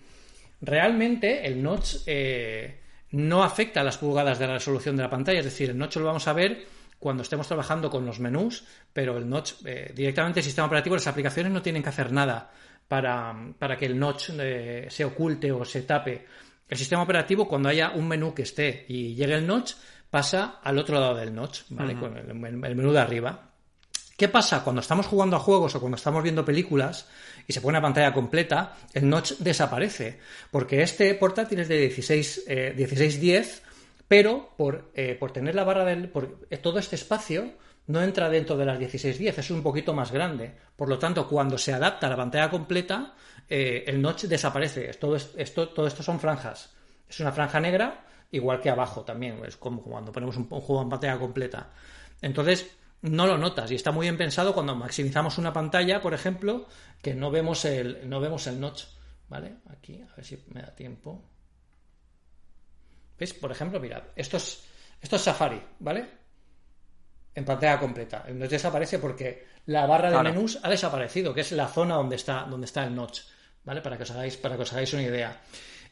realmente 0.61 1.47
el 1.47 1.61
notch 1.63 1.97
eh, 2.05 2.79
no 3.11 3.43
afecta 3.43 3.81
a 3.81 3.83
las 3.83 3.97
pulgadas 3.97 4.37
de 4.37 4.47
la 4.47 4.53
resolución 4.53 4.95
de 4.95 5.03
la 5.03 5.09
pantalla, 5.09 5.39
es 5.39 5.45
decir, 5.45 5.71
el 5.71 5.77
notch 5.77 5.97
lo 5.97 6.05
vamos 6.05 6.27
a 6.27 6.33
ver 6.33 6.65
cuando 6.99 7.23
estemos 7.23 7.47
trabajando 7.47 7.89
con 7.89 8.05
los 8.05 8.19
menús, 8.19 8.63
pero 8.93 9.17
el 9.17 9.27
notch, 9.27 9.53
eh, 9.65 9.91
directamente 9.93 10.39
el 10.39 10.45
sistema 10.45 10.67
operativo, 10.67 10.95
las 10.95 11.07
aplicaciones 11.07 11.51
no 11.51 11.61
tienen 11.61 11.83
que 11.83 11.89
hacer 11.89 12.11
nada 12.11 12.51
para, 12.87 13.77
que 13.77 13.85
el 13.85 13.99
notch 13.99 14.29
eh, 14.39 14.87
se 14.89 15.03
oculte 15.03 15.51
o 15.51 15.65
se 15.65 15.81
tape. 15.81 16.25
El 16.69 16.77
sistema 16.77 17.01
operativo, 17.03 17.47
cuando 17.47 17.69
haya 17.69 17.91
un 17.91 18.07
menú 18.07 18.33
que 18.33 18.43
esté 18.43 18.85
y 18.87 19.15
llegue 19.15 19.33
el 19.33 19.45
notch, 19.45 19.73
pasa 20.13 20.59
al 20.61 20.77
otro 20.77 20.99
lado 20.99 21.15
del 21.15 21.33
notch, 21.33 21.61
¿vale? 21.69 21.95
Con 21.95 22.15
el 22.15 22.35
menú 22.75 22.91
de 22.91 22.99
arriba. 22.99 23.49
¿Qué 24.15 24.27
pasa? 24.29 24.63
Cuando 24.63 24.79
estamos 24.79 25.07
jugando 25.07 25.37
a 25.37 25.39
juegos 25.39 25.73
o 25.73 25.79
cuando 25.79 25.95
estamos 25.95 26.21
viendo 26.21 26.45
películas 26.45 27.07
y 27.47 27.53
se 27.53 27.61
pone 27.61 27.79
a 27.79 27.81
pantalla 27.81 28.13
completa, 28.13 28.75
el 28.93 29.09
notch 29.09 29.31
desaparece. 29.39 30.19
Porque 30.51 30.83
este 30.83 31.15
portátil 31.15 31.61
es 31.61 31.67
de 31.67 31.79
16, 31.79 32.43
1610, 32.75 33.57
eh, 33.57 33.61
pero 34.07 34.51
por, 34.55 34.91
eh, 34.93 35.17
por, 35.19 35.31
tener 35.31 35.55
la 35.55 35.63
barra 35.63 35.83
del. 35.83 36.09
Por, 36.09 36.45
eh, 36.51 36.57
todo 36.57 36.77
este 36.77 36.95
espacio 36.95 37.55
no 37.87 38.03
entra 38.03 38.29
dentro 38.29 38.55
de 38.55 38.65
las 38.65 38.77
1610, 38.77 39.39
es 39.39 39.49
un 39.49 39.63
poquito 39.63 39.95
más 39.95 40.11
grande. 40.11 40.53
Por 40.75 40.89
lo 40.89 40.99
tanto, 40.99 41.27
cuando 41.27 41.57
se 41.57 41.73
adapta 41.73 42.05
a 42.05 42.11
la 42.11 42.17
pantalla 42.17 42.51
completa, 42.51 43.15
el 43.49 43.99
notch 43.99 44.25
desaparece. 44.25 44.93
Todo 44.93 45.15
esto, 45.15 45.69
todo 45.69 45.87
esto 45.87 46.03
son 46.03 46.19
franjas. 46.19 46.69
Es 47.09 47.19
una 47.19 47.31
franja 47.31 47.59
negra, 47.59 48.05
igual 48.33 48.59
que 48.59 48.69
abajo 48.69 49.03
también. 49.03 49.39
Es 49.45 49.55
como 49.55 49.81
cuando 49.81 50.11
ponemos 50.11 50.35
un 50.35 50.47
juego 50.47 50.81
en 50.81 50.89
pantalla 50.89 51.17
completa. 51.17 51.69
Entonces 52.21 52.69
no 53.01 53.27
lo 53.27 53.37
notas 53.37 53.69
y 53.71 53.75
está 53.75 53.91
muy 53.91 54.05
bien 54.05 54.17
pensado 54.17 54.53
cuando 54.53 54.75
maximizamos 54.75 55.37
una 55.37 55.53
pantalla, 55.53 56.01
por 56.01 56.13
ejemplo, 56.13 56.65
que 57.01 57.13
no 57.13 57.31
vemos 57.31 57.63
el, 57.65 58.09
no 58.09 58.19
vemos 58.19 58.47
el 58.47 58.59
notch. 58.59 58.83
¿Vale? 59.29 59.55
Aquí, 59.69 60.01
a 60.01 60.15
ver 60.15 60.25
si 60.25 60.43
me 60.47 60.61
da 60.61 60.75
tiempo. 60.75 61.23
¿Veis? 63.17 63.33
Por 63.33 63.51
ejemplo, 63.51 63.79
mirad, 63.79 64.03
esto 64.15 64.37
es, 64.37 64.63
esto 65.01 65.15
es 65.15 65.21
Safari, 65.21 65.61
¿vale? 65.79 66.07
En 67.35 67.45
pantalla 67.45 67.79
completa. 67.79 68.25
El 68.27 68.39
notch 68.39 68.51
desaparece 68.51 68.99
porque 68.99 69.47
la 69.67 69.85
barra 69.85 70.11
de 70.11 70.23
menús 70.23 70.59
ha 70.61 70.69
desaparecido, 70.69 71.33
que 71.33 71.41
es 71.41 71.51
la 71.51 71.67
zona 71.67 71.95
donde 71.95 72.15
está, 72.15 72.45
donde 72.49 72.65
está 72.65 72.83
el 72.83 72.95
notch. 72.95 73.21
¿Vale? 73.63 73.81
Para 73.81 73.95
que 73.95 74.03
os 74.03 74.11
hagáis, 74.11 74.37
para 74.37 74.55
que 74.55 74.63
os 74.63 74.73
hagáis 74.73 74.93
una 74.93 75.03
idea. 75.03 75.41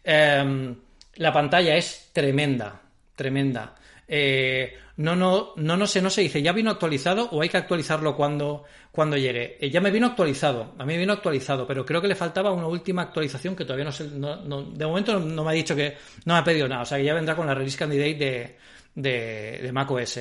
Em, 0.04 0.76
la 1.16 1.34
pantalla 1.34 1.76
es 1.76 2.10
tremenda, 2.14 2.82
tremenda. 3.16 3.76
Eh, 4.14 4.74
no, 4.98 5.16
no, 5.16 5.54
no, 5.56 5.78
no 5.78 5.88
sé, 5.88 6.02
no 6.02 6.10
se 6.10 6.22
dice, 6.22 6.42
¿ya 6.42 6.52
vino 6.52 6.70
actualizado 6.70 7.30
o 7.32 7.42
hay 7.42 7.48
que 7.48 7.58
actualizarlo 7.58 8.16
cuando, 8.16 8.66
cuando 8.92 9.16
llegue? 9.16 9.58
Eh, 9.60 9.70
ya 9.70 9.80
me 9.80 9.90
vino 9.90 10.08
actualizado, 10.08 10.76
a 10.78 10.86
mí 10.86 10.94
me 10.94 11.00
vino 11.00 11.14
actualizado, 11.14 11.66
pero 11.66 11.86
creo 11.86 12.02
que 12.02 12.10
le 12.10 12.16
faltaba 12.16 12.52
una 12.52 12.68
última 12.68 13.04
actualización 13.04 13.56
que 13.56 13.64
todavía 13.64 13.86
no 13.86 13.92
sé, 13.94 14.10
de 14.10 14.86
momento 14.86 15.18
no, 15.18 15.44
me 15.46 15.52
ha 15.52 15.54
dicho 15.54 15.78
que, 15.78 15.96
no 16.26 16.34
me 16.34 16.40
ha 16.40 16.44
pedido 16.44 16.68
nada, 16.68 16.82
o 16.82 16.86
sea 16.86 16.98
que 16.98 17.06
ya 17.06 17.14
vendrá 17.14 17.38
con 17.38 17.48
la 17.48 17.54
release 17.54 17.78
candidate 17.78 18.58
de, 18.94 19.60
de, 19.62 19.72
macOS. 19.72 20.20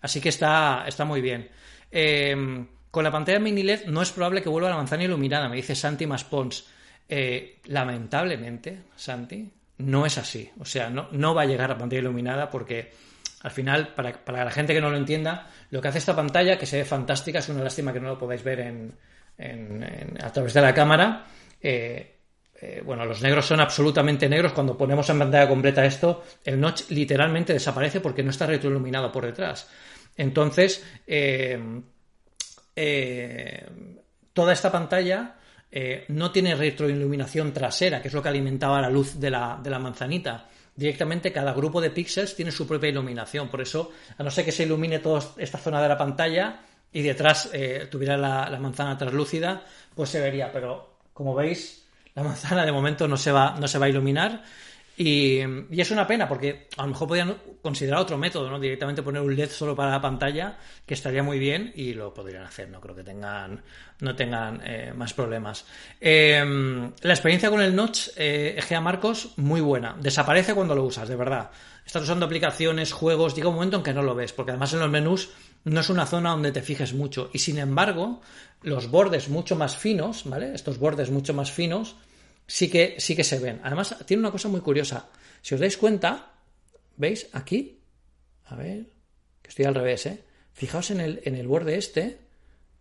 Así 0.00 0.20
que 0.20 0.28
está, 0.28 0.84
está 0.86 1.04
muy 1.04 1.20
bien. 1.20 1.48
Eh, 1.90 2.64
con 2.92 3.02
la 3.02 3.10
pantalla 3.10 3.40
mini 3.40 3.64
LED 3.64 3.86
no 3.86 4.02
es 4.02 4.12
probable 4.12 4.40
que 4.40 4.48
vuelva 4.48 4.70
la 4.70 4.76
manzana 4.76 5.02
iluminada, 5.02 5.48
me 5.48 5.56
dice 5.56 5.74
Santi 5.74 6.06
Maspons. 6.06 6.64
lamentablemente, 7.66 8.84
Santi, 8.94 9.50
no 9.82 10.06
es 10.06 10.18
así. 10.18 10.50
O 10.58 10.64
sea, 10.64 10.90
no, 10.90 11.34
va 11.34 11.42
a 11.42 11.46
llegar 11.46 11.70
a 11.70 11.78
pantalla 11.78 12.00
iluminada 12.00 12.50
porque 12.50 12.92
al 13.42 13.50
final, 13.50 13.94
para, 13.94 14.44
la 14.44 14.50
gente 14.50 14.72
que 14.72 14.80
no 14.80 14.90
lo 14.90 14.96
entienda, 14.96 15.48
lo 15.70 15.80
que 15.80 15.88
hace 15.88 15.98
esta 15.98 16.14
pantalla, 16.14 16.58
que 16.58 16.66
se 16.66 16.78
ve 16.78 16.84
fantástica, 16.84 17.40
es 17.40 17.48
una 17.48 17.62
lástima 17.62 17.92
que 17.92 18.00
no 18.00 18.08
lo 18.08 18.18
podáis 18.18 18.44
ver 18.44 18.60
en, 18.60 18.96
a 20.22 20.32
través 20.32 20.54
de 20.54 20.60
la 20.60 20.72
cámara. 20.72 21.26
Eh, 21.60 22.18
eh, 22.60 22.82
bueno, 22.84 23.04
los 23.04 23.20
negros 23.22 23.46
son 23.46 23.60
absolutamente 23.60 24.28
negros. 24.28 24.52
Cuando 24.52 24.78
ponemos 24.78 25.08
en 25.10 25.18
pantalla 25.18 25.48
completa 25.48 25.84
esto, 25.84 26.22
el 26.44 26.60
notch 26.60 26.90
literalmente 26.90 27.52
desaparece 27.52 28.00
porque 28.00 28.22
no 28.22 28.30
está 28.30 28.46
retroiluminado 28.46 29.10
por 29.10 29.26
detrás. 29.26 29.68
Entonces, 30.16 30.84
eh, 31.06 31.60
toda 34.32 34.52
esta 34.52 34.70
pantalla 34.70 35.36
no 36.08 36.30
tiene 36.30 36.54
retroiluminación 36.54 37.52
trasera, 37.52 38.02
que 38.02 38.08
es 38.08 38.14
lo 38.14 38.22
que 38.22 38.28
alimentaba 38.28 38.80
la 38.80 38.90
luz 38.90 39.18
de 39.18 39.30
la, 39.30 39.58
de 39.62 39.70
la 39.70 39.78
manzanita 39.78 40.48
directamente 40.74 41.32
cada 41.32 41.52
grupo 41.52 41.80
de 41.80 41.90
píxeles 41.90 42.34
tiene 42.34 42.50
su 42.50 42.66
propia 42.66 42.90
iluminación. 42.90 43.48
Por 43.48 43.60
eso, 43.60 43.92
a 44.16 44.22
no 44.22 44.30
ser 44.30 44.44
que 44.44 44.52
se 44.52 44.64
ilumine 44.64 44.98
toda 44.98 45.22
esta 45.36 45.58
zona 45.58 45.82
de 45.82 45.88
la 45.88 45.98
pantalla 45.98 46.60
y 46.92 47.02
detrás 47.02 47.50
eh, 47.52 47.88
tuviera 47.90 48.16
la, 48.16 48.58
manzana 48.58 48.96
translúcida, 48.96 49.64
pues 49.94 50.10
se 50.10 50.20
vería. 50.20 50.50
Pero 50.52 50.98
como 51.12 51.34
veis, 51.34 51.86
la 52.14 52.22
manzana 52.24 52.64
de 52.64 52.72
momento 52.72 53.06
no 53.08 53.16
se 53.16 53.32
va, 53.32 53.56
no 53.58 53.68
se 53.68 53.78
va 53.78 53.86
a 53.86 53.90
iluminar. 53.90 54.42
Y, 54.96 55.40
es 55.70 55.90
una 55.90 56.06
pena 56.06 56.28
porque 56.28 56.68
a 56.76 56.82
lo 56.82 56.88
mejor 56.88 57.08
podrían 57.08 57.36
considerar 57.62 58.00
otro 58.00 58.18
método, 58.18 58.50
¿no? 58.50 58.60
Directamente 58.60 59.02
poner 59.02 59.22
un 59.22 59.34
LED 59.34 59.50
solo 59.50 59.74
para 59.74 59.90
la 59.90 60.00
pantalla, 60.00 60.58
que 60.86 60.94
estaría 60.94 61.22
muy 61.22 61.38
bien 61.38 61.72
y 61.74 61.94
lo 61.94 62.12
podrían 62.12 62.44
hacer, 62.44 62.68
no 62.68 62.80
creo 62.80 62.94
que 62.94 63.02
tengan, 63.02 63.62
no 64.00 64.14
tengan 64.14 64.60
eh, 64.64 64.92
más 64.94 65.14
problemas. 65.14 65.64
Em, 66.00 66.92
la 67.00 67.12
experiencia 67.12 67.50
con 67.50 67.62
el 67.62 67.74
Notch, 67.74 68.08
eh, 68.16 68.54
Egea 68.58 68.80
Marcos, 68.80 69.32
muy 69.36 69.60
buena. 69.60 69.96
Desaparece 69.98 70.54
cuando 70.54 70.74
lo 70.74 70.84
usas, 70.84 71.08
de 71.08 71.16
verdad. 71.16 71.50
Estás 71.86 72.02
usando 72.02 72.26
aplicaciones, 72.26 72.92
juegos, 72.92 73.34
llega 73.34 73.48
un 73.48 73.54
momento 73.54 73.78
en 73.78 73.82
que 73.82 73.94
no 73.94 74.02
lo 74.02 74.14
ves, 74.14 74.32
porque 74.32 74.52
además 74.52 74.72
en 74.74 74.80
los 74.80 74.90
menús 74.90 75.30
no 75.64 75.80
es 75.80 75.90
una 75.90 76.06
zona 76.06 76.30
donde 76.30 76.52
te 76.52 76.62
fijes 76.62 76.92
mucho. 76.92 77.30
Y 77.32 77.38
sin 77.38 77.58
embargo, 77.58 78.20
los 78.62 78.90
bordes 78.90 79.28
mucho 79.28 79.56
más 79.56 79.76
finos, 79.76 80.22
¿vale? 80.26 80.54
Estos 80.54 80.78
bordes 80.78 81.10
mucho 81.10 81.34
más 81.34 81.50
finos, 81.50 81.96
sí 82.46 82.68
que, 82.68 82.96
sí 82.98 83.16
que 83.16 83.24
se 83.24 83.38
ven. 83.38 83.60
Además, 83.62 83.96
tiene 84.06 84.20
una 84.20 84.30
cosa 84.30 84.48
muy 84.48 84.60
curiosa. 84.60 85.08
Si 85.40 85.54
os 85.54 85.60
dais 85.60 85.76
cuenta, 85.76 86.32
¿veis? 86.96 87.28
Aquí, 87.32 87.80
a 88.46 88.56
ver, 88.56 88.86
que 89.42 89.48
estoy 89.48 89.64
al 89.64 89.74
revés, 89.74 90.06
¿eh? 90.06 90.22
Fijaos 90.52 90.90
en 90.90 91.00
el, 91.00 91.20
en 91.24 91.34
el 91.34 91.48
borde 91.48 91.76
este, 91.76 92.18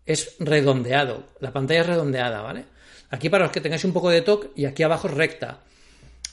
es 0.05 0.35
redondeado. 0.39 1.27
La 1.39 1.53
pantalla 1.53 1.81
es 1.81 1.87
redondeada, 1.87 2.41
¿vale? 2.41 2.65
Aquí 3.09 3.29
para 3.29 3.45
los 3.45 3.51
que 3.51 3.61
tengáis 3.61 3.83
un 3.83 3.93
poco 3.93 4.09
de 4.09 4.21
toque 4.21 4.49
y 4.55 4.65
aquí 4.65 4.83
abajo 4.83 5.07
es 5.07 5.13
recta. 5.13 5.61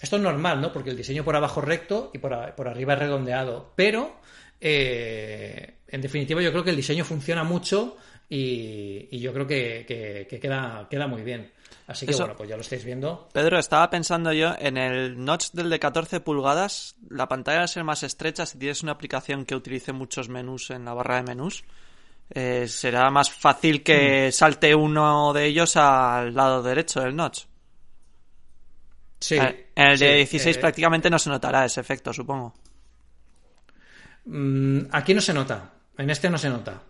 Esto 0.01 0.17
es 0.17 0.23
normal, 0.23 0.61
¿no? 0.61 0.73
Porque 0.73 0.91
el 0.91 0.97
diseño 0.97 1.25
por 1.25 1.35
abajo 1.35 1.61
es 1.61 1.67
recto 1.67 2.11
y 2.15 2.19
por, 2.19 2.33
arriba 2.33 2.93
es 2.93 2.99
redondeado. 2.99 3.73
Pero, 3.75 4.21
eh, 4.61 5.79
en 5.89 6.01
definitiva, 6.01 6.41
yo 6.41 6.53
creo 6.53 6.63
que 6.63 6.71
el 6.71 6.77
diseño 6.77 7.05
funciona 7.05 7.43
mucho 7.43 7.97
y, 8.29 9.19
yo 9.19 9.33
creo 9.33 9.47
que, 9.47 10.27
queda, 10.41 10.87
queda 10.89 11.07
muy 11.09 11.23
bien. 11.23 11.51
Así 11.87 12.07
que 12.07 12.15
bueno, 12.15 12.37
pues 12.37 12.51
ya 12.51 12.57
lo 12.57 12.61
estáis 12.61 12.85
viendo. 12.85 13.29
Pedro, 13.33 13.59
estaba 13.59 13.89
pensando 13.89 14.31
yo 14.33 14.55
en 14.59 14.77
el 14.77 15.25
notch 15.25 15.53
del 15.53 15.71
de 15.71 15.79
14 15.79 16.21
pulgadas, 16.21 16.97
la 17.09 17.29
pantalla 17.29 17.61
va 17.61 17.65
a 17.65 17.69
ser 17.69 17.83
más 17.83 18.03
estrecha 18.03 18.45
si 18.45 18.59
tienes 18.59 18.83
una 18.83 18.93
aplicación 18.93 19.47
que 19.47 19.55
utilice 19.55 19.93
muchos 19.93 20.29
menús 20.29 20.71
en 20.71 20.85
la 20.85 20.93
barra 20.93 21.17
de 21.17 21.23
menús. 21.23 21.65
Eh, 22.31 22.69
será 22.69 23.11
más 23.11 23.31
fácil 23.31 23.83
que 23.83 24.29
mm. 24.29 24.33
salte 24.33 24.75
uno 24.75 25.33
de 25.33 25.47
ellos 25.47 25.77
al 25.77 26.35
lado 26.35 26.63
derecho 26.63 27.01
del 27.01 27.17
notch. 27.17 27.45
Sí. 29.19 29.37
En 29.37 29.67
el 29.75 29.99
de 29.99 30.17
16 30.17 30.57
eh, 30.57 30.61
prácticamente 30.61 31.09
no 31.09 31.19
se 31.19 31.31
notará 31.31 31.65
ese 31.65 31.81
efecto, 31.81 32.13
supongo. 32.13 32.55
Mm, 34.27 34.81
aquí 34.93 35.15
no 35.15 35.21
se 35.21 35.33
nota. 35.33 35.71
En 35.97 36.11
este 36.11 36.29
no 36.29 36.37
se 36.39 36.51
nota. 36.51 36.83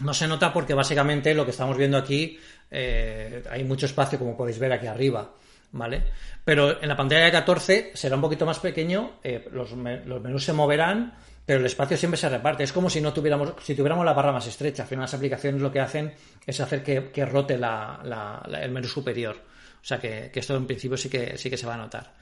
No 0.00 0.14
se 0.14 0.26
nota 0.26 0.52
porque 0.52 0.74
básicamente 0.74 1.34
lo 1.34 1.44
que 1.44 1.50
estamos 1.50 1.76
viendo 1.76 1.96
aquí 1.96 2.38
eh, 2.70 3.42
hay 3.50 3.64
mucho 3.64 3.86
espacio, 3.86 4.18
como 4.18 4.36
podéis 4.36 4.58
ver 4.58 4.72
aquí 4.72 4.86
arriba. 4.86 5.32
¿Vale? 5.72 6.02
Pero 6.44 6.82
en 6.82 6.88
la 6.88 6.96
pantalla 6.96 7.26
de 7.26 7.30
14 7.30 7.92
será 7.94 8.16
un 8.16 8.22
poquito 8.22 8.44
más 8.44 8.58
pequeño, 8.58 9.20
eh, 9.22 9.48
los, 9.52 9.72
menús 9.76 10.44
se 10.44 10.52
moverán, 10.52 11.14
pero 11.46 11.60
el 11.60 11.66
espacio 11.66 11.96
siempre 11.96 12.18
se 12.18 12.28
reparte. 12.28 12.64
Es 12.64 12.72
como 12.72 12.90
si 12.90 13.00
no 13.00 13.12
tuviéramos, 13.12 13.54
si 13.62 13.76
tuviéramos 13.76 14.04
la 14.04 14.12
barra 14.12 14.32
más 14.32 14.48
estrecha. 14.48 14.82
Al 14.82 14.88
final 14.88 15.02
las 15.02 15.14
aplicaciones 15.14 15.62
lo 15.62 15.70
que 15.70 15.78
hacen 15.78 16.12
es 16.44 16.60
hacer 16.60 16.82
que, 16.82 17.24
rote 17.24 17.54
el 17.54 18.70
menú 18.72 18.88
superior. 18.88 19.36
O 19.82 19.84
sea 19.84 19.98
que, 19.98 20.30
esto 20.34 20.56
en 20.56 20.66
principio 20.66 20.96
sí 20.96 21.08
que, 21.08 21.38
sí 21.38 21.48
que 21.48 21.56
se 21.56 21.66
va 21.66 21.74
a 21.74 21.78
notar. 21.78 22.12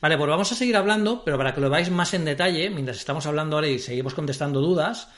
Vale, 0.00 0.16
pues 0.16 0.28
vamos 0.28 0.52
a 0.52 0.54
seguir 0.54 0.76
hablando, 0.76 1.24
pero 1.24 1.36
para 1.36 1.52
que 1.52 1.60
lo 1.60 1.68
veáis 1.68 1.90
más 1.90 2.14
en 2.14 2.24
detalle, 2.24 2.70
mientras 2.70 2.98
estamos 2.98 3.26
hablando 3.26 3.56
ahora 3.56 3.68
y 3.68 3.78
seguimos 3.78 4.14
contestando 4.14 4.60
dudas, 4.60 5.08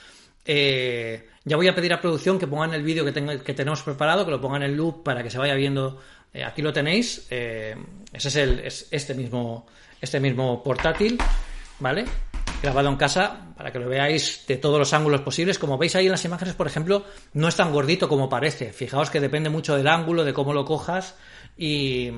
eh, 0.44 1.28
ya 1.44 1.56
voy 1.56 1.68
a 1.68 1.74
pedir 1.74 1.92
a 1.92 2.00
producción 2.00 2.38
que 2.38 2.46
pongan 2.46 2.74
el 2.74 2.82
vídeo 2.82 3.04
que, 3.04 3.12
que 3.12 3.54
tenemos 3.54 3.82
preparado, 3.82 4.24
que 4.24 4.30
lo 4.30 4.40
pongan 4.40 4.62
en 4.62 4.76
loop 4.76 5.02
para 5.02 5.22
que 5.22 5.30
se 5.30 5.38
vaya 5.38 5.54
viendo. 5.54 6.00
Eh, 6.32 6.44
aquí 6.44 6.62
lo 6.62 6.72
tenéis. 6.72 7.26
Eh, 7.30 7.76
ese 8.12 8.28
es, 8.28 8.36
el, 8.36 8.60
es 8.60 8.88
este 8.90 9.14
mismo 9.14 9.66
este 10.00 10.20
mismo 10.20 10.62
portátil, 10.62 11.18
¿vale? 11.78 12.04
Grabado 12.62 12.88
en 12.88 12.96
casa 12.96 13.52
para 13.56 13.70
que 13.70 13.78
lo 13.78 13.88
veáis 13.88 14.44
de 14.46 14.56
todos 14.56 14.78
los 14.78 14.92
ángulos 14.92 15.20
posibles. 15.22 15.58
Como 15.58 15.78
veis 15.78 15.94
ahí 15.96 16.06
en 16.06 16.12
las 16.12 16.24
imágenes, 16.24 16.54
por 16.54 16.66
ejemplo, 16.66 17.04
no 17.34 17.48
es 17.48 17.56
tan 17.56 17.72
gordito 17.72 18.08
como 18.08 18.28
parece. 18.28 18.72
Fijaos 18.72 19.10
que 19.10 19.20
depende 19.20 19.50
mucho 19.50 19.76
del 19.76 19.88
ángulo, 19.88 20.24
de 20.24 20.32
cómo 20.32 20.52
lo 20.52 20.64
cojas 20.64 21.16
y, 21.56 22.10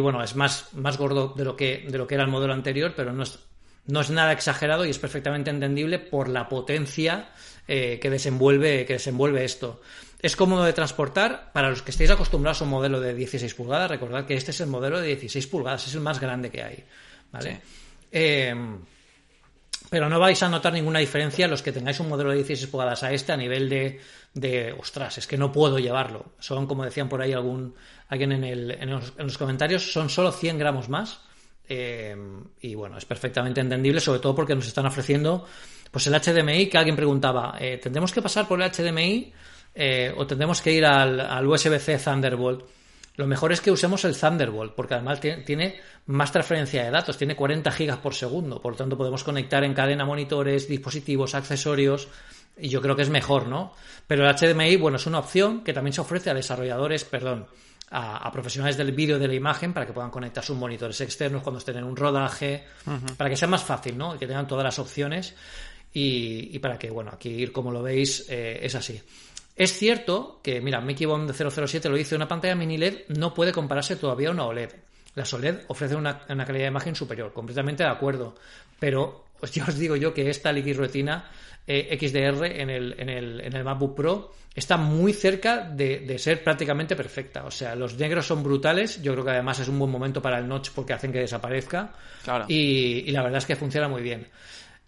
bueno, 0.00 0.22
es 0.22 0.36
más, 0.36 0.72
más 0.74 0.98
gordo 0.98 1.34
de 1.36 1.44
lo, 1.44 1.56
que, 1.56 1.86
de 1.88 1.98
lo 1.98 2.06
que 2.06 2.14
era 2.14 2.24
el 2.24 2.30
modelo 2.30 2.52
anterior, 2.52 2.92
pero 2.96 3.12
no 3.12 3.22
es, 3.24 3.38
no 3.86 4.00
es 4.00 4.10
nada 4.10 4.32
exagerado 4.32 4.84
y 4.84 4.90
es 4.90 4.98
perfectamente 4.98 5.50
entendible 5.50 5.98
por 5.98 6.28
la 6.28 6.48
potencia 6.48 7.30
eh, 7.66 7.98
que, 8.00 8.10
desenvuelve, 8.10 8.84
que 8.86 8.94
desenvuelve 8.94 9.44
esto. 9.44 9.80
Es 10.20 10.36
cómodo 10.36 10.64
de 10.64 10.72
transportar. 10.72 11.50
Para 11.52 11.70
los 11.70 11.82
que 11.82 11.90
estéis 11.90 12.10
acostumbrados 12.10 12.60
a 12.60 12.64
un 12.64 12.70
modelo 12.70 13.00
de 13.00 13.14
16 13.14 13.54
pulgadas, 13.54 13.90
recordad 13.90 14.26
que 14.26 14.34
este 14.34 14.50
es 14.50 14.60
el 14.60 14.68
modelo 14.68 15.00
de 15.00 15.08
16 15.08 15.46
pulgadas, 15.46 15.86
es 15.86 15.94
el 15.94 16.00
más 16.00 16.20
grande 16.20 16.50
que 16.50 16.62
hay. 16.62 16.84
¿vale? 17.32 17.60
Eh, 18.12 18.54
pero 19.90 20.08
no 20.08 20.20
vais 20.20 20.40
a 20.42 20.48
notar 20.48 20.72
ninguna 20.72 21.00
diferencia 21.00 21.48
los 21.48 21.62
que 21.62 21.72
tengáis 21.72 21.98
un 21.98 22.08
modelo 22.08 22.30
de 22.30 22.36
16 22.36 22.70
pulgadas 22.70 23.02
a 23.02 23.12
este 23.12 23.32
a 23.32 23.36
nivel 23.36 23.68
de, 23.68 24.00
de 24.34 24.72
ostras, 24.72 25.18
es 25.18 25.26
que 25.26 25.36
no 25.36 25.50
puedo 25.50 25.78
llevarlo. 25.78 26.26
Son, 26.38 26.66
como 26.66 26.84
decían 26.84 27.08
por 27.08 27.20
ahí 27.20 27.32
algún, 27.32 27.74
alguien 28.08 28.32
en, 28.32 28.44
el, 28.44 28.70
en, 28.70 28.90
los, 28.90 29.38
comentarios, 29.38 29.92
son 29.92 30.08
solo 30.08 30.30
100 30.30 30.58
gramos 30.58 30.88
más. 30.88 31.20
Eh, 31.72 32.16
y 32.62 32.74
bueno, 32.74 32.98
es 32.98 33.04
perfectamente 33.04 33.60
entendible, 33.60 34.00
sobre 34.00 34.18
todo 34.18 34.34
porque 34.34 34.56
nos 34.56 34.66
están 34.66 34.86
ofreciendo 34.86 35.46
pues 35.88 36.04
el 36.08 36.14
HDMI 36.14 36.66
que 36.66 36.76
alguien 36.76 36.96
preguntaba, 36.96 37.56
eh, 37.60 37.78
¿tendremos 37.80 38.10
que 38.12 38.20
pasar 38.20 38.48
por 38.48 38.60
el 38.60 38.68
HDMI 38.68 39.32
eh, 39.76 40.12
o 40.16 40.26
tendremos 40.26 40.60
que 40.62 40.72
ir 40.72 40.84
al, 40.84 41.20
al 41.20 41.46
USB-C 41.46 41.98
Thunderbolt? 41.98 42.64
Lo 43.14 43.26
mejor 43.28 43.52
es 43.52 43.60
que 43.60 43.70
usemos 43.70 44.04
el 44.04 44.18
Thunderbolt, 44.18 44.74
porque 44.74 44.94
además 44.94 45.20
tiene 45.20 45.80
más 46.06 46.32
transferencia 46.32 46.82
de 46.82 46.90
datos, 46.90 47.16
tiene 47.16 47.36
40 47.36 47.70
gigas 47.70 47.98
por 47.98 48.14
segundo, 48.14 48.60
por 48.60 48.72
lo 48.72 48.78
tanto 48.78 48.96
podemos 48.96 49.22
conectar 49.22 49.62
en 49.62 49.74
cadena 49.74 50.04
monitores, 50.04 50.66
dispositivos, 50.66 51.36
accesorios, 51.36 52.08
y 52.58 52.68
yo 52.68 52.82
creo 52.82 52.96
que 52.96 53.02
es 53.02 53.10
mejor, 53.10 53.46
¿no? 53.46 53.74
Pero 54.08 54.28
el 54.28 54.34
HDMI, 54.34 54.76
bueno, 54.76 54.96
es 54.96 55.06
una 55.06 55.20
opción 55.20 55.62
que 55.62 55.72
también 55.72 55.92
se 55.92 56.00
ofrece 56.00 56.30
a 56.30 56.34
desarrolladores, 56.34 57.04
perdón, 57.04 57.46
a, 57.90 58.30
profesionales 58.30 58.76
del 58.76 58.92
vídeo 58.92 59.18
de 59.18 59.26
la 59.26 59.34
imagen 59.34 59.72
para 59.72 59.86
que 59.86 59.92
puedan 59.92 60.10
conectar 60.10 60.44
sus 60.44 60.56
monitores 60.56 61.00
externos 61.00 61.42
cuando 61.42 61.58
estén 61.58 61.76
en 61.76 61.84
un 61.84 61.96
rodaje, 61.96 62.64
para 63.16 63.28
que 63.28 63.36
sea 63.36 63.48
más 63.48 63.64
fácil, 63.64 63.98
¿no? 63.98 64.14
Y 64.14 64.18
que 64.18 64.26
tengan 64.26 64.46
todas 64.46 64.64
las 64.64 64.78
opciones 64.78 65.34
y, 65.92 66.58
para 66.60 66.78
que, 66.78 66.90
bueno, 66.90 67.10
aquí 67.12 67.46
como 67.48 67.72
lo 67.72 67.82
veis 67.82 68.26
eh, 68.28 68.60
es 68.62 68.74
así. 68.74 69.00
Es 69.56 69.72
cierto 69.76 70.40
que, 70.42 70.60
mira, 70.60 70.80
Mickey 70.80 71.06
Bond 71.06 71.32
007 71.32 71.88
lo 71.88 71.96
dice, 71.96 72.14
una 72.14 72.28
pantalla 72.28 72.54
mini 72.54 72.78
LED 72.78 73.08
no 73.08 73.34
puede 73.34 73.52
compararse 73.52 73.96
todavía 73.96 74.28
a 74.28 74.32
una 74.32 74.46
OLED. 74.46 74.70
La 75.16 75.24
OLED 75.30 75.62
ofrece 75.66 75.96
una, 75.96 76.18
calidad 76.18 76.64
de 76.64 76.66
imagen 76.66 76.94
superior, 76.94 77.32
completamente 77.32 77.82
de 77.82 77.90
acuerdo. 77.90 78.36
Pero 78.78 79.24
pues 79.40 79.52
yo 79.52 79.64
os 79.66 79.76
digo 79.76 79.96
yo 79.96 80.14
que 80.14 80.28
esta 80.28 80.52
Liquid 80.52 80.76
Retina 80.76 81.30
eh, 81.66 81.98
XDR 81.98 82.46
en 82.46 82.70
el, 82.70 82.94
en, 82.98 83.08
el, 83.08 83.40
en 83.40 83.56
el 83.56 83.64
MacBook 83.64 83.96
Pro 83.96 84.32
está 84.54 84.76
muy 84.76 85.12
cerca 85.12 85.58
de, 85.60 86.18
ser 86.18 86.42
prácticamente 86.42 86.96
perfecta. 86.96 87.44
O 87.44 87.50
sea, 87.50 87.74
los 87.74 87.96
negros 87.96 88.26
son 88.26 88.42
brutales. 88.42 89.00
Yo 89.02 89.12
creo 89.12 89.24
que 89.24 89.30
además 89.30 89.60
es 89.60 89.68
un 89.68 89.78
buen 89.78 89.90
momento 89.90 90.20
para 90.20 90.38
el 90.38 90.48
notch 90.48 90.70
porque 90.74 90.92
hacen 90.92 91.12
que 91.12 91.20
desaparezca. 91.20 91.92
Y, 92.48 93.04
y 93.06 93.10
la 93.10 93.22
verdad 93.22 93.38
es 93.38 93.46
que 93.46 93.56
funciona 93.56 93.88
muy 93.88 94.02
bien. 94.02 94.26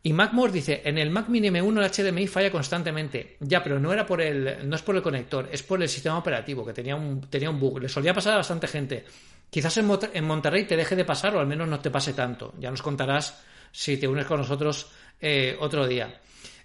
Y 0.05 0.12
MacMore 0.12 0.50
dice, 0.50 0.82
en 0.84 0.98
el 0.98 1.11
Mac 1.11 1.28
Mini 1.28 1.48
M1 1.48 1.78
el 1.78 2.12
HDMI 2.12 2.26
falla 2.26 2.50
constantemente. 2.50 3.36
Ya, 3.38 3.62
pero 3.62 3.78
no 3.78 3.92
era 3.92 4.05
por 4.05 4.20
el, 4.20 4.68
no 4.68 4.74
es 4.74 4.82
por 4.82 4.96
el 4.96 5.03
conector, 5.03 5.48
es 5.53 5.62
por 5.62 5.80
el 5.80 5.88
sistema 5.88 6.18
operativo, 6.18 6.66
que 6.66 6.72
tenía 6.72 6.96
un, 6.96 7.20
tenía 7.20 7.50
un 7.50 7.61
bug. 7.61 7.78
Le 7.78 7.88
solía 7.88 8.12
pasar 8.12 8.34
a 8.34 8.38
bastante 8.38 8.66
gente. 8.66 9.05
Quizás 9.48 9.76
en, 9.76 9.88
en 10.12 10.24
Monterrey 10.24 10.64
te 10.64 10.76
deje 10.76 10.96
de 10.96 11.05
pasar 11.05 11.36
o 11.36 11.40
al 11.40 11.46
menos 11.46 11.68
no 11.68 11.78
te 11.78 11.90
pase 11.90 12.14
tanto. 12.14 12.53
Ya 12.59 12.70
nos 12.70 12.82
contarás 12.82 13.44
si 13.73 13.97
te 13.97 14.07
unes 14.07 14.27
con 14.27 14.39
nosotros 14.39 14.87
eh, 15.20 15.57
otro 15.59 15.87
día. 15.87 16.20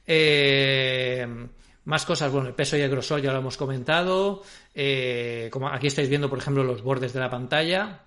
Eh, 0.05 1.25
más 1.85 2.05
cosas, 2.05 2.31
bueno, 2.31 2.49
el 2.49 2.53
peso 2.53 2.77
y 2.77 2.81
el 2.81 2.89
grosor 2.89 3.21
ya 3.21 3.31
lo 3.31 3.39
hemos 3.39 3.57
comentado. 3.57 4.43
Eh, 4.75 5.49
como 5.51 5.69
aquí 5.69 5.87
estáis 5.87 6.09
viendo, 6.09 6.29
por 6.29 6.39
ejemplo, 6.39 6.63
los 6.63 6.83
bordes 6.83 7.13
de 7.13 7.19
la 7.19 7.29
pantalla. 7.29 8.01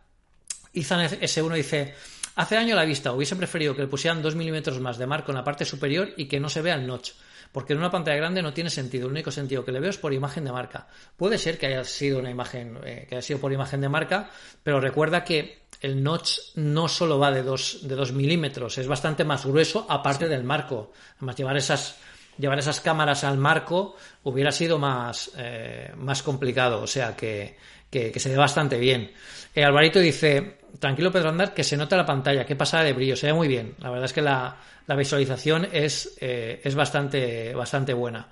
Ethan 0.72 1.08
S1 1.08 1.54
dice, 1.54 1.94
Hace 2.36 2.56
año 2.56 2.76
la 2.76 2.84
vista 2.84 3.12
hubiese 3.12 3.36
preferido 3.36 3.74
que 3.74 3.82
le 3.82 3.88
pusieran 3.88 4.22
2 4.22 4.34
milímetros 4.36 4.80
más 4.80 4.98
de 4.98 5.06
marco 5.06 5.30
en 5.32 5.36
la 5.36 5.44
parte 5.44 5.64
superior 5.64 6.10
y 6.16 6.26
que 6.26 6.40
no 6.40 6.48
se 6.48 6.62
vea 6.62 6.74
el 6.74 6.86
notch, 6.86 7.10
porque 7.52 7.72
en 7.72 7.80
una 7.80 7.90
pantalla 7.90 8.16
grande 8.16 8.40
no 8.40 8.54
tiene 8.54 8.70
sentido. 8.70 9.06
El 9.06 9.12
único 9.12 9.30
sentido 9.30 9.64
que 9.64 9.72
le 9.72 9.80
veo 9.80 9.90
es 9.90 9.98
por 9.98 10.14
imagen 10.14 10.44
de 10.44 10.52
marca. 10.52 10.86
Puede 11.16 11.38
ser 11.38 11.58
que 11.58 11.66
haya 11.66 11.84
sido 11.84 12.18
una 12.18 12.30
imagen, 12.30 12.78
eh, 12.84 13.06
que 13.08 13.16
haya 13.16 13.22
sido 13.22 13.40
por 13.40 13.52
imagen 13.52 13.80
de 13.80 13.88
marca, 13.88 14.30
pero 14.62 14.80
recuerda 14.80 15.24
que 15.24 15.64
el 15.80 16.02
notch 16.02 16.38
no 16.56 16.88
solo 16.88 17.18
va 17.18 17.30
de 17.30 17.42
2 17.42 17.88
de 17.88 17.94
dos 17.94 18.12
milímetros, 18.12 18.78
es 18.78 18.86
bastante 18.86 19.24
más 19.24 19.46
grueso 19.46 19.86
aparte 19.88 20.28
del 20.28 20.44
marco. 20.44 20.92
Además, 21.16 21.36
llevar 21.36 21.56
esas 21.56 21.96
llevar 22.38 22.58
esas 22.58 22.80
cámaras 22.80 23.24
al 23.24 23.36
marco 23.36 23.96
hubiera 24.22 24.50
sido 24.50 24.78
más, 24.78 25.30
eh, 25.36 25.92
más 25.96 26.22
complicado, 26.22 26.82
o 26.82 26.86
sea 26.86 27.14
que, 27.14 27.56
que, 27.90 28.18
se 28.18 28.30
ve 28.30 28.36
bastante 28.36 28.78
bien. 28.78 29.12
Eh, 29.54 29.64
Alvarito 29.64 29.98
dice, 29.98 30.58
tranquilo 30.78 31.10
Pedro 31.10 31.30
Andar, 31.30 31.52
que 31.52 31.64
se 31.64 31.76
nota 31.76 31.96
la 31.96 32.06
pantalla, 32.06 32.46
qué 32.46 32.56
pasada 32.56 32.84
de 32.84 32.92
brillo, 32.92 33.16
se 33.16 33.26
ve 33.26 33.32
muy 33.32 33.48
bien. 33.48 33.74
La 33.80 33.90
verdad 33.90 34.06
es 34.06 34.12
que 34.12 34.22
la, 34.22 34.56
visualización 34.96 35.68
es, 35.70 36.16
eh, 36.20 36.60
es 36.64 36.74
bastante, 36.74 37.54
bastante 37.54 37.92
buena. 37.92 38.28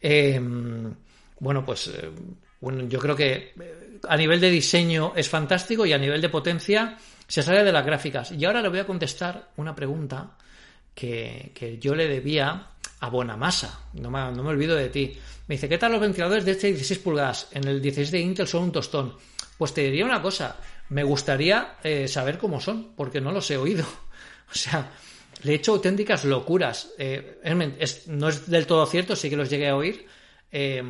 Em, 0.00 0.94
bueno, 1.38 1.64
pues 1.64 1.88
eh, 1.88 2.10
bueno, 2.60 2.86
yo 2.88 2.98
creo 2.98 3.16
que 3.16 3.52
a 4.08 4.16
nivel 4.16 4.40
de 4.40 4.50
diseño 4.50 5.12
es 5.16 5.28
fantástico 5.28 5.86
y 5.86 5.92
a 5.92 5.98
nivel 5.98 6.20
de 6.20 6.28
potencia 6.28 6.96
se 7.26 7.42
sale 7.42 7.64
de 7.64 7.72
las 7.72 7.84
gráficas. 7.84 8.32
Y 8.32 8.44
ahora 8.44 8.62
le 8.62 8.68
voy 8.68 8.78
a 8.78 8.86
contestar 8.86 9.50
una 9.56 9.74
pregunta 9.74 10.36
que, 10.94 11.52
que 11.54 11.78
yo 11.78 11.94
le 11.94 12.08
debía 12.08 12.68
a 13.00 13.08
Bonamassa, 13.08 13.80
no 13.94 14.10
me, 14.10 14.30
no 14.32 14.42
me 14.42 14.50
olvido 14.50 14.76
de 14.76 14.88
ti. 14.88 15.16
Me 15.48 15.56
dice, 15.56 15.68
¿qué 15.68 15.78
tal 15.78 15.92
los 15.92 16.00
ventiladores 16.00 16.44
de 16.44 16.52
este 16.52 16.68
16 16.68 17.00
pulgadas? 17.00 17.48
En 17.50 17.66
el 17.66 17.82
16 17.82 18.10
de 18.12 18.20
Intel 18.20 18.46
son 18.46 18.64
un 18.64 18.72
tostón. 18.72 19.16
Pues 19.58 19.74
te 19.74 19.82
diría 19.82 20.04
una 20.04 20.22
cosa, 20.22 20.56
me 20.90 21.02
gustaría 21.02 21.76
eh, 21.82 22.06
saber 22.06 22.38
cómo 22.38 22.60
son, 22.60 22.94
porque 22.94 23.20
no 23.20 23.32
los 23.32 23.50
he 23.50 23.56
oído. 23.56 23.84
O 24.52 24.54
sea, 24.54 24.92
le 25.44 25.52
he 25.52 25.54
hecho 25.54 25.72
auténticas 25.72 26.26
locuras. 26.26 26.90
Eh, 26.98 27.40
no 28.08 28.28
es 28.28 28.50
del 28.50 28.66
todo 28.66 28.84
cierto, 28.84 29.16
sí 29.16 29.30
que 29.30 29.36
los 29.36 29.48
llegué 29.48 29.70
a 29.70 29.76
oír. 29.76 30.06
Eh, 30.50 30.82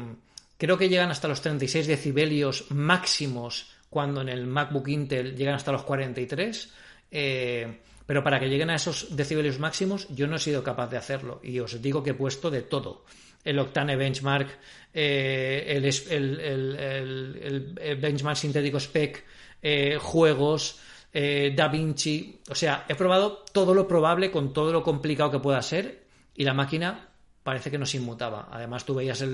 creo 0.62 0.78
que 0.78 0.88
llegan 0.88 1.10
hasta 1.10 1.26
los 1.26 1.40
36 1.40 1.88
decibelios 1.88 2.70
máximos, 2.70 3.72
cuando 3.90 4.20
en 4.20 4.28
el 4.28 4.46
MacBook 4.46 4.86
Intel 4.86 5.34
llegan 5.34 5.56
hasta 5.56 5.72
los 5.72 5.82
43. 5.82 6.72
pero 7.10 8.22
para 8.22 8.38
que 8.38 8.48
lleguen 8.48 8.70
a 8.70 8.76
esos 8.76 9.16
decibelios 9.16 9.58
máximos, 9.58 10.06
yo 10.10 10.28
no 10.28 10.36
he 10.36 10.38
sido 10.38 10.62
capaz 10.62 10.88
de 10.88 10.98
hacerlo. 10.98 11.40
Y 11.42 11.58
os 11.58 11.82
digo 11.82 12.04
que 12.04 12.10
he 12.10 12.14
puesto 12.14 12.48
de 12.48 12.62
todo 12.62 13.04
el 13.42 13.58
Octane 13.58 13.96
Benchmark, 13.96 14.56
el, 14.92 15.84
el, 15.84 17.98
Benchmark 18.00 18.36
Sintético 18.36 18.78
Spec, 18.78 19.24
eh, 19.60 19.98
juegos, 20.00 20.78
eh, 21.12 21.52
Da 21.56 21.66
Vinci. 21.66 22.38
O 22.48 22.54
sea, 22.54 22.86
he 22.88 22.94
probado 22.94 23.44
todo 23.52 23.74
lo 23.74 23.88
probable 23.88 24.30
con 24.30 24.52
todo 24.52 24.72
lo 24.72 24.84
complicado 24.84 25.32
que 25.32 25.40
pueda 25.40 25.60
ser 25.60 26.04
y 26.36 26.44
la 26.44 26.54
máquina 26.54 27.08
parece 27.42 27.68
que 27.68 27.78
no 27.78 27.86
se 27.86 27.96
inmutaba. 27.96 28.46
Además, 28.52 28.84
tú 28.84 28.94
veías 28.94 29.24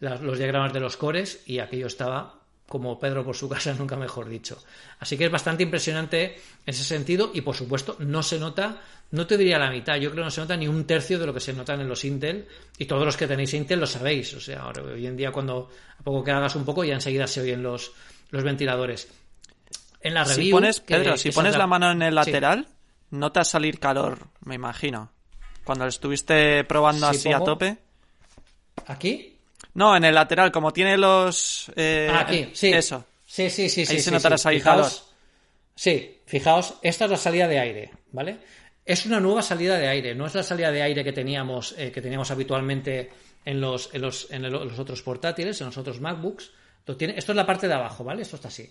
los 0.00 0.38
diagramas 0.38 0.72
de 0.72 0.80
los 0.80 0.96
cores 0.96 1.42
y 1.46 1.58
aquello 1.58 1.86
estaba 1.86 2.34
como 2.66 3.00
Pedro 3.00 3.24
por 3.24 3.34
su 3.36 3.48
casa, 3.48 3.74
nunca 3.78 3.96
mejor 3.96 4.28
dicho. 4.28 4.62
Así 5.00 5.16
que 5.18 5.24
es 5.26 5.30
bastante 5.30 5.62
impresionante 5.64 6.24
en 6.34 6.40
ese 6.66 6.84
sentido 6.84 7.30
y 7.34 7.40
por 7.40 7.56
supuesto 7.56 7.96
no 7.98 8.22
se 8.22 8.38
nota, 8.38 8.80
no 9.10 9.26
te 9.26 9.36
diría 9.36 9.58
la 9.58 9.70
mitad, 9.70 9.96
yo 9.96 10.10
creo 10.10 10.22
que 10.22 10.26
no 10.26 10.30
se 10.30 10.40
nota 10.40 10.56
ni 10.56 10.68
un 10.68 10.84
tercio 10.86 11.18
de 11.18 11.26
lo 11.26 11.34
que 11.34 11.40
se 11.40 11.52
notan 11.52 11.80
en 11.80 11.88
los 11.88 12.04
Intel 12.04 12.46
y 12.78 12.84
todos 12.86 13.04
los 13.04 13.16
que 13.16 13.26
tenéis 13.26 13.52
Intel 13.54 13.80
lo 13.80 13.86
sabéis. 13.86 14.32
O 14.34 14.40
sea, 14.40 14.68
hoy 14.68 15.04
en 15.06 15.16
día 15.16 15.32
cuando 15.32 15.68
a 15.98 16.02
poco 16.02 16.22
que 16.22 16.30
hagas 16.30 16.54
un 16.54 16.64
poco 16.64 16.84
ya 16.84 16.94
enseguida 16.94 17.26
se 17.26 17.40
oyen 17.40 17.62
los, 17.62 17.90
los 18.30 18.44
ventiladores. 18.44 19.08
en 20.02 20.14
la 20.14 20.22
review. 20.24 20.44
Si 20.44 20.50
pones, 20.52 20.80
Pedro, 20.80 21.12
que 21.12 21.18
si 21.18 21.30
pones 21.32 21.56
la 21.56 21.66
mano 21.66 21.90
en 21.90 22.02
el 22.02 22.12
Sí. 22.12 22.14
lateral, 22.14 22.68
nota 23.10 23.42
salir 23.44 23.80
calor, 23.80 24.28
me 24.44 24.54
imagino. 24.54 25.10
Cuando 25.64 25.84
lo 25.84 25.88
estuviste 25.90 26.62
probando 26.64 27.10
Si 27.10 27.16
así 27.16 27.32
a 27.32 27.40
tope. 27.40 27.78
¿Aquí? 28.86 29.36
No, 29.74 29.96
en 29.96 30.04
el 30.04 30.14
lateral, 30.14 30.50
como 30.50 30.72
tiene 30.72 30.96
los. 30.96 31.70
eh, 31.76 32.08
Ah, 32.10 32.20
aquí, 32.20 32.50
sí. 32.52 32.72
Eso. 32.72 33.04
Sí, 33.26 33.48
sí, 33.50 33.68
sí. 33.68 33.86
sí, 33.86 33.92
Ahí 33.92 33.98
sí, 34.00 34.10
se 34.10 34.10
sí. 34.10 34.16
Fijaos- 34.48 34.62
calor. 34.62 34.90
Sí, 35.74 36.20
fijaos, 36.26 36.74
esta 36.82 37.04
es 37.06 37.10
la 37.10 37.16
salida 37.16 37.48
de 37.48 37.58
aire, 37.58 37.90
¿vale? 38.12 38.38
Es 38.84 39.06
una 39.06 39.20
nueva 39.20 39.40
salida 39.42 39.78
de 39.78 39.88
aire, 39.88 40.14
no 40.14 40.26
es 40.26 40.34
la 40.34 40.42
salida 40.42 40.70
de 40.72 40.82
aire 40.82 41.04
que 41.04 41.12
teníamos, 41.12 41.74
eh, 41.78 41.90
que 41.92 42.02
teníamos 42.02 42.30
habitualmente 42.30 43.10
en 43.44 43.60
los, 43.60 43.88
en, 43.94 44.02
los, 44.02 44.30
en 44.30 44.50
los 44.50 44.78
otros 44.78 45.00
portátiles, 45.02 45.60
en 45.60 45.68
los 45.68 45.78
otros 45.78 46.00
MacBooks. 46.00 46.50
Esto, 46.80 46.96
tiene- 46.96 47.14
esto 47.16 47.32
es 47.32 47.36
la 47.36 47.46
parte 47.46 47.68
de 47.68 47.74
abajo, 47.74 48.02
¿vale? 48.04 48.22
Esto 48.22 48.36
está 48.36 48.48
así. 48.48 48.68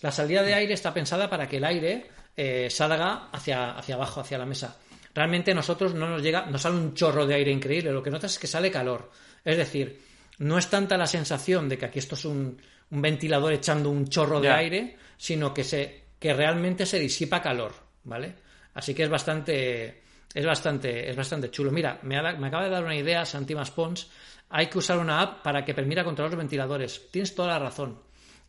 La 0.00 0.12
salida 0.12 0.42
de 0.42 0.54
aire 0.54 0.74
está 0.74 0.94
pensada 0.94 1.28
para 1.28 1.48
que 1.48 1.56
el 1.56 1.64
aire 1.64 2.06
eh, 2.36 2.68
salga 2.70 3.28
hacia, 3.32 3.72
hacia 3.72 3.96
abajo, 3.96 4.20
hacia 4.20 4.38
la 4.38 4.46
mesa. 4.46 4.76
Realmente 5.12 5.50
a 5.50 5.54
nosotros 5.54 5.92
no 5.94 6.08
nos 6.08 6.22
llega, 6.22 6.46
no 6.46 6.56
sale 6.56 6.76
un 6.76 6.94
chorro 6.94 7.26
de 7.26 7.34
aire 7.34 7.50
increíble, 7.50 7.90
lo 7.90 8.02
que 8.02 8.10
notas 8.10 8.32
es 8.34 8.38
que 8.38 8.46
sale 8.46 8.70
calor. 8.70 9.10
Es 9.44 9.56
decir, 9.56 10.00
no 10.38 10.58
es 10.58 10.68
tanta 10.68 10.96
la 10.96 11.06
sensación 11.06 11.68
de 11.68 11.78
que 11.78 11.86
aquí 11.86 11.98
esto 11.98 12.14
es 12.14 12.24
un, 12.24 12.60
un 12.90 13.02
ventilador 13.02 13.52
echando 13.52 13.90
un 13.90 14.08
chorro 14.08 14.40
de 14.40 14.48
aire, 14.50 14.96
sino 15.16 15.52
que 15.52 15.64
se 15.64 16.04
que 16.18 16.34
realmente 16.34 16.84
se 16.86 16.98
disipa 16.98 17.40
calor, 17.40 17.72
¿vale? 18.04 18.34
Así 18.74 18.94
que 18.94 19.04
es 19.04 19.08
bastante 19.08 20.02
es 20.34 20.44
bastante 20.46 21.08
es 21.10 21.16
bastante 21.16 21.50
chulo. 21.50 21.70
Mira, 21.70 21.98
me, 22.02 22.16
ha- 22.18 22.32
me 22.34 22.48
acaba 22.48 22.64
de 22.64 22.70
dar 22.70 22.84
una 22.84 22.96
idea 22.96 23.24
Santi 23.24 23.54
Pons. 23.74 24.08
Hay 24.50 24.66
que 24.68 24.78
usar 24.78 24.98
una 24.98 25.20
app 25.20 25.42
para 25.42 25.64
que 25.64 25.74
permita 25.74 26.02
controlar 26.04 26.32
los 26.32 26.38
ventiladores. 26.38 27.10
Tienes 27.10 27.34
toda 27.34 27.48
la 27.48 27.58
razón. 27.58 28.00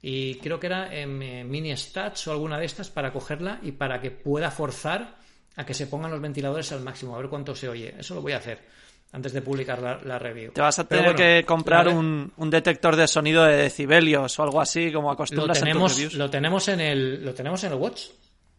Y 0.02 0.36
creo 0.36 0.60
que 0.60 0.68
era 0.68 0.94
en 0.96 1.22
eh, 1.22 1.44
Mini 1.44 1.76
Stats 1.76 2.28
o 2.28 2.32
alguna 2.32 2.58
de 2.58 2.66
estas 2.66 2.90
para 2.90 3.12
cogerla 3.12 3.60
y 3.62 3.74
para 3.74 4.00
que 4.00 4.12
pueda 4.12 4.50
forzar 4.50 5.18
a 5.58 5.66
que 5.66 5.74
se 5.74 5.88
pongan 5.88 6.10
los 6.12 6.22
ventiladores 6.22 6.72
al 6.72 6.82
máximo, 6.82 7.16
a 7.16 7.20
ver 7.20 7.28
cuánto 7.30 7.54
se 7.54 7.68
oye. 7.68 7.94
Eso 8.00 8.16
lo 8.16 8.22
voy 8.22 8.32
a 8.32 8.38
hacer 8.38 8.60
antes 9.12 9.34
de 9.34 9.42
publicar 9.42 9.80
la, 9.82 10.00
la 10.04 10.20
review. 10.20 10.52
Te 10.54 10.62
vas 10.62 10.78
a 10.80 10.84
tener 10.88 11.06
bueno, 11.06 11.18
que 11.18 11.44
comprar 11.46 11.88
un, 11.88 12.32
un 12.38 12.50
detector 12.50 12.96
de 12.96 13.08
sonido 13.08 13.44
de 13.44 13.56
decibelios 13.58 14.38
o 14.38 14.44
algo 14.44 14.62
así, 14.62 14.92
como 14.92 15.08
lo 15.08 15.14
acostumbras 15.14 15.58
en 15.58 15.62
tus 15.64 15.68
tenemos, 15.70 15.94
reviews. 15.96 16.14
lo 16.16 16.30
tenemos 16.30 16.68
en 16.68 16.80
el 16.82 17.26
lo 17.26 17.34
tenemos 17.34 17.64
en 17.64 17.72
el 17.72 17.78
Watch. 17.78 18.04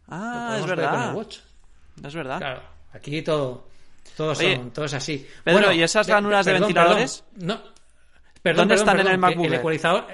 Ah, 0.07 0.55
es 0.57 0.63
el 0.63 0.69
verdad. 0.69 1.15
Watch. 1.15 1.37
Es 2.03 2.13
verdad. 2.15 2.37
Claro, 2.39 2.61
aquí 2.93 3.21
todo, 3.21 3.67
todo, 4.17 4.31
Oye, 4.31 4.55
son, 4.55 4.71
todo 4.71 4.85
es 4.85 4.93
así. 4.93 5.25
Pedro, 5.43 5.71
¿y 5.71 5.83
esas 5.83 6.07
ranuras 6.07 6.45
de 6.45 6.51
perdón, 6.53 6.67
ventiladores? 6.67 7.23
perdón, 7.33 7.47
no, 7.47 7.55
perdón, 8.41 8.67
¿Dónde 8.67 8.75
perdón, 8.75 8.89
están 8.89 8.99
en 8.99 9.07
el 9.13 9.17
MacBook 9.19 9.45
Air? 9.45 9.53
ecualizador, 9.55 10.05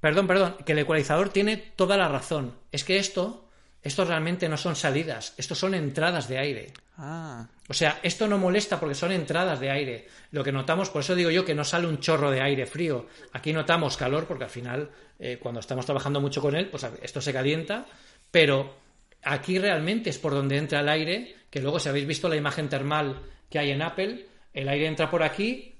perdón, 0.00 0.26
perdón, 0.26 0.56
que 0.64 0.72
el 0.72 0.78
ecualizador 0.80 1.28
tiene 1.28 1.56
toda 1.56 1.96
la 1.96 2.08
razón. 2.08 2.54
Es 2.72 2.82
que 2.84 2.98
esto, 2.98 3.48
esto 3.82 4.04
realmente 4.04 4.48
no 4.48 4.56
son 4.56 4.74
salidas, 4.74 5.34
esto 5.36 5.54
son 5.54 5.74
entradas 5.74 6.26
de 6.28 6.38
aire. 6.38 6.72
Ah, 6.96 7.46
O 7.70 7.72
sea, 7.72 8.00
esto 8.02 8.26
no 8.26 8.36
molesta 8.36 8.80
porque 8.80 8.96
son 8.96 9.12
entradas 9.12 9.60
de 9.60 9.70
aire. 9.70 10.08
Lo 10.32 10.42
que 10.42 10.50
notamos, 10.50 10.90
por 10.90 11.02
eso 11.02 11.14
digo 11.14 11.30
yo 11.30 11.44
que 11.44 11.54
no 11.54 11.62
sale 11.62 11.86
un 11.86 12.00
chorro 12.00 12.28
de 12.28 12.40
aire 12.40 12.66
frío. 12.66 13.06
Aquí 13.32 13.52
notamos 13.52 13.96
calor 13.96 14.26
porque 14.26 14.42
al 14.42 14.50
final, 14.50 14.90
eh, 15.20 15.38
cuando 15.40 15.60
estamos 15.60 15.86
trabajando 15.86 16.20
mucho 16.20 16.42
con 16.42 16.56
él, 16.56 16.68
pues 16.68 16.84
esto 17.00 17.20
se 17.20 17.32
calienta. 17.32 17.86
Pero 18.28 18.74
aquí 19.22 19.60
realmente 19.60 20.10
es 20.10 20.18
por 20.18 20.32
donde 20.32 20.56
entra 20.56 20.80
el 20.80 20.88
aire, 20.88 21.36
que 21.48 21.60
luego 21.60 21.78
si 21.78 21.88
habéis 21.88 22.08
visto 22.08 22.28
la 22.28 22.34
imagen 22.34 22.68
termal 22.68 23.22
que 23.48 23.60
hay 23.60 23.70
en 23.70 23.82
Apple, 23.82 24.26
el 24.52 24.68
aire 24.68 24.88
entra 24.88 25.08
por 25.08 25.22
aquí 25.22 25.76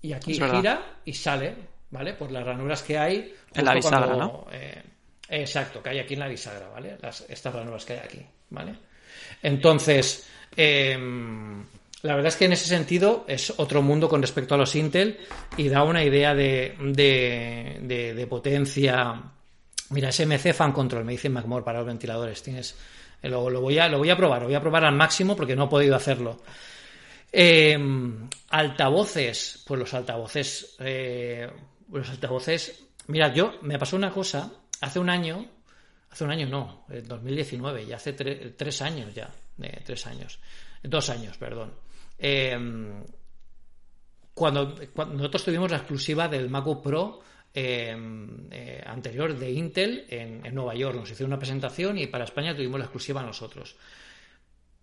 y 0.00 0.14
aquí 0.14 0.32
gira 0.32 1.00
y 1.04 1.12
sale, 1.12 1.56
¿vale? 1.90 2.14
Por 2.14 2.32
las 2.32 2.46
ranuras 2.46 2.82
que 2.82 2.96
hay. 2.96 3.34
En 3.52 3.66
la 3.66 3.74
bisagra, 3.74 4.06
cuando, 4.06 4.16
¿no? 4.18 4.46
eh, 4.50 4.82
exacto, 5.28 5.82
que 5.82 5.90
hay 5.90 5.98
aquí 5.98 6.14
en 6.14 6.20
la 6.20 6.28
bisagra, 6.28 6.70
¿vale? 6.70 6.96
Las, 7.02 7.20
estas 7.28 7.54
ranuras 7.54 7.84
que 7.84 7.92
hay 7.92 7.98
aquí, 7.98 8.26
¿vale? 8.48 8.76
Entonces, 9.42 10.26
eh, 10.56 10.96
la 12.02 12.14
verdad 12.16 12.28
es 12.28 12.36
que 12.36 12.44
en 12.44 12.52
ese 12.52 12.66
sentido 12.66 13.24
es 13.28 13.54
otro 13.56 13.80
mundo 13.82 14.08
con 14.08 14.20
respecto 14.20 14.54
a 14.54 14.58
los 14.58 14.74
Intel 14.76 15.18
y 15.56 15.68
da 15.68 15.82
una 15.84 16.04
idea 16.04 16.34
de, 16.34 16.74
de, 16.78 18.26
potencia. 18.28 19.22
Mira, 19.90 20.10
SMC 20.12 20.52
Fan 20.52 20.72
Control, 20.72 21.04
me 21.04 21.12
dice 21.12 21.28
MacMore 21.28 21.64
para 21.64 21.78
los 21.78 21.86
ventiladores. 21.86 22.42
Tienes, 22.42 22.76
eh, 23.22 23.28
lo, 23.28 23.48
lo 23.48 23.60
voy 23.60 23.78
a, 23.78 23.88
lo 23.88 23.98
voy 23.98 24.10
a 24.10 24.16
probar, 24.16 24.42
lo 24.42 24.48
voy 24.48 24.54
a 24.56 24.60
probar 24.60 24.84
al 24.84 24.94
máximo 24.94 25.34
porque 25.36 25.56
no 25.56 25.64
he 25.64 25.68
podido 25.68 25.96
hacerlo. 25.96 26.42
Eh, 27.32 27.78
altavoces, 28.50 29.62
pues 29.66 29.80
los 29.80 29.92
altavoces, 29.94 30.76
eh, 30.80 31.48
los 31.90 32.08
altavoces. 32.10 32.84
Mira, 33.08 33.32
yo 33.32 33.54
me 33.62 33.78
pasó 33.78 33.96
una 33.96 34.10
cosa 34.10 34.50
hace 34.80 34.98
un 34.98 35.10
año, 35.10 35.44
hace 36.10 36.24
un 36.24 36.30
año 36.30 36.46
no, 36.48 36.84
en 36.90 37.06
2019, 37.08 37.86
ya 37.86 37.96
hace 37.96 38.16
tre- 38.16 38.54
tres 38.56 38.80
años 38.82 39.12
ya, 39.14 39.30
eh, 39.62 39.80
tres 39.84 40.06
años, 40.06 40.38
dos 40.82 41.08
años, 41.10 41.36
perdón. 41.38 41.72
Eh, 42.18 42.56
cuando, 44.34 44.74
cuando 44.92 45.14
nosotros 45.16 45.44
tuvimos 45.44 45.70
la 45.70 45.78
exclusiva 45.78 46.28
del 46.28 46.50
MacBook 46.50 46.82
Pro 46.82 47.20
eh, 47.52 47.96
eh, 48.50 48.82
anterior 48.84 49.36
de 49.38 49.50
Intel 49.52 50.06
en, 50.08 50.44
en 50.44 50.54
Nueva 50.54 50.74
York, 50.74 50.96
nos 50.96 51.10
hicieron 51.10 51.30
una 51.32 51.38
presentación 51.38 51.98
y 51.98 52.06
para 52.08 52.24
España 52.24 52.54
tuvimos 52.54 52.78
la 52.80 52.86
exclusiva 52.86 53.22
nosotros. 53.22 53.76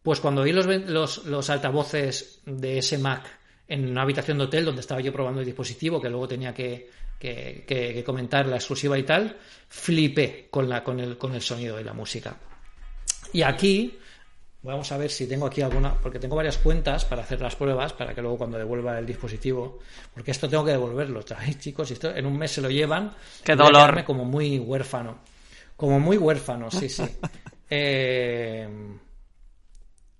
Pues 0.01 0.19
cuando 0.19 0.43
vi 0.43 0.51
los, 0.53 0.65
los, 0.65 1.25
los 1.25 1.49
altavoces 1.49 2.41
de 2.45 2.77
ese 2.77 2.97
Mac 2.97 3.39
en 3.67 3.89
una 3.89 4.01
habitación 4.03 4.37
de 4.37 4.45
hotel 4.45 4.65
donde 4.65 4.81
estaba 4.81 5.01
yo 5.01 5.11
probando 5.13 5.41
el 5.41 5.45
dispositivo, 5.45 6.01
que 6.01 6.09
luego 6.09 6.27
tenía 6.27 6.53
que, 6.53 6.89
que- 7.19 7.65
que- 7.67 7.93
que 7.93 8.03
comentar 8.03 8.47
la 8.47 8.55
exclusiva 8.55 8.97
y 8.97 9.03
tal, 9.03 9.37
flipé 9.67 10.47
con, 10.49 10.67
la, 10.67 10.83
con, 10.83 10.99
el, 10.99 11.17
con 11.17 11.33
el 11.35 11.41
sonido 11.41 11.79
y 11.79 11.83
la 11.83 11.93
música. 11.93 12.37
Y 13.33 13.43
aquí, 13.43 13.97
vamos 14.63 14.91
a 14.91 14.97
ver 14.97 15.09
si 15.09 15.27
tengo 15.27 15.47
aquí 15.47 15.61
alguna, 15.61 15.95
porque 15.95 16.19
tengo 16.19 16.35
varias 16.35 16.57
cuentas 16.57 17.05
para 17.05 17.23
hacer 17.23 17.41
las 17.41 17.55
pruebas, 17.55 17.93
para 17.93 18.13
que 18.13 18.21
luego 18.21 18.37
cuando 18.37 18.57
devuelva 18.57 18.97
el 18.99 19.05
dispositivo, 19.05 19.79
porque 20.13 20.31
esto 20.31 20.47
tengo 20.47 20.63
que 20.63 20.71
devolverlo, 20.71 21.21
¿sabéis, 21.27 21.59
chicos? 21.59 21.89
Y 21.89 21.93
esto 21.93 22.15
en 22.15 22.25
un 22.25 22.37
mes 22.37 22.51
se 22.51 22.61
lo 22.61 22.69
llevan. 22.69 23.13
¡Qué 23.43 23.55
dolor! 23.55 24.03
como 24.03 24.25
muy 24.25 24.59
huérfano. 24.59 25.19
Como 25.75 25.99
muy 25.99 26.17
huérfano, 26.17 26.69
sí, 26.69 26.89
sí. 26.89 27.03
Eh, 27.73 28.67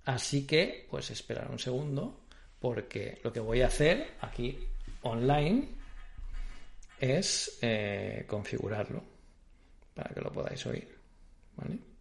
así 0.06 0.46
que, 0.46 0.86
pues 0.88 1.10
esperar 1.10 1.50
un 1.50 1.58
segundo, 1.58 2.22
porque 2.58 3.20
lo 3.22 3.30
que 3.30 3.40
voy 3.40 3.60
a 3.60 3.66
hacer 3.66 4.14
aquí 4.22 4.58
online 5.02 5.68
es 6.98 7.58
eh, 7.60 8.24
configurarlo 8.26 9.04
para 9.94 10.14
que 10.14 10.20
lo 10.22 10.32
podáis 10.32 10.64
oír. 10.64 10.96
¿Vale? 11.56 11.91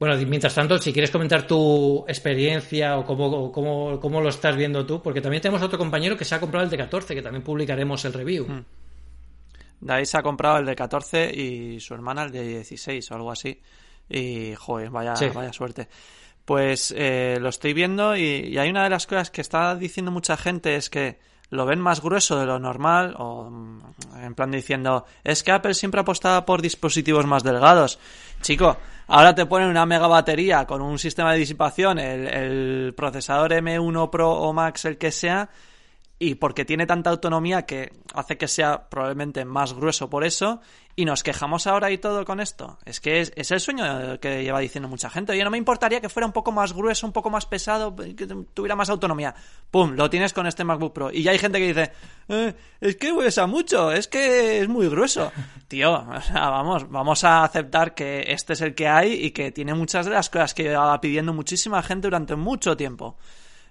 Bueno, 0.00 0.16
mientras 0.26 0.54
tanto, 0.54 0.78
si 0.78 0.94
quieres 0.94 1.10
comentar 1.10 1.46
tu 1.46 2.06
experiencia 2.08 2.96
o 2.96 3.04
cómo, 3.04 3.52
cómo, 3.52 4.00
cómo 4.00 4.22
lo 4.22 4.30
estás 4.30 4.56
viendo 4.56 4.86
tú, 4.86 5.02
porque 5.02 5.20
también 5.20 5.42
tenemos 5.42 5.60
otro 5.60 5.78
compañero 5.78 6.16
que 6.16 6.24
se 6.24 6.34
ha 6.34 6.40
comprado 6.40 6.64
el 6.64 6.70
de 6.70 6.78
14, 6.78 7.14
que 7.14 7.20
también 7.20 7.44
publicaremos 7.44 8.02
el 8.06 8.14
review. 8.14 8.64
David 9.78 10.04
se 10.06 10.16
ha 10.16 10.22
comprado 10.22 10.56
el 10.56 10.64
de 10.64 10.74
14 10.74 11.30
y 11.38 11.80
su 11.80 11.92
hermana 11.92 12.22
el 12.22 12.30
de 12.32 12.42
16 12.48 13.10
o 13.10 13.14
algo 13.14 13.30
así. 13.30 13.60
Y, 14.08 14.54
joder, 14.54 14.88
vaya, 14.88 15.14
Sí. 15.16 15.26
vaya 15.34 15.52
suerte. 15.52 15.88
Pues 16.46 16.94
eh, 16.96 17.36
lo 17.38 17.50
estoy 17.50 17.74
viendo 17.74 18.16
y, 18.16 18.22
y 18.22 18.56
hay 18.56 18.70
una 18.70 18.84
de 18.84 18.90
las 18.90 19.06
cosas 19.06 19.30
que 19.30 19.42
está 19.42 19.76
diciendo 19.76 20.10
mucha 20.10 20.38
gente 20.38 20.76
es 20.76 20.88
que 20.88 21.18
lo 21.50 21.66
ven 21.66 21.80
más 21.80 22.00
grueso 22.00 22.38
de 22.38 22.46
lo 22.46 22.58
normal 22.58 23.14
o 23.18 23.50
mm, 23.50 23.82
en 24.22 24.34
plan 24.34 24.50
diciendo 24.50 25.04
es 25.24 25.42
que 25.42 25.52
Apple 25.52 25.74
siempre 25.74 26.00
apostaba 26.00 26.46
por 26.46 26.62
dispositivos 26.62 27.26
más 27.26 27.42
delgados. 27.42 27.98
Chico, 28.40 28.78
ahora 29.10 29.34
te 29.34 29.44
ponen 29.46 29.68
una 29.68 29.84
mega 29.86 30.06
batería 30.06 30.66
con 30.66 30.80
un 30.80 30.98
sistema 30.98 31.32
de 31.32 31.38
disipación, 31.40 31.98
el, 31.98 32.26
el 32.26 32.94
procesador 32.96 33.52
M1 33.52 34.08
Pro 34.08 34.30
o 34.30 34.52
Max, 34.52 34.84
el 34.84 34.98
que 34.98 35.10
sea, 35.10 35.50
y 36.18 36.36
porque 36.36 36.64
tiene 36.64 36.86
tanta 36.86 37.10
autonomía 37.10 37.66
que 37.66 37.92
hace 38.14 38.36
que 38.36 38.46
sea 38.46 38.88
probablemente 38.88 39.44
más 39.44 39.72
grueso 39.72 40.08
por 40.08 40.22
eso 40.22 40.60
y 41.00 41.04
nos 41.06 41.22
quejamos 41.22 41.66
ahora 41.66 41.90
y 41.90 41.98
todo 41.98 42.24
con 42.24 42.40
esto. 42.40 42.78
Es 42.84 43.00
que 43.00 43.20
es, 43.20 43.32
es 43.34 43.50
el 43.50 43.60
sueño 43.60 44.18
que 44.20 44.42
lleva 44.42 44.60
diciendo 44.60 44.88
mucha 44.88 45.08
gente. 45.08 45.32
Oye, 45.32 45.42
no 45.44 45.50
me 45.50 45.56
importaría 45.56 46.00
que 46.00 46.08
fuera 46.08 46.26
un 46.26 46.32
poco 46.32 46.52
más 46.52 46.72
grueso, 46.74 47.06
un 47.06 47.12
poco 47.12 47.30
más 47.30 47.46
pesado, 47.46 47.96
que 47.96 48.26
tuviera 48.52 48.76
más 48.76 48.90
autonomía. 48.90 49.34
¡Pum! 49.70 49.92
Lo 49.94 50.10
tienes 50.10 50.32
con 50.34 50.46
este 50.46 50.62
MacBook 50.64 50.92
Pro. 50.92 51.10
Y 51.10 51.22
ya 51.22 51.30
hay 51.30 51.38
gente 51.38 51.58
que 51.58 51.68
dice, 51.68 51.92
"Eh, 52.28 52.54
es 52.80 52.96
que 52.96 53.14
pesa 53.14 53.46
mucho, 53.46 53.90
es 53.92 54.08
que 54.08 54.60
es 54.60 54.68
muy 54.68 54.88
grueso. 54.88 55.32
Tío, 55.68 55.92
o 55.94 56.20
sea, 56.20 56.50
vamos, 56.50 56.90
vamos 56.90 57.24
a 57.24 57.44
aceptar 57.44 57.94
que 57.94 58.24
este 58.28 58.52
es 58.52 58.60
el 58.60 58.74
que 58.74 58.86
hay 58.88 59.12
y 59.12 59.30
que 59.30 59.52
tiene 59.52 59.72
muchas 59.72 60.04
de 60.04 60.12
las 60.12 60.28
cosas 60.28 60.52
que 60.52 60.64
llevaba 60.64 61.00
pidiendo 61.00 61.32
muchísima 61.32 61.82
gente 61.82 62.08
durante 62.08 62.36
mucho 62.36 62.76
tiempo. 62.76 63.16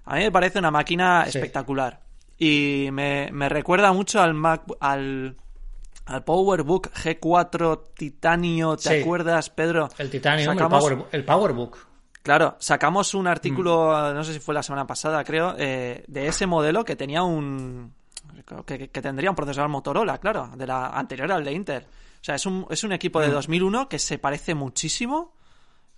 A 0.04 0.16
mí 0.16 0.22
me 0.22 0.32
parece 0.32 0.58
una 0.58 0.70
máquina 0.70 1.24
Sí. 1.28 1.38
espectacular. 1.38 2.00
Y 2.38 2.88
me, 2.90 3.28
me 3.32 3.48
recuerda 3.48 3.92
mucho 3.92 4.20
al 4.20 4.34
Mac, 4.34 4.62
al, 4.80 5.36
al 6.10 6.24
PowerBook 6.24 6.90
G4 6.92 7.80
Titanio, 7.94 8.76
¿te 8.76 8.88
Sí. 8.96 9.00
acuerdas, 9.02 9.50
Pedro? 9.50 9.88
El 9.98 10.10
Sacamos- 10.10 10.90
el, 10.90 10.96
Power, 10.96 11.06
el 11.12 11.24
PowerBook. 11.24 11.78
Claro, 12.22 12.56
sacamos 12.58 13.14
un 13.14 13.26
artículo, 13.26 13.88
Mm. 14.12 14.14
no 14.14 14.24
sé 14.24 14.34
si 14.34 14.40
fue 14.40 14.54
la 14.54 14.62
semana 14.62 14.86
pasada, 14.86 15.24
creo, 15.24 15.54
eh, 15.58 16.04
de 16.06 16.26
ese 16.28 16.46
modelo 16.46 16.84
que 16.84 16.96
tenía 16.96 17.22
un. 17.22 17.94
que, 18.66 18.88
que 18.88 19.02
tendría 19.02 19.30
un 19.30 19.36
procesador 19.36 19.68
Motorola, 19.70 20.18
claro, 20.18 20.50
de 20.56 20.66
la 20.66 20.88
anterior 20.88 21.30
al 21.32 21.44
de 21.44 21.52
Intel. 21.52 21.82
O 21.84 22.24
sea, 22.24 22.34
es 22.34 22.44
un, 22.46 22.66
es 22.70 22.82
un 22.84 22.92
equipo 22.92 23.20
de 23.20 23.28
Mm. 23.28 23.32
2001 23.32 23.88
que 23.88 23.98
se 23.98 24.18
parece 24.18 24.54
muchísimo, 24.54 25.32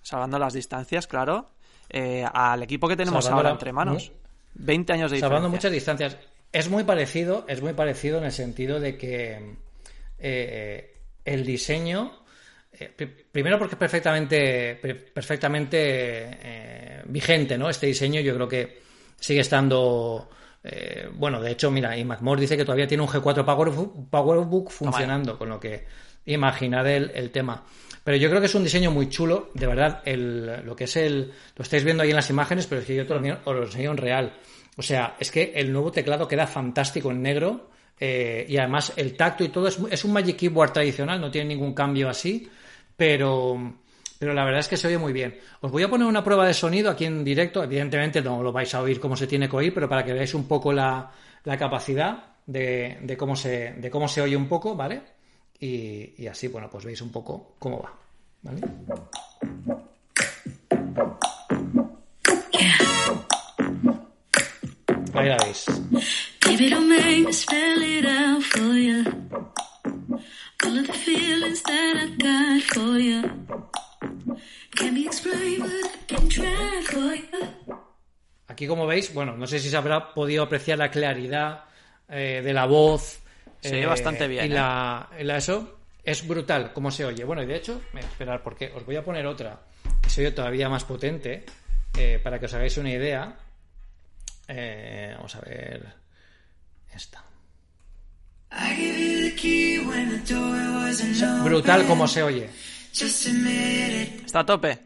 salvando 0.02 0.38
las 0.38 0.52
distancias, 0.52 1.06
claro, 1.06 1.50
eh, 1.88 2.24
al 2.32 2.62
equipo 2.62 2.88
que 2.88 2.96
tenemos 2.96 3.24
Salvando 3.24 3.38
ahora 3.38 3.48
la- 3.50 3.54
entre 3.54 3.72
manos. 3.72 4.10
mu- 4.10 4.16
20 4.66 4.92
años 4.92 5.10
de 5.10 5.16
diferencia. 5.16 5.28
Salvando 5.36 5.48
muchas 5.48 5.72
distancias. 5.72 6.16
Es 6.52 6.68
muy 6.68 6.84
parecido, 6.84 7.44
es 7.48 7.62
muy 7.62 7.72
parecido 7.72 8.18
en 8.18 8.24
el 8.24 8.32
sentido 8.32 8.78
de 8.80 8.98
que 8.98 9.56
eh, 10.22 10.94
el 11.24 11.44
diseño. 11.44 12.24
eh, 12.72 12.90
pri- 12.96 13.06
primero 13.30 13.58
porque 13.58 13.74
es 13.74 13.78
perfectamente, 13.78 14.76
per- 14.80 15.12
perfectamente 15.12 15.78
eh, 15.80 17.02
vigente, 17.06 17.58
¿no? 17.58 17.68
Este 17.68 17.86
diseño 17.86 18.20
yo 18.20 18.34
creo 18.34 18.48
que 18.48 18.80
sigue 19.18 19.40
estando. 19.40 20.30
bueno, 21.14 21.40
de 21.40 21.50
hecho, 21.52 21.70
mira, 21.70 21.96
y 21.96 22.04
McMore 22.04 22.40
dice 22.40 22.56
que 22.56 22.64
todavía 22.64 22.86
tiene 22.86 23.02
un 23.02 23.08
G4 23.08 23.44
Powerbook, 23.44 24.08
Powerbook 24.08 24.70
funcionando, 24.70 25.36
con 25.36 25.48
lo 25.48 25.58
que 25.60 25.84
imaginad 26.26 26.86
el, 26.88 27.10
el 27.14 27.30
tema. 27.30 27.64
Pero 28.04 28.16
yo 28.16 28.28
creo 28.28 28.40
que 28.40 28.46
es 28.46 28.54
un 28.54 28.64
diseño 28.64 28.90
muy 28.90 29.08
chulo, 29.08 29.50
de 29.54 29.66
verdad, 29.66 30.02
el, 30.04 30.64
lo 30.64 30.74
que 30.74 30.84
es 30.84 30.96
el. 30.96 31.32
Lo 31.56 31.62
estáis 31.62 31.84
viendo 31.84 32.02
ahí 32.02 32.10
en 32.10 32.16
las 32.16 32.30
imágenes, 32.30 32.66
pero 32.66 32.80
es 32.80 32.86
que 32.86 32.94
yo 32.96 33.06
te 33.06 33.14
lo, 33.14 33.20
os 33.44 33.54
lo 33.56 33.62
enseño 33.64 33.90
en 33.92 33.96
real. 33.96 34.32
O 34.76 34.82
sea, 34.82 35.16
es 35.20 35.30
que 35.30 35.52
el 35.56 35.72
nuevo 35.72 35.92
teclado 35.92 36.26
queda 36.26 36.46
fantástico 36.46 37.10
en 37.10 37.22
negro. 37.22 37.70
Eh, 37.98 38.44
y 38.48 38.56
además 38.56 38.92
el 38.96 39.16
tacto 39.16 39.44
y 39.44 39.48
todo 39.48 39.68
es, 39.68 39.78
es 39.90 40.04
un 40.04 40.12
Magic 40.12 40.36
Keyboard 40.36 40.72
tradicional, 40.72 41.20
no 41.20 41.30
tiene 41.30 41.48
ningún 41.48 41.74
cambio 41.74 42.08
así, 42.08 42.48
pero, 42.96 43.74
pero 44.18 44.34
la 44.34 44.44
verdad 44.44 44.60
es 44.60 44.68
que 44.68 44.76
se 44.76 44.88
oye 44.88 44.98
muy 44.98 45.12
bien. 45.12 45.38
Os 45.60 45.70
voy 45.70 45.82
a 45.82 45.88
poner 45.88 46.06
una 46.06 46.24
prueba 46.24 46.46
de 46.46 46.54
sonido 46.54 46.90
aquí 46.90 47.04
en 47.04 47.24
directo, 47.24 47.62
evidentemente 47.62 48.20
no 48.22 48.42
lo 48.42 48.52
vais 48.52 48.74
a 48.74 48.82
oír 48.82 48.98
como 49.00 49.16
se 49.16 49.26
tiene 49.26 49.48
que 49.48 49.56
oír, 49.56 49.74
pero 49.74 49.88
para 49.88 50.04
que 50.04 50.12
veáis 50.12 50.34
un 50.34 50.48
poco 50.48 50.72
la, 50.72 51.10
la 51.44 51.56
capacidad 51.56 52.36
de, 52.46 52.98
de 53.02 53.16
cómo 53.16 53.36
se, 53.36 53.72
de 53.72 53.90
cómo 53.90 54.08
se 54.08 54.20
oye 54.20 54.36
un 54.36 54.48
poco, 54.48 54.74
¿vale? 54.74 55.02
Y, 55.60 56.14
y 56.22 56.26
así, 56.26 56.48
bueno, 56.48 56.68
pues 56.68 56.84
veis 56.84 57.00
un 57.02 57.12
poco 57.12 57.54
cómo 57.58 57.80
va, 57.82 57.92
¿vale? 58.42 58.60
Ahí 65.14 65.28
la 65.28 65.36
veis. 65.44 65.66
Baby, 66.52 66.68
don't 66.68 66.86
make 66.88 67.24
me 67.24 67.32
spell 67.32 67.82
it 67.82 68.04
out 68.04 68.42
for 68.42 68.74
you. 68.74 69.04
All 70.64 70.78
of 70.78 70.86
the 70.86 70.92
feelings 70.92 71.62
that 71.62 71.96
I 71.96 72.06
got 72.18 72.62
for 72.74 72.98
you. 72.98 73.22
Can't 74.76 74.94
be 74.94 75.06
explained, 75.06 75.62
but 75.62 75.72
I 75.72 75.98
can 76.06 76.28
try 76.28 76.82
for 76.82 77.14
you. 77.14 77.76
Aquí, 78.48 78.66
como 78.66 78.86
veis, 78.86 79.14
bueno, 79.14 79.34
no 79.34 79.46
sé 79.46 79.58
si 79.60 79.70
se 79.70 79.76
habrá 79.78 80.12
podido 80.12 80.42
apreciar 80.42 80.76
la 80.76 80.90
claridad 80.90 81.64
eh, 82.10 82.42
de 82.44 82.52
la 82.52 82.66
voz. 82.66 83.20
Se 83.62 83.74
oye 83.76 83.86
bastante 83.86 84.28
bien, 84.28 84.44
Y 84.44 84.52
¿eh? 84.52 84.54
la, 84.54 85.08
y 85.18 85.24
la- 85.24 85.38
eso 85.38 85.78
es 86.04 86.26
brutal 86.28 86.72
cómo 86.74 86.90
se 86.90 87.06
oye. 87.06 87.24
Bueno, 87.24 87.42
y 87.42 87.46
de 87.46 87.56
hecho, 87.56 87.80
mira, 87.94 88.06
esperar, 88.06 88.42
porque 88.42 88.70
os 88.76 88.84
voy 88.84 88.96
a 88.96 89.02
poner 89.04 89.26
otra 89.26 89.58
que 90.02 90.10
se 90.10 90.20
oye 90.20 90.32
todavía 90.32 90.68
más 90.68 90.84
potente 90.84 91.46
eh, 91.96 92.20
para 92.22 92.38
que 92.38 92.44
os 92.44 92.52
hagáis 92.52 92.76
una 92.76 92.90
idea. 92.90 93.38
Eh, 94.48 95.12
vamos 95.16 95.34
a 95.36 95.40
ver. 95.40 96.01
Esta. 96.94 97.22
I 98.50 98.74
give 98.76 98.98
you 98.98 99.30
the 99.30 99.36
key 99.36 99.78
when 99.78 100.10
the 100.10 100.34
door 100.34 100.84
wasn't 100.84 101.22
open. 101.22 101.44
Brutal 101.44 101.86
como 101.86 102.06
se 102.06 102.22
oye. 102.22 102.50
Just 102.92 103.26
admit 103.26 104.08
it. 104.08 104.26
Está 104.26 104.40
a 104.40 104.46
tope. 104.46 104.78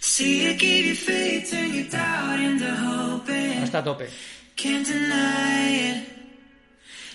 See, 0.00 0.48
I 0.48 0.54
gave 0.54 0.86
you 0.86 0.94
faith, 0.94 1.50
turn 1.50 1.72
your 1.72 1.88
doubt 1.88 2.40
into 2.40 2.66
hope. 2.66 3.32
No 3.32 3.64
está 3.64 3.78
a 3.78 3.84
tope. 3.84 4.08
Can't 4.56 4.86
deny 4.86 5.90
it. 5.90 6.08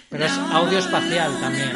Pero 0.09 0.26
es 0.26 0.32
audio 0.32 0.80
espacial 0.80 1.39
también. 1.39 1.76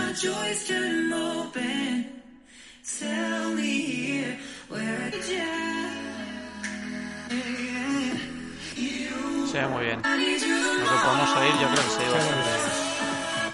Se 9.48 9.60
ve 9.60 9.68
muy 9.68 9.86
bien. 9.86 10.00
Lo 10.02 10.86
que 10.86 10.96
podemos 11.06 11.36
oír, 11.38 11.52
yo 11.62 11.68
creo 11.68 11.84
que 11.84 11.90
se 11.90 12.02
oye 12.04 12.12
bastante 12.12 12.50
bien. 12.50 13.54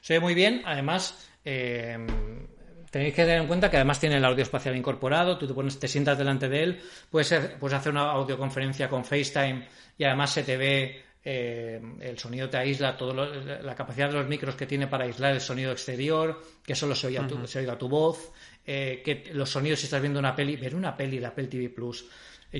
Se 0.00 0.12
ve 0.14 0.20
muy 0.20 0.34
bien, 0.34 0.62
además 0.64 1.26
eh, 1.44 1.98
tenéis 2.90 3.14
que 3.14 3.22
tener 3.22 3.40
en 3.40 3.46
cuenta 3.48 3.70
que 3.70 3.76
además 3.76 3.98
tiene 3.98 4.16
el 4.18 4.24
audio 4.24 4.42
espacial 4.42 4.76
incorporado, 4.76 5.36
tú 5.38 5.46
te, 5.48 5.54
pones, 5.54 5.78
te 5.80 5.88
sientas 5.88 6.16
delante 6.18 6.48
de 6.48 6.62
él, 6.62 6.80
puedes, 7.10 7.32
hacer- 7.32 7.58
puedes 7.58 7.76
hacer 7.76 7.92
una 7.92 8.10
audioconferencia 8.12 8.88
con 8.88 9.04
FaceTime 9.04 9.66
y 9.98 10.04
además 10.04 10.32
se 10.32 10.44
te 10.44 10.56
ve, 10.56 11.02
eh, 11.24 11.80
el 12.00 12.18
sonido 12.18 12.48
te 12.48 12.56
aísla, 12.58 12.96
todo 12.96 13.12
lo- 13.12 13.34
la 13.62 13.74
capacidad 13.74 14.08
de 14.08 14.14
los 14.14 14.28
micros 14.28 14.54
que 14.54 14.66
tiene 14.66 14.86
para 14.86 15.04
aislar 15.04 15.32
el 15.34 15.40
sonido 15.40 15.72
exterior, 15.72 16.40
que 16.64 16.76
solo 16.76 16.94
se 16.94 17.08
oiga, 17.08 17.22
tu, 17.26 17.46
se 17.48 17.58
oiga 17.58 17.76
tu 17.76 17.88
voz, 17.88 18.30
eh, 18.64 19.02
que 19.04 19.30
los 19.32 19.50
sonidos 19.50 19.80
si 19.80 19.86
estás 19.86 20.00
viendo 20.00 20.20
una 20.20 20.36
peli, 20.36 20.54
ver 20.56 20.74
una 20.76 20.96
peli 20.96 21.18
de 21.18 21.26
Apple 21.26 21.48
TV 21.48 21.68
Plus. 21.70 22.06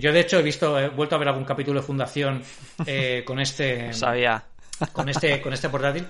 Yo 0.01 0.13
de 0.13 0.21
hecho 0.21 0.39
he 0.39 0.43
visto, 0.43 0.79
he 0.79 0.89
vuelto 0.89 1.17
a 1.17 1.19
ver 1.19 1.29
algún 1.29 1.45
capítulo 1.45 1.81
de 1.81 1.87
Fundación 1.87 2.43
eh, 2.87 3.23
con 3.27 3.41
este 3.41 3.93
Sabía. 3.93 4.45
con 4.93 5.09
este, 5.09 5.41
con 5.41 5.53
este 5.53 5.69
portátil 5.69 6.07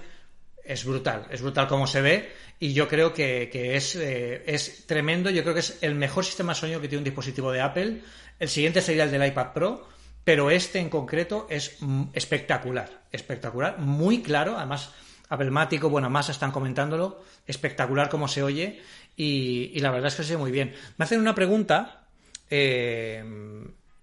es 0.64 0.84
brutal, 0.84 1.26
es 1.30 1.42
brutal 1.42 1.68
como 1.68 1.86
se 1.86 2.00
ve 2.00 2.32
y 2.58 2.72
yo 2.72 2.88
creo 2.88 3.12
que, 3.12 3.48
que 3.52 3.76
es, 3.76 3.94
eh, 3.96 4.42
es 4.46 4.86
tremendo, 4.86 5.30
yo 5.30 5.42
creo 5.42 5.54
que 5.54 5.60
es 5.60 5.78
el 5.82 5.94
mejor 5.94 6.24
sistema 6.24 6.52
de 6.52 6.58
sonido 6.58 6.80
que 6.80 6.88
tiene 6.88 7.00
un 7.00 7.04
dispositivo 7.04 7.52
de 7.52 7.60
Apple. 7.60 8.00
El 8.38 8.48
siguiente 8.48 8.80
sería 8.80 9.04
el 9.04 9.10
del 9.10 9.26
iPad 9.26 9.52
Pro, 9.52 9.88
pero 10.24 10.50
este 10.50 10.80
en 10.80 10.88
concreto 10.88 11.46
es 11.48 11.78
espectacular, 12.12 13.04
espectacular, 13.12 13.78
muy 13.78 14.22
claro, 14.22 14.56
además 14.56 14.92
Applemático, 15.28 15.90
bueno, 15.90 16.08
más 16.08 16.28
están 16.28 16.52
comentándolo, 16.52 17.20
espectacular 17.48 18.08
como 18.08 18.28
se 18.28 18.44
oye 18.44 18.80
y, 19.16 19.72
y 19.74 19.80
la 19.80 19.90
verdad 19.90 20.06
es 20.06 20.14
que 20.14 20.22
se 20.22 20.34
oye 20.34 20.40
muy 20.40 20.52
bien. 20.52 20.72
Me 20.96 21.04
hacen 21.04 21.20
una 21.20 21.34
pregunta 21.34 22.05
eh, 22.50 23.24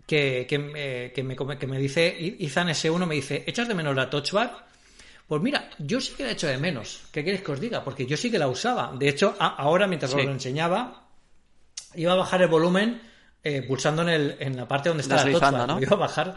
que, 0.06 0.46
que, 0.48 0.60
me- 0.60 1.12
que 1.14 1.24
me, 1.24 1.36
come- 1.36 1.58
que 1.58 1.68
me 1.68 1.80
dice 1.80 2.16
Izan 2.40 2.68
S1, 2.70 3.06
me 3.06 3.16
dice, 3.16 3.44
¿echas 3.48 3.68
de 3.68 3.74
menos 3.74 3.96
la 3.96 4.10
Touch 4.10 4.32
Bar? 4.32 4.66
Pues 5.28 5.42
mira, 5.42 5.70
yo 5.80 6.02
sí 6.02 6.14
que 6.18 6.24
la 6.24 6.32
echo 6.32 6.48
de 6.48 6.58
menos. 6.58 7.04
¿Qué 7.12 7.24
queréis 7.24 7.42
que 7.44 7.52
os 7.54 7.60
diga? 7.60 7.84
Porque 7.84 8.06
yo 8.06 8.18
sí 8.18 8.30
que 8.30 8.38
la 8.38 8.48
usaba. 8.50 8.94
De 8.98 9.08
hecho, 9.08 9.36
a- 9.40 9.56
ahora 9.56 9.88
mientras 9.88 10.12
Sí. 10.12 10.20
os 10.20 10.26
lo 10.26 10.32
enseñaba, 10.32 11.08
iba 11.96 12.12
a 12.12 12.16
bajar 12.16 12.42
el 12.42 12.50
volumen 12.50 13.02
eh, 13.44 13.62
pulsando 13.62 14.02
en, 14.04 14.10
el, 14.10 14.36
en 14.40 14.56
la 14.58 14.68
parte 14.68 14.90
donde 14.90 15.02
está 15.04 15.18
la 15.18 15.24
touch 15.32 15.42
bar. 15.42 15.82
iba 15.82 15.96
a 15.96 16.00
bajar 16.00 16.36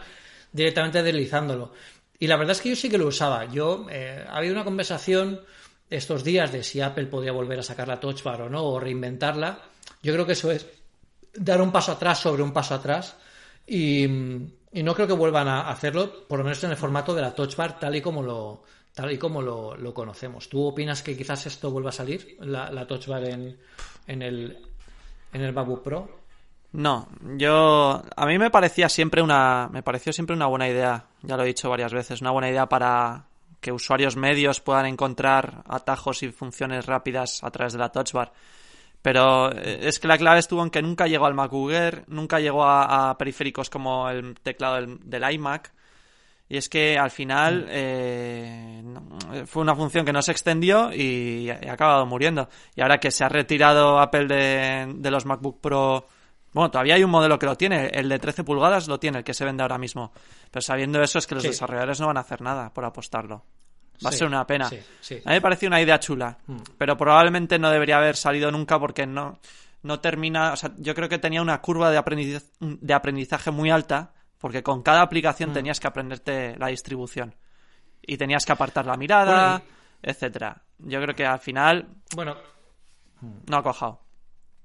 directamente 0.51 1.03
deslizándolo. 1.03 1.73
Y 2.19 2.27
la 2.27 2.35
verdad 2.37 2.53
es 2.53 2.61
que 2.61 2.69
yo 2.69 2.75
sí 2.75 2.89
que 2.89 2.97
lo 2.97 3.07
usaba. 3.07 3.45
Yo 3.45 3.85
eh, 3.89 4.25
había 4.29 4.51
una 4.51 4.63
conversación 4.63 5.41
estos 5.89 6.23
días 6.23 6.51
de 6.51 6.63
si 6.63 6.81
Apple 6.81 7.05
podía 7.05 7.31
volver 7.31 7.59
a 7.59 7.63
sacar 7.63 7.87
la 7.87 7.99
Touch 7.99 8.23
Bar 8.23 8.41
o 8.43 8.49
no, 8.49 8.63
o 8.63 8.79
reinventarla. 8.79 9.59
Yo 10.01 10.13
creo 10.13 10.25
que 10.25 10.33
eso 10.33 10.51
es 10.51 10.65
dar 11.37 11.61
un 11.61 11.71
paso 11.71 11.93
atrás 11.93 12.19
sobre 12.19 12.43
un 12.43 12.51
paso 12.51 12.75
atrás. 12.75 13.15
Y, 13.65 14.03
y 14.03 14.83
no 14.83 14.93
creo 14.93 15.07
que 15.07 15.13
vuelvan 15.13 15.47
a 15.47 15.69
hacerlo, 15.69 16.27
por 16.27 16.39
lo 16.39 16.43
menos 16.43 16.63
en 16.63 16.71
el 16.71 16.77
formato 16.77 17.13
de 17.13 17.21
la 17.21 17.33
Touch 17.33 17.55
Bar, 17.55 17.79
tal 17.79 17.95
y 17.95 18.01
como 18.01 18.21
lo, 18.21 18.63
tal 18.93 19.11
y 19.11 19.17
como 19.17 19.41
lo, 19.41 19.75
lo 19.75 19.93
conocemos. 19.93 20.49
¿Tú 20.49 20.65
opinas 20.65 21.01
que 21.01 21.15
quizás 21.15 21.45
esto 21.45 21.71
vuelva 21.71 21.89
a 21.89 21.93
salir, 21.93 22.37
la, 22.39 22.71
la 22.71 22.87
Touch 22.87 23.07
Bar 23.07 23.23
en, 23.25 23.57
en, 24.07 24.21
el, 24.21 24.57
en 25.33 25.41
el 25.41 25.53
MacBook 25.53 25.83
Pro? 25.83 26.17
No, 26.73 27.07
yo 27.37 28.03
a 28.15 28.25
mí 28.25 28.37
me 28.37 28.51
parecía 28.51 28.89
siempre 28.89 29.21
una 29.21 29.69
me 29.71 29.83
pareció 29.83 30.11
siempre 30.11 30.35
una 30.35 30.47
buena 30.47 30.67
idea, 30.67 31.05
ya 31.21 31.37
lo 31.37 31.43
he 31.43 31.47
dicho 31.47 31.69
varias 31.69 31.93
veces, 31.93 32.21
una 32.21 32.31
buena 32.31 32.49
idea 32.49 32.67
para 32.67 33.25
que 33.61 33.71
usuarios 33.71 34.15
medios 34.15 34.59
puedan 34.59 34.85
encontrar 34.85 35.63
atajos 35.67 36.23
y 36.23 36.31
funciones 36.31 36.85
rápidas 36.85 37.43
a 37.43 37.51
través 37.51 37.73
de 37.73 37.79
la 37.79 37.91
Touch 37.91 38.11
Bar. 38.11 38.33
Pero 39.09 39.53
eh, 39.53 39.79
es 39.83 39.99
que 39.99 40.07
la 40.09 40.17
clave 40.17 40.39
estuvo 40.39 40.61
en 40.61 40.69
que 40.69 40.81
nunca 40.81 41.07
llegó 41.07 41.27
al 41.27 41.33
MacBook 41.33 41.71
Air, 41.71 42.03
nunca 42.07 42.41
llegó 42.41 42.65
a, 42.65 43.09
a 43.11 43.17
periféricos 43.17 43.69
como 43.69 44.09
el 44.09 44.35
teclado 44.41 44.75
del, 44.75 44.99
del 45.09 45.31
iMac. 45.31 45.71
Y 46.49 46.57
es 46.57 46.67
que 46.67 46.97
al 46.97 47.09
final 47.09 47.67
eh, 47.69 48.81
no- 48.83 49.45
fue 49.45 49.61
una 49.61 49.75
función 49.75 50.03
que 50.05 50.11
no 50.11 50.21
se 50.21 50.33
extendió 50.33 50.91
y, 50.93 51.49
ha 51.49 51.71
acabado 51.71 52.05
muriendo. 52.05 52.49
Y 52.75 52.81
ahora 52.81 52.97
que 52.99 53.09
se 53.11 53.23
ha 53.23 53.29
retirado 53.29 53.97
Apple 54.01 54.25
de, 54.27 54.93
de 54.93 55.11
los 55.11 55.25
MacBook 55.25 55.61
Pro, 55.61 56.05
bueno, 56.51 56.69
todavía 56.69 56.95
hay 56.95 57.03
un 57.05 57.11
modelo 57.11 57.39
que 57.39 57.45
lo 57.45 57.55
tiene, 57.55 57.87
el 57.93 58.09
de 58.09 58.19
13 58.19 58.43
pulgadas 58.43 58.89
lo 58.89 58.99
tiene, 58.99 59.19
el 59.19 59.23
que 59.23 59.33
se 59.33 59.45
vende 59.45 59.61
ahora 59.63 59.77
mismo. 59.77 60.11
Pero 60.51 60.61
sabiendo 60.61 61.01
eso 61.01 61.17
es 61.19 61.27
que 61.27 61.35
los 61.35 61.43
Sí. 61.43 61.49
desarrolladores 61.49 62.01
no 62.01 62.07
van 62.07 62.17
a 62.17 62.21
hacer 62.21 62.41
nada 62.41 62.73
por 62.73 62.83
apostarlo. 62.83 63.45
Va 64.05 64.09
a 64.09 64.11
Sí, 64.11 64.19
ser 64.19 64.27
una 64.27 64.45
pena. 64.45 64.69
sí, 64.69 64.79
sí. 65.01 65.15
A 65.25 65.29
mí 65.29 65.35
me 65.35 65.41
pareció 65.41 65.67
una 65.67 65.81
idea 65.81 65.99
chula, 65.99 66.37
pero 66.77 66.95
probablemente 66.97 67.57
no 67.57 67.69
debería 67.71 67.97
haber 67.97 68.15
salido 68.15 68.51
nunca 68.51 68.79
porque 68.79 69.07
no, 69.07 69.39
no 69.83 69.99
termina. 69.99 70.53
O 70.53 70.55
sea, 70.55 70.71
yo 70.77 70.93
creo 70.93 71.09
que 71.09 71.17
tenía 71.17 71.41
una 71.41 71.59
curva 71.61 71.89
de 71.89 71.97
aprendizaje, 71.97 72.45
de 72.59 72.93
aprendizaje 72.93 73.49
muy 73.51 73.71
alta, 73.71 74.13
porque 74.37 74.61
con 74.61 74.83
cada 74.83 75.01
aplicación 75.01 75.51
tenías 75.53 75.79
que 75.79 75.87
aprenderte 75.87 76.55
la 76.57 76.67
distribución 76.67 77.35
y 78.01 78.17
tenías 78.17 78.45
que 78.45 78.51
apartar 78.51 78.85
la 78.85 78.97
mirada, 78.97 79.57
Bueno, 79.59 79.65
etcétera. 80.03 80.61
Yo 80.77 81.01
creo 81.01 81.15
que 81.15 81.25
al 81.25 81.39
final 81.39 81.87
Bueno, 82.15 82.37
no 83.47 83.57
ha 83.57 83.63
cojado. 83.63 84.01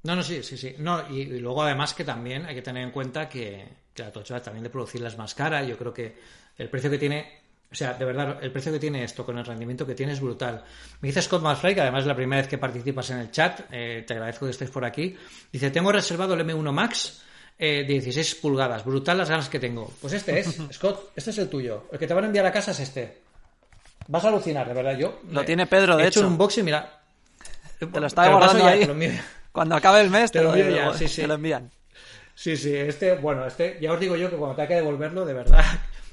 No, 0.03 0.17
no, 0.17 0.23
sí, 0.23 0.43
sí, 0.43 0.59
sí. 0.59 0.75
No, 0.79 1.09
y, 1.11 1.21
y 1.23 1.39
luego 1.41 1.63
además 1.63 1.95
que 1.95 2.05
también 2.05 2.45
hay 2.45 2.55
que 2.55 2.63
tener 2.63 2.83
en 2.83 2.91
cuenta 2.91 3.29
que, 3.29 3.67
que 3.95 4.03
la 4.03 4.13
Touch 4.13 4.31
Bar 4.31 4.43
también 4.43 4.65
de 4.65 4.71
producirla 4.71 5.09
es 5.09 5.17
más 5.17 5.35
cara. 5.35 5.63
Yo 5.63 5.79
creo 5.79 5.95
que 5.95 6.19
el 6.59 6.69
precio 6.69 6.91
que 6.91 6.99
tiene 6.99 7.42
O 7.73 7.75
sea, 7.75 7.95
de 7.95 8.05
verdad, 8.05 8.39
el 8.43 8.53
precio 8.53 8.71
que 8.71 8.79
tiene 8.79 9.03
esto 9.03 9.25
con 9.25 9.39
el 9.39 9.47
rendimiento 9.47 9.87
que 9.87 9.95
tiene 9.95 10.13
es 10.13 10.21
brutal. 10.21 10.63
Me 11.01 11.09
dice 11.09 11.23
Scott 11.23 11.43
McFly, 11.43 11.75
que 11.75 11.81
además 11.81 12.03
es 12.03 12.07
la 12.07 12.15
primera 12.15 12.43
vez 12.43 12.49
que 12.49 12.59
participas 12.59 13.09
en 13.11 13.19
el 13.19 13.31
chat, 13.31 13.61
eh, 13.71 14.05
te 14.07 14.13
agradezco 14.13 14.45
que 14.45 14.51
estés 14.51 14.71
por 14.71 14.85
aquí. 14.85 15.17
Dice, 15.51 15.71
tengo 15.71 15.91
reservado 15.91 16.35
el 16.35 16.47
M1 16.47 16.71
Max 16.71 17.23
eh, 17.59 17.85
de 17.87 17.95
16 17.95 18.35
pulgadas. 18.37 18.85
Brutal 18.85 19.17
las 19.17 19.31
ganas 19.31 19.49
que 19.49 19.59
tengo. 19.59 19.91
Pues 20.01 20.13
este 20.13 20.39
es, 20.39 20.59
Scott, 20.73 21.13
este 21.17 21.31
es 21.31 21.39
el 21.39 21.49
tuyo. 21.49 21.87
El 21.91 21.99
que 21.99 22.07
te 22.07 22.13
van 22.13 22.25
a 22.25 22.27
enviar 22.27 22.45
a 22.45 22.53
casa 22.53 22.73
es 22.73 22.81
este. 22.81 23.23
Vas 24.09 24.25
a 24.25 24.29
alucinar, 24.29 24.69
de 24.69 24.75
verdad. 24.75 24.99
Yo 24.99 25.21
Lo 25.31 25.45
tiene 25.45 25.67
Pedro, 25.67 25.97
de 25.97 26.05
he 26.05 26.07
hecho. 26.09 26.21
hecho. 26.21 26.27
un 26.27 26.35
unboxing, 26.35 26.65
mira. 26.65 27.01
Te 27.79 27.87
lo 27.87 28.09
paso 28.09 28.31
guardando 28.37 28.65
ya, 28.65 28.71
ahí. 28.71 29.21
Cuando 29.53 29.77
acabe 29.77 30.01
el 30.01 30.11
mes 30.11 30.31
te, 30.31 30.39
Te 30.39 30.45
lo 30.45 30.57
ya, 30.57 30.95
sí, 30.95 31.09
sí. 31.09 31.23
te 31.23 31.27
lo 31.27 31.35
envían. 31.35 31.71
Sí, 32.35 32.57
sí, 32.57 32.75
este, 32.75 33.15
bueno, 33.15 33.47
este, 33.47 33.79
ya 33.81 33.93
os 33.93 34.01
digo 34.01 34.17
yo 34.17 34.31
que 34.31 34.37
cuando 34.37 34.57
te 34.57 34.63
hay 34.63 34.69
que 34.69 34.75
devolverlo, 34.77 35.27
de 35.27 35.35
verdad, 35.35 35.63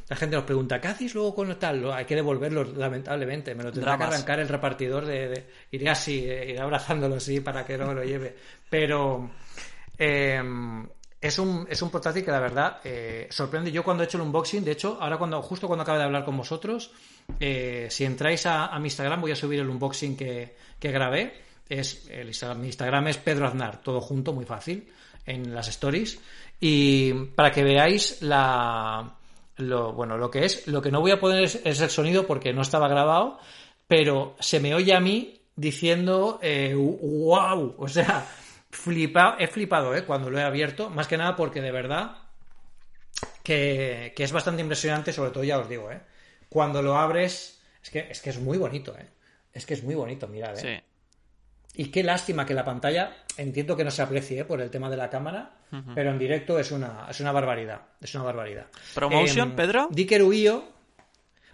la 0.10 0.16
gente 0.16 0.36
nos 0.36 0.43
pregunta, 0.45 0.82
¿qué 0.82 0.88
hacéis 0.89 1.14
luego 1.14 1.36
con 1.36 1.57
tal? 1.60 1.82
Lo- 1.82 1.93
hay 1.93 2.05
que 2.05 2.16
devolverlo, 2.16 2.64
lamentablemente. 2.64 3.53
Me 3.55 3.64
lo 3.64 3.72
tendrá 3.72 3.91
Dramas. 3.91 4.10
que 4.10 4.16
arrancar 4.16 4.39
el 4.39 4.47
repartidor 4.49 5.05
de, 5.05 5.28
de- 5.30 5.45
iré 5.72 5.89
así, 5.89 6.26
eh, 6.28 6.49
iré 6.49 6.60
abrazándolo 6.60 7.16
así 7.16 7.39
para 7.39 7.64
que 7.66 7.78
no 7.78 7.88
me 7.88 7.93
lo 7.93 8.03
lleve. 8.03 8.36
Pero 8.70 9.30
eh, 9.97 10.41
es 11.22 11.38
un, 11.39 11.68
es 11.70 11.82
un 11.82 11.89
portátil 11.91 12.24
que 12.26 12.32
la 12.32 12.39
verdad 12.39 12.80
eh, 12.84 13.28
sorprende. 13.30 13.72
Yo 13.72 13.84
cuando 13.84 14.03
he 14.03 14.05
hecho 14.05 14.18
el 14.18 14.24
unboxing, 14.24 14.64
de 14.64 14.72
hecho, 14.72 14.97
ahora 14.99 15.18
cuando, 15.18 15.41
justo 15.41 15.68
cuando 15.68 15.84
acabe 15.84 15.99
de 15.99 16.05
hablar 16.05 16.26
con 16.26 16.38
vosotros, 16.38 16.91
eh, 17.39 17.88
si 17.91 18.05
entráis 18.05 18.45
a, 18.45 18.68
a 18.68 18.80
mi 18.80 18.88
Instagram 18.88 19.22
voy 19.22 19.32
a 19.32 19.36
subir 19.36 19.60
el 19.60 19.70
unboxing 19.70 20.16
que, 20.18 20.55
que 20.80 20.91
grabé. 20.91 21.34
Es, 21.68 22.07
el 22.10 22.28
Instagram, 22.30 22.62
mi 22.62 22.68
Instagram 22.68 23.07
es 23.10 23.18
Pedro 23.18 23.45
Aznar, 23.47 23.80
todo 23.84 24.01
junto, 24.01 24.34
muy 24.34 24.45
fácil, 24.45 24.89
en 25.26 25.53
las 25.53 25.68
stories. 25.68 26.20
Y 26.60 27.14
para 27.14 27.51
que 27.51 27.64
veáis 27.64 28.24
la, 28.24 29.14
lo, 29.60 29.93
bueno, 29.93 30.18
lo 30.18 30.32
que 30.32 30.45
es, 30.45 30.68
lo 30.68 30.82
que 30.82 30.91
no 30.91 31.01
voy 31.01 31.12
a 31.12 31.20
poner 31.20 31.43
es, 31.43 31.55
el 31.64 31.89
sonido 31.89 32.26
porque 32.26 32.53
no 32.53 32.62
estaba 32.62 32.88
grabado, 32.88 33.39
pero 33.88 34.36
se 34.39 34.60
me 34.60 34.74
oye 34.74 34.93
a 34.93 34.99
mí 34.99 35.41
diciendo 35.55 36.39
eh, 36.41 36.74
wow, 36.76 37.76
o 37.78 37.88
sea, 37.88 38.26
flipa, 38.70 39.36
he 39.39 39.47
flipado 39.47 39.95
eh, 39.95 40.05
cuando 40.05 40.30
lo 40.30 40.39
he 40.39 40.43
abierto, 40.43 40.89
más 40.89 41.07
que 41.07 41.18
nada 41.18 41.36
porque 41.36 41.62
de 41.62 41.72
verdad 41.72 42.18
que, 43.43 44.14
que 44.16 44.24
es 44.24 44.32
bastante 44.32 44.62
impresionante, 44.62 45.14
sobre 45.14 45.32
todo 45.32 45.43
ya 45.43 45.60
os 45.60 45.70
digo, 45.70 45.91
eh, 45.91 46.01
cuando 46.49 46.82
lo 46.82 46.97
abres, 46.97 47.62
es 47.84 47.89
que, 47.89 47.99
es 48.10 48.22
que 48.22 48.30
es 48.32 48.39
muy 48.39 48.57
bonito, 48.57 48.95
eh, 48.97 49.10
es 49.53 49.66
que 49.66 49.74
es 49.74 49.84
muy 49.84 49.95
bonito, 49.95 50.28
mirad, 50.28 50.57
eh. 50.57 50.62
Sí. 50.78 50.89
Y 51.80 51.86
qué 51.92 52.04
lástima 52.04 52.46
que 52.46 52.54
la 52.54 52.66
pantalla, 52.66 53.16
entiendo 53.38 53.78
que 53.78 53.84
no 53.86 53.92
se 53.92 54.02
aprecie 54.02 54.40
¿eh? 54.40 54.44
por 54.46 54.60
el 54.60 54.70
tema 54.70 54.90
de 54.90 54.98
la 54.98 55.10
cámara, 55.10 55.52
pero 55.96 56.10
en 56.12 56.20
directo 56.20 56.60
es 56.60 56.72
una, 56.72 57.08
es 57.10 57.20
una 57.22 57.32
barbaridad. 57.32 57.80
Es 58.02 58.14
una 58.16 58.26
barbaridad. 58.26 58.66
¿Promotion, 58.94 59.50
Em, 59.52 59.56
Pedro? 59.56 59.88
Dicker 59.90 60.22
Uio, 60.24 60.64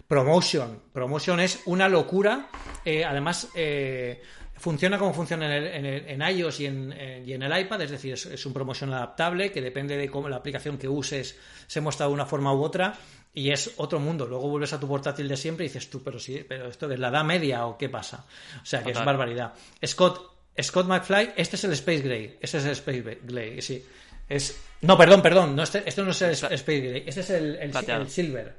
Promotion. 0.08 0.80
Promotion 0.92 1.40
es 1.40 1.62
una 1.66 1.88
locura. 1.88 2.48
Eh, 2.84 3.04
además, 3.04 3.48
eh, 3.54 4.22
funciona 4.56 4.98
como 4.98 5.12
funciona 5.12 5.46
en, 5.46 5.52
el- 5.62 5.66
en 5.74 5.86
el- 5.86 6.08
en 6.08 6.22
iOS 6.38 6.60
y 6.60 6.66
en, 6.66 6.94
y 7.24 7.32
en 7.32 7.42
el 7.42 7.60
iPad, 7.60 7.82
es 7.82 7.90
decir, 7.90 8.14
es, 8.14 8.26
es 8.26 8.46
un 8.46 8.52
promotion 8.52 8.92
adaptable 8.92 9.50
que 9.52 9.60
depende 9.60 9.96
de 9.96 10.08
cómo 10.10 10.28
la 10.28 10.36
aplicación 10.36 10.78
que 10.78 10.88
uses 10.88 11.38
se 11.66 11.80
muestra 11.80 12.06
de 12.06 12.12
una 12.12 12.26
forma 12.26 12.52
u 12.54 12.62
otra 12.62 12.94
y 13.36 13.52
es 13.52 13.70
otro 13.76 14.00
mundo. 14.00 14.26
Luego 14.26 14.48
vuelves 14.48 14.72
a 14.72 14.80
tu 14.80 14.88
portátil 14.88 15.28
de 15.28 15.36
siempre 15.36 15.64
y 15.66 15.68
dices 15.68 15.88
tú, 15.88 16.02
pero 16.02 16.18
sí, 16.18 16.44
pero 16.48 16.66
esto 16.66 16.90
es 16.90 16.98
la 16.98 17.08
edad 17.08 17.22
media 17.24 17.66
o 17.66 17.78
qué 17.78 17.88
pasa. 17.88 18.24
O 18.60 18.66
sea, 18.66 18.80
que 18.80 18.86
Total. 18.86 19.02
es 19.02 19.06
barbaridad. 19.06 19.54
Scott, 19.86 20.32
Scott 20.60 20.86
McFly, 20.88 21.34
este 21.36 21.54
es 21.56 21.64
el 21.64 21.72
Space 21.74 22.00
Gray. 22.00 22.36
Este 22.40 22.58
es 22.58 22.64
el 22.64 22.72
Space 22.72 23.18
Gray, 23.22 23.62
sí. 23.62 23.84
Es, 24.28 24.58
no, 24.80 24.98
perdón, 24.98 25.22
perdón, 25.22 25.54
no, 25.54 25.62
este, 25.62 25.84
este 25.86 26.02
no 26.02 26.10
es 26.10 26.20
el 26.22 26.30
Space 26.32 26.80
Gray, 26.80 27.04
este 27.06 27.20
es 27.20 27.30
el, 27.30 27.56
el- 27.56 27.90
el 27.90 28.08
Silver. 28.10 28.56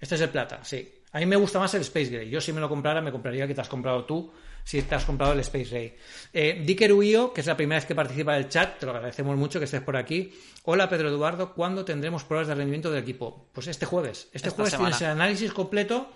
Este 0.00 0.16
es 0.16 0.20
el 0.20 0.28
plata, 0.28 0.60
sí. 0.62 0.92
A 1.12 1.18
mí 1.20 1.26
me 1.26 1.36
gusta 1.36 1.58
más 1.60 1.72
el 1.74 1.82
Space 1.82 2.06
Gray. 2.10 2.28
Yo 2.28 2.40
si 2.40 2.52
me 2.52 2.60
lo 2.60 2.68
comprara, 2.68 3.00
me 3.00 3.12
compraría 3.12 3.46
que 3.46 3.54
te 3.54 3.60
has 3.60 3.68
comprado 3.68 4.04
tú, 4.04 4.32
si 4.64 4.82
te 4.82 4.94
has 4.94 5.04
comprado 5.04 5.34
el 5.34 5.40
Space 5.40 5.70
Gray. 5.70 5.94
Eh, 6.32 6.62
Dicker 6.64 6.92
Uio, 6.92 7.32
que 7.32 7.42
es 7.42 7.46
la 7.46 7.56
primera 7.56 7.78
vez 7.78 7.86
que 7.86 7.94
participa 7.94 8.34
del 8.34 8.48
chat, 8.48 8.78
te 8.78 8.86
lo 8.86 8.92
agradecemos 8.92 9.36
mucho 9.36 9.58
que 9.58 9.66
estés 9.66 9.82
por 9.82 9.96
aquí. 9.96 10.32
Hola 10.64 10.88
Pedro 10.88 11.10
Eduardo, 11.10 11.52
¿cuándo 11.52 11.84
tendremos 11.84 12.24
pruebas 12.24 12.48
de 12.48 12.54
rendimiento 12.54 12.90
del 12.90 13.02
equipo? 13.02 13.48
Pues 13.52 13.66
este 13.68 13.86
jueves. 13.86 14.28
Este 14.32 14.48
Esta 14.48 14.50
jueves 14.50 14.70
semana. 14.72 14.88
tienes 14.88 15.02
el 15.02 15.08
análisis 15.08 15.52
completo 15.52 16.10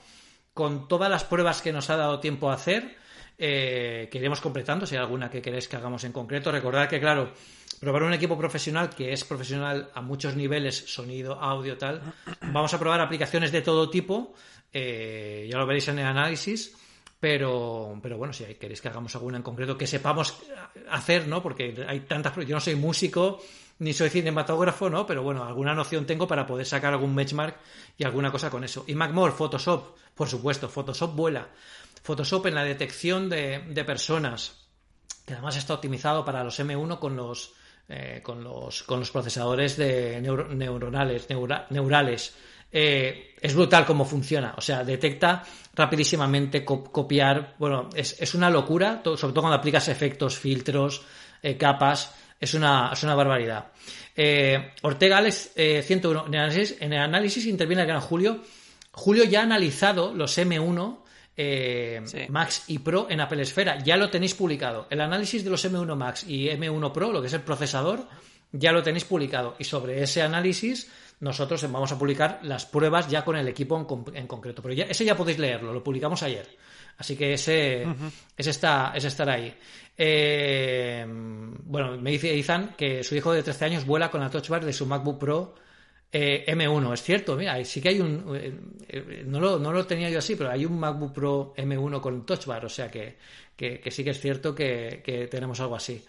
con 0.55 0.89
todas 0.89 1.11
las 1.11 1.25
pruebas 1.25 1.63
que 1.63 1.73
nos 1.73 1.91
ha 1.91 1.97
dado 1.97 2.19
tiempo 2.19 2.51
a 2.51 2.55
hacer, 2.55 2.97
eh, 3.37 4.09
que 4.11 4.19
iremos 4.19 4.41
completando, 4.41 4.87
si 4.87 4.97
hay 4.97 5.03
alguna 5.03 5.31
que 5.31 5.41
queréis 5.41 5.69
que 5.69 5.77
hagamos 5.77 6.03
en 6.05 6.11
concreto. 6.11 6.51
Recordad 6.51 6.89
que, 6.89 6.99
claro, 6.99 7.33
probar 7.79 8.03
un 8.03 8.15
equipo 8.15 8.37
profesional 8.37 8.91
que 8.91 9.13
es 9.13 9.23
profesional 9.23 9.91
a 9.95 10.01
muchos 10.01 10.35
niveles, 10.35 10.75
sonido, 10.75 11.35
audio, 11.35 11.79
tal, 11.79 12.03
vamos 12.41 12.75
a 12.75 12.79
probar 12.81 13.01
aplicaciones 13.01 13.53
de 13.53 13.63
todo 13.63 13.89
tipo, 13.89 14.35
eh, 14.73 15.47
ya 15.49 15.59
lo 15.59 15.67
veréis 15.67 15.87
en 15.89 16.01
el 16.01 16.07
análisis. 16.07 16.75
Pero, 17.21 17.99
pero 18.01 18.17
bueno, 18.17 18.33
si 18.33 18.45
queréis 18.55 18.81
que 18.81 18.89
hagamos 18.89 19.15
alguna 19.17 19.39
en 19.39 19.43
concreto 19.43 19.77
que 19.77 19.87
sepamos 19.89 20.37
hacer, 20.89 21.27
¿no? 21.27 21.43
Porque 21.43 21.85
hay 21.89 22.01
tantas. 22.01 22.37
Yo 22.47 22.55
no 22.55 22.61
soy 22.61 22.77
músico 22.77 23.41
ni 23.81 23.93
soy 23.93 24.09
cinematógrafo, 24.11 24.89
¿no? 24.89 25.05
Pero 25.07 25.23
bueno, 25.23 25.45
alguna 25.45 25.75
noción 25.75 26.07
tengo 26.07 26.29
para 26.29 26.47
poder 26.47 26.67
sacar 26.67 26.93
algún 26.93 27.15
benchmark 27.17 27.57
y 27.97 28.05
alguna 28.05 28.31
cosa 28.31 28.51
con 28.51 28.63
eso. 28.63 28.85
Y 28.87 28.95
Macmore, 28.95 29.33
Photoshop, 29.33 29.97
por 30.15 30.29
supuesto, 30.29 30.69
Photoshop 30.69 31.15
vuela. 31.15 31.49
Photoshop 32.03 32.47
en 32.47 32.55
la 32.55 32.65
detección 32.65 33.29
de, 33.29 33.65
de 33.69 33.85
personas, 33.85 34.69
que 35.27 35.33
además 35.35 35.57
está 35.57 35.75
optimizado 35.75 36.25
para 36.25 36.45
los 36.45 36.59
M1 36.61 36.99
con 37.01 37.17
los, 37.17 37.53
eh, 37.89 38.21
con 38.23 38.43
los, 38.45 38.85
con 38.85 39.01
los 39.01 39.11
procesadores 39.11 39.77
de 39.77 40.21
neuro- 40.21 40.49
neuronales, 40.55 41.29
neura- 41.29 41.67
neurales. 41.71 42.35
Eh, 42.73 43.35
es 43.41 43.55
brutal 43.55 43.87
cómo 43.87 44.05
funciona. 44.05 44.55
O 44.57 44.61
sea, 44.61 44.85
detecta 44.85 45.45
rapidísimamente 45.75 46.65
co- 46.65 46.85
copiar. 46.85 47.55
Bueno, 47.59 47.89
es, 47.95 48.17
es 48.21 48.35
una 48.35 48.51
locura, 48.51 49.01
sobre 49.05 49.33
todo 49.33 49.43
cuando 49.43 49.57
aplicas 49.57 49.89
efectos, 49.89 50.37
filtros, 50.39 51.03
eh, 51.43 51.57
capas. 51.57 52.15
Es 52.41 52.55
una, 52.55 52.91
es 52.93 53.03
una 53.03 53.15
barbaridad. 53.15 53.67
Eh, 54.15 54.73
Ortega 54.83 55.19
Alex 55.19 55.53
eh, 55.57 55.83
101. 55.85 56.27
En 56.27 56.35
el, 56.35 56.41
análisis, 56.41 56.77
en 56.81 56.93
el 56.93 57.01
análisis 57.01 57.47
interviene 57.47 57.83
el 57.83 57.89
gran 57.89 58.01
Julio. 58.01 58.43
Julio 58.93 59.25
ya 59.25 59.41
ha 59.41 59.45
analizado 59.45 60.13
los 60.15 60.37
M1 60.39 60.99
eh, 61.37 62.01
Sí. 62.05 62.19
Max 62.29 62.65
y 62.67 62.79
Pro 62.81 63.07
en 63.11 63.21
Apple 63.21 63.43
Esfera. 63.43 63.79
Ya 63.83 63.97
lo 63.97 64.11
tenéis 64.11 64.35
publicado. 64.35 64.87
El 64.91 65.01
análisis 65.01 65.45
de 65.45 65.51
los 65.51 65.65
M1 65.65 65.95
Max 65.97 66.25
y 66.29 66.47
M1 66.49 66.93
Pro, 66.93 67.13
lo 67.13 67.21
que 67.21 67.29
es 67.29 67.33
el 67.33 67.43
procesador, 67.43 68.09
ya 68.53 68.73
lo 68.73 68.83
tenéis 68.83 69.05
publicado. 69.05 69.55
Y 69.61 69.65
sobre 69.65 70.03
ese 70.03 70.23
análisis, 70.23 70.91
nosotros 71.21 71.63
vamos 71.71 71.91
a 71.93 71.99
publicar 71.99 72.41
las 72.43 72.65
pruebas 72.67 73.09
ya 73.09 73.25
con 73.25 73.37
el 73.37 73.49
equipo 73.49 73.77
en, 73.79 73.85
con- 73.85 74.05
en 74.17 74.27
concreto. 74.27 74.63
Pero 74.63 74.75
ya, 74.75 74.85
ese 74.85 75.05
ya 75.05 75.17
podéis 75.17 75.39
leerlo, 75.39 75.73
lo 75.73 75.83
publicamos 75.83 76.23
ayer. 76.23 76.47
Así 76.99 77.17
que 77.17 77.33
ese, 77.35 77.87
ese, 78.37 78.51
está, 78.51 78.93
ese 78.95 79.09
estará 79.09 79.35
ahí. 79.35 79.55
Eh, 79.97 81.05
bueno, 81.09 81.97
me 81.99 82.11
dice 82.11 82.35
Izan 82.35 82.75
que 82.77 83.03
su 83.05 83.15
hijo 83.15 83.33
de 83.33 83.43
13 83.43 83.65
años 83.67 83.85
vuela 83.87 84.11
con 84.11 84.21
la 84.21 84.31
Touch 84.31 84.49
Bar 84.49 84.65
de 84.65 84.73
su 84.73 84.87
MacBook 84.87 85.19
Pro 85.19 85.55
eh, 86.11 86.45
M1, 86.49 86.93
es 86.95 87.03
cierto, 87.03 87.37
mira, 87.37 87.63
sí 87.65 87.81
que 87.81 87.91
hay 87.91 88.01
un. 88.01 88.25
eh, 88.35 88.53
eh, 88.89 89.23
no, 89.27 89.39
lo, 89.41 89.59
no 89.59 89.73
lo 89.73 89.87
tenía 89.87 90.09
yo 90.11 90.19
así, 90.21 90.35
pero 90.37 90.51
hay 90.51 90.65
un 90.65 90.79
MacBook 90.79 91.13
Pro 91.13 91.55
M1 91.57 92.01
con 92.01 92.25
Touch 92.25 92.47
Bar, 92.47 92.65
o 92.65 92.69
sea 92.69 92.91
que, 92.91 93.17
que, 93.57 93.79
que 93.79 93.91
sí 93.91 94.03
que 94.03 94.11
es 94.11 94.21
cierto 94.21 94.55
que, 94.55 95.03
que 95.05 95.27
tenemos 95.29 95.61
algo 95.61 95.77
así. 95.77 96.03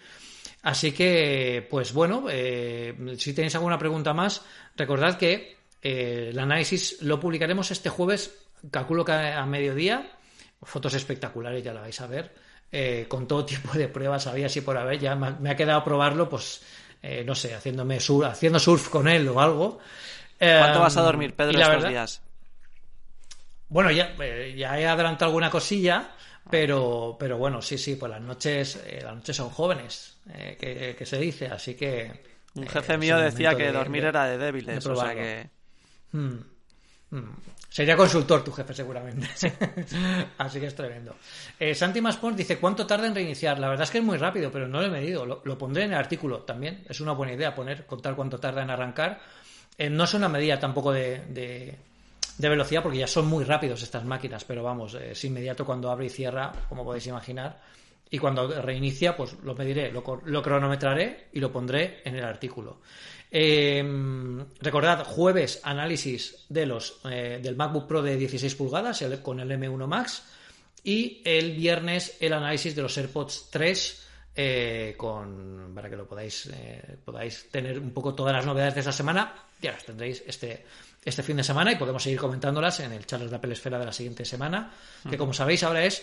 Así 0.62 0.92
que, 0.92 1.66
pues 1.70 1.92
bueno, 1.94 2.24
eh, 2.30 2.94
si 3.18 3.32
tenéis 3.32 3.54
alguna 3.54 3.78
pregunta 3.78 4.12
más, 4.12 4.42
recordad 4.76 5.16
que 5.16 5.56
eh, 5.82 6.28
el 6.30 6.38
análisis 6.38 7.00
lo 7.00 7.18
publicaremos 7.18 7.70
este 7.70 7.88
jueves, 7.88 8.34
calculo 8.70 9.04
que 9.04 9.12
a, 9.12 9.40
a 9.40 9.46
mediodía. 9.46 10.10
Fotos 10.62 10.92
espectaculares, 10.92 11.64
ya 11.64 11.72
la 11.72 11.80
vais 11.80 11.98
a 12.02 12.06
ver, 12.06 12.34
eh, 12.70 13.06
con 13.08 13.26
todo 13.26 13.44
tipo 13.46 13.72
de 13.72 13.88
pruebas, 13.88 14.26
había 14.26 14.46
así 14.46 14.60
por 14.60 14.76
haber. 14.76 14.98
Ya 14.98 15.14
me 15.14 15.28
ha, 15.28 15.30
me 15.30 15.50
ha 15.50 15.56
quedado 15.56 15.82
probarlo, 15.82 16.28
pues, 16.28 16.60
eh, 17.02 17.24
no 17.24 17.34
sé, 17.34 17.54
haciéndome 17.54 17.98
sur, 17.98 18.26
haciendo 18.26 18.58
surf 18.58 18.90
con 18.90 19.08
él 19.08 19.26
o 19.28 19.40
algo. 19.40 19.78
¿Cuánto 20.38 20.80
vas 20.80 20.96
a 20.98 21.02
dormir, 21.02 21.34
Pedro, 21.34 21.52
estos 21.58 21.68
verdad- 21.68 21.88
días? 21.88 22.22
bueno, 23.68 23.90
ya, 23.90 24.14
ya 24.56 24.78
he 24.80 24.86
adelantado 24.86 25.26
alguna 25.30 25.48
cosilla, 25.50 26.10
pero, 26.48 27.16
pero 27.18 27.38
bueno, 27.38 27.60
sí, 27.60 27.76
sí, 27.78 27.96
pues 27.96 28.10
las 28.10 28.20
noches, 28.20 28.80
eh, 28.86 29.00
las 29.02 29.14
noches 29.14 29.36
son 29.36 29.50
jóvenes, 29.50 30.16
eh, 30.32 30.56
que, 30.60 30.94
que 30.96 31.06
se 31.06 31.18
dice, 31.18 31.46
así 31.46 31.74
que. 31.74 32.10
Un 32.54 32.64
eh, 32.64 32.68
jefe 32.68 32.96
mío 32.98 33.18
decía 33.18 33.54
que 33.54 33.64
de- 33.64 33.72
dormir 33.72 34.02
de- 34.02 34.08
era 34.08 34.26
de 34.26 34.38
débiles, 34.38 34.82
de 34.84 34.90
o 34.90 34.96
sea 34.96 35.14
que... 35.14 35.50
Mm, 36.12 36.34
mm. 37.10 37.36
Sería 37.68 37.96
consultor 37.96 38.42
tu 38.42 38.50
jefe, 38.50 38.74
seguramente. 38.74 39.28
Así 40.38 40.58
que 40.58 40.66
es 40.66 40.74
tremendo. 40.74 41.14
Eh, 41.58 41.72
Santi 41.72 42.00
Maspons 42.00 42.36
dice: 42.36 42.58
¿Cuánto 42.58 42.84
tarda 42.84 43.06
en 43.06 43.14
reiniciar? 43.14 43.60
La 43.60 43.68
verdad 43.68 43.84
es 43.84 43.92
que 43.92 43.98
es 43.98 44.04
muy 44.04 44.18
rápido, 44.18 44.50
pero 44.50 44.66
no 44.66 44.80
lo 44.80 44.86
he 44.88 44.90
medido. 44.90 45.24
Lo, 45.24 45.40
lo 45.44 45.56
pondré 45.56 45.84
en 45.84 45.92
el 45.92 45.98
artículo 45.98 46.40
también. 46.40 46.82
Es 46.88 47.00
una 47.00 47.12
buena 47.12 47.32
idea 47.32 47.54
poner, 47.54 47.86
contar 47.86 48.16
cuánto 48.16 48.40
tarda 48.40 48.62
en 48.64 48.70
arrancar. 48.70 49.20
Eh, 49.78 49.88
no 49.88 50.02
es 50.02 50.14
una 50.14 50.28
medida 50.28 50.58
tampoco 50.58 50.90
de, 50.92 51.20
de- 51.28 51.76
de 52.40 52.48
velocidad, 52.48 52.82
porque 52.82 52.98
ya 52.98 53.06
son 53.06 53.26
muy 53.26 53.44
rápidos 53.44 53.82
estas 53.82 54.04
máquinas, 54.04 54.44
pero 54.44 54.62
vamos, 54.62 54.94
eh, 54.94 55.12
es 55.12 55.24
inmediato 55.24 55.64
cuando 55.66 55.90
abre 55.90 56.06
y 56.06 56.10
cierra, 56.10 56.52
como 56.68 56.84
podéis 56.84 57.06
imaginar. 57.06 57.60
Y 58.10 58.18
cuando 58.18 58.60
reinicia, 58.60 59.16
pues 59.16 59.34
lo 59.44 59.54
mediré, 59.54 59.92
lo, 59.92 60.02
cronometraré 60.02 61.28
y 61.32 61.38
lo 61.38 61.52
pondré 61.52 62.00
en 62.04 62.16
el 62.16 62.24
artículo. 62.24 62.80
Eh, 63.30 63.84
recordad, 64.60 65.04
jueves 65.04 65.60
análisis 65.62 66.46
de 66.48 66.66
los 66.66 67.00
eh, 67.04 67.38
del 67.40 67.54
MacBook 67.54 67.86
Pro 67.86 68.02
de 68.02 68.16
16 68.16 68.56
pulgadas 68.56 69.04
con 69.22 69.38
el 69.38 69.48
M1 69.52 69.86
Max 69.86 70.24
y 70.82 71.22
el 71.24 71.52
viernes 71.52 72.16
el 72.18 72.32
análisis 72.32 72.74
de 72.74 72.82
los 72.82 72.98
AirPods 72.98 73.50
3 73.52 74.08
eh, 74.34 74.94
con, 74.96 75.70
para 75.72 75.88
que 75.88 75.96
lo 75.96 76.08
podáis, 76.08 76.50
podáis 77.04 77.48
tener 77.52 77.78
un 77.78 77.92
poco 77.92 78.12
todas 78.12 78.32
las 78.32 78.44
novedades 78.44 78.74
de 78.74 78.80
esta 78.80 78.92
semana. 78.92 79.32
Ya 79.62 79.70
las 79.70 79.84
tendréis 79.84 80.24
este, 80.26 80.64
este 81.04 81.22
fin 81.22 81.36
de 81.36 81.44
semana 81.44 81.72
y 81.72 81.76
podemos 81.76 82.02
seguir 82.02 82.18
comentándolas 82.18 82.80
en 82.80 82.92
el 82.92 83.06
Charles 83.06 83.30
de 83.30 83.36
Apple 83.36 83.52
Esfera 83.52 83.78
de 83.78 83.86
la 83.86 83.92
siguiente 83.92 84.24
semana, 84.24 84.72
que 85.08 85.16
como 85.16 85.32
sabéis 85.32 85.62
ahora 85.62 85.84
es 85.84 86.02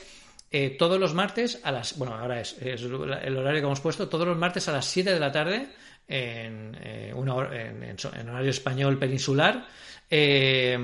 eh, 0.51 0.75
todos 0.79 0.99
los 0.99 1.13
martes 1.13 1.59
a 1.63 1.71
las... 1.71 1.97
Bueno, 1.97 2.15
ahora 2.15 2.39
es, 2.41 2.55
es 2.61 2.81
el 2.81 2.93
horario 3.37 3.61
que 3.61 3.65
hemos 3.65 3.81
puesto, 3.81 4.07
todos 4.07 4.27
los 4.27 4.37
martes 4.37 4.67
a 4.69 4.71
las 4.71 4.85
7 4.85 5.13
de 5.13 5.19
la 5.19 5.31
tarde 5.31 5.67
en, 6.07 6.77
eh, 6.81 7.11
una 7.13 7.33
en, 7.53 7.83
en 7.83 8.29
horario 8.29 8.49
español 8.49 8.97
peninsular. 8.97 9.67
eh, 10.09 10.77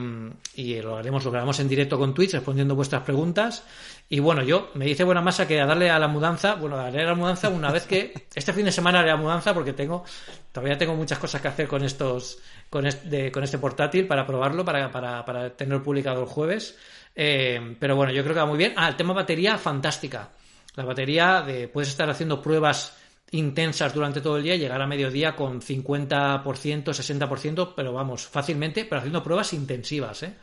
y 0.56 0.82
lo 0.82 0.98
haremos, 0.98 1.24
lo 1.24 1.32
grabamos 1.32 1.60
en 1.62 1.70
directo 1.70 1.98
con 1.98 2.14
Twitch 2.14 2.34
respondiendo 2.34 2.76
vuestras 2.76 3.04
preguntas. 3.04 3.64
Y 4.10 4.20
bueno, 4.20 4.44
yo 4.44 4.70
me 4.76 4.86
dice 4.86 5.04
buena 5.04 5.22
masa 5.22 5.48
que 5.48 5.60
a 5.60 5.66
darle 5.66 5.90
a 5.90 5.98
la 5.98 6.08
mudanza, 6.08 6.56
bueno, 6.56 6.78
darle 6.78 7.02
a 7.02 7.06
la 7.06 7.16
mudanza 7.16 7.50
una 7.50 7.72
vez 7.72 7.88
que 7.88 8.14
este 8.36 8.54
fin 8.54 8.66
de 8.66 8.72
semana 8.72 9.00
haré 9.00 9.10
la 9.10 9.18
mudanza 9.18 9.54
porque 9.54 9.74
tengo, 9.74 10.04
todavía 10.52 10.78
tengo 10.78 10.94
muchas 10.94 11.18
cosas 11.18 11.42
que 11.42 11.48
hacer 11.48 11.68
con 11.68 11.84
estos, 11.84 12.40
con 12.70 12.86
este, 12.86 13.32
con 13.32 13.44
este 13.44 13.58
portátil 13.58 14.06
para 14.06 14.26
probarlo, 14.26 14.64
para, 14.64 14.92
para, 14.92 15.26
para 15.26 15.56
tenerlo 15.56 15.82
publicado 15.84 16.22
el 16.22 16.28
jueves. 16.28 16.78
Eh, 17.16 17.76
pero 17.80 17.96
bueno, 17.96 18.12
yo 18.12 18.24
creo 18.24 18.36
que 18.36 18.42
va 18.42 18.46
muy 18.46 18.58
bien. 18.58 18.74
Ah, 18.76 18.90
el 18.90 18.96
tema 18.96 19.14
batería, 19.14 19.58
fantástica. 19.58 20.30
La 20.76 20.86
batería, 20.86 21.42
de, 21.42 21.68
puedes 21.68 21.90
estar 21.90 22.10
haciendo 22.10 22.42
pruebas 22.42 22.98
intensas 23.32 23.94
durante 23.94 24.22
todo 24.22 24.38
el 24.38 24.44
día, 24.44 24.56
llegar 24.56 24.82
a 24.82 24.88
mediodía 24.88 25.36
con 25.36 25.62
50%, 25.62 26.44
60%, 26.44 27.74
pero 27.76 27.94
vamos, 27.94 28.28
fácilmente, 28.28 28.86
pero 28.86 29.00
haciendo 29.00 29.24
pruebas 29.24 29.54
intensivas. 29.54 30.24
¿eh? 30.24 30.36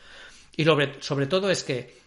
Y 0.56 0.64
sobre, 0.64 1.00
sobre 1.00 1.26
todo 1.26 1.50
es 1.50 1.62
que 1.62 1.98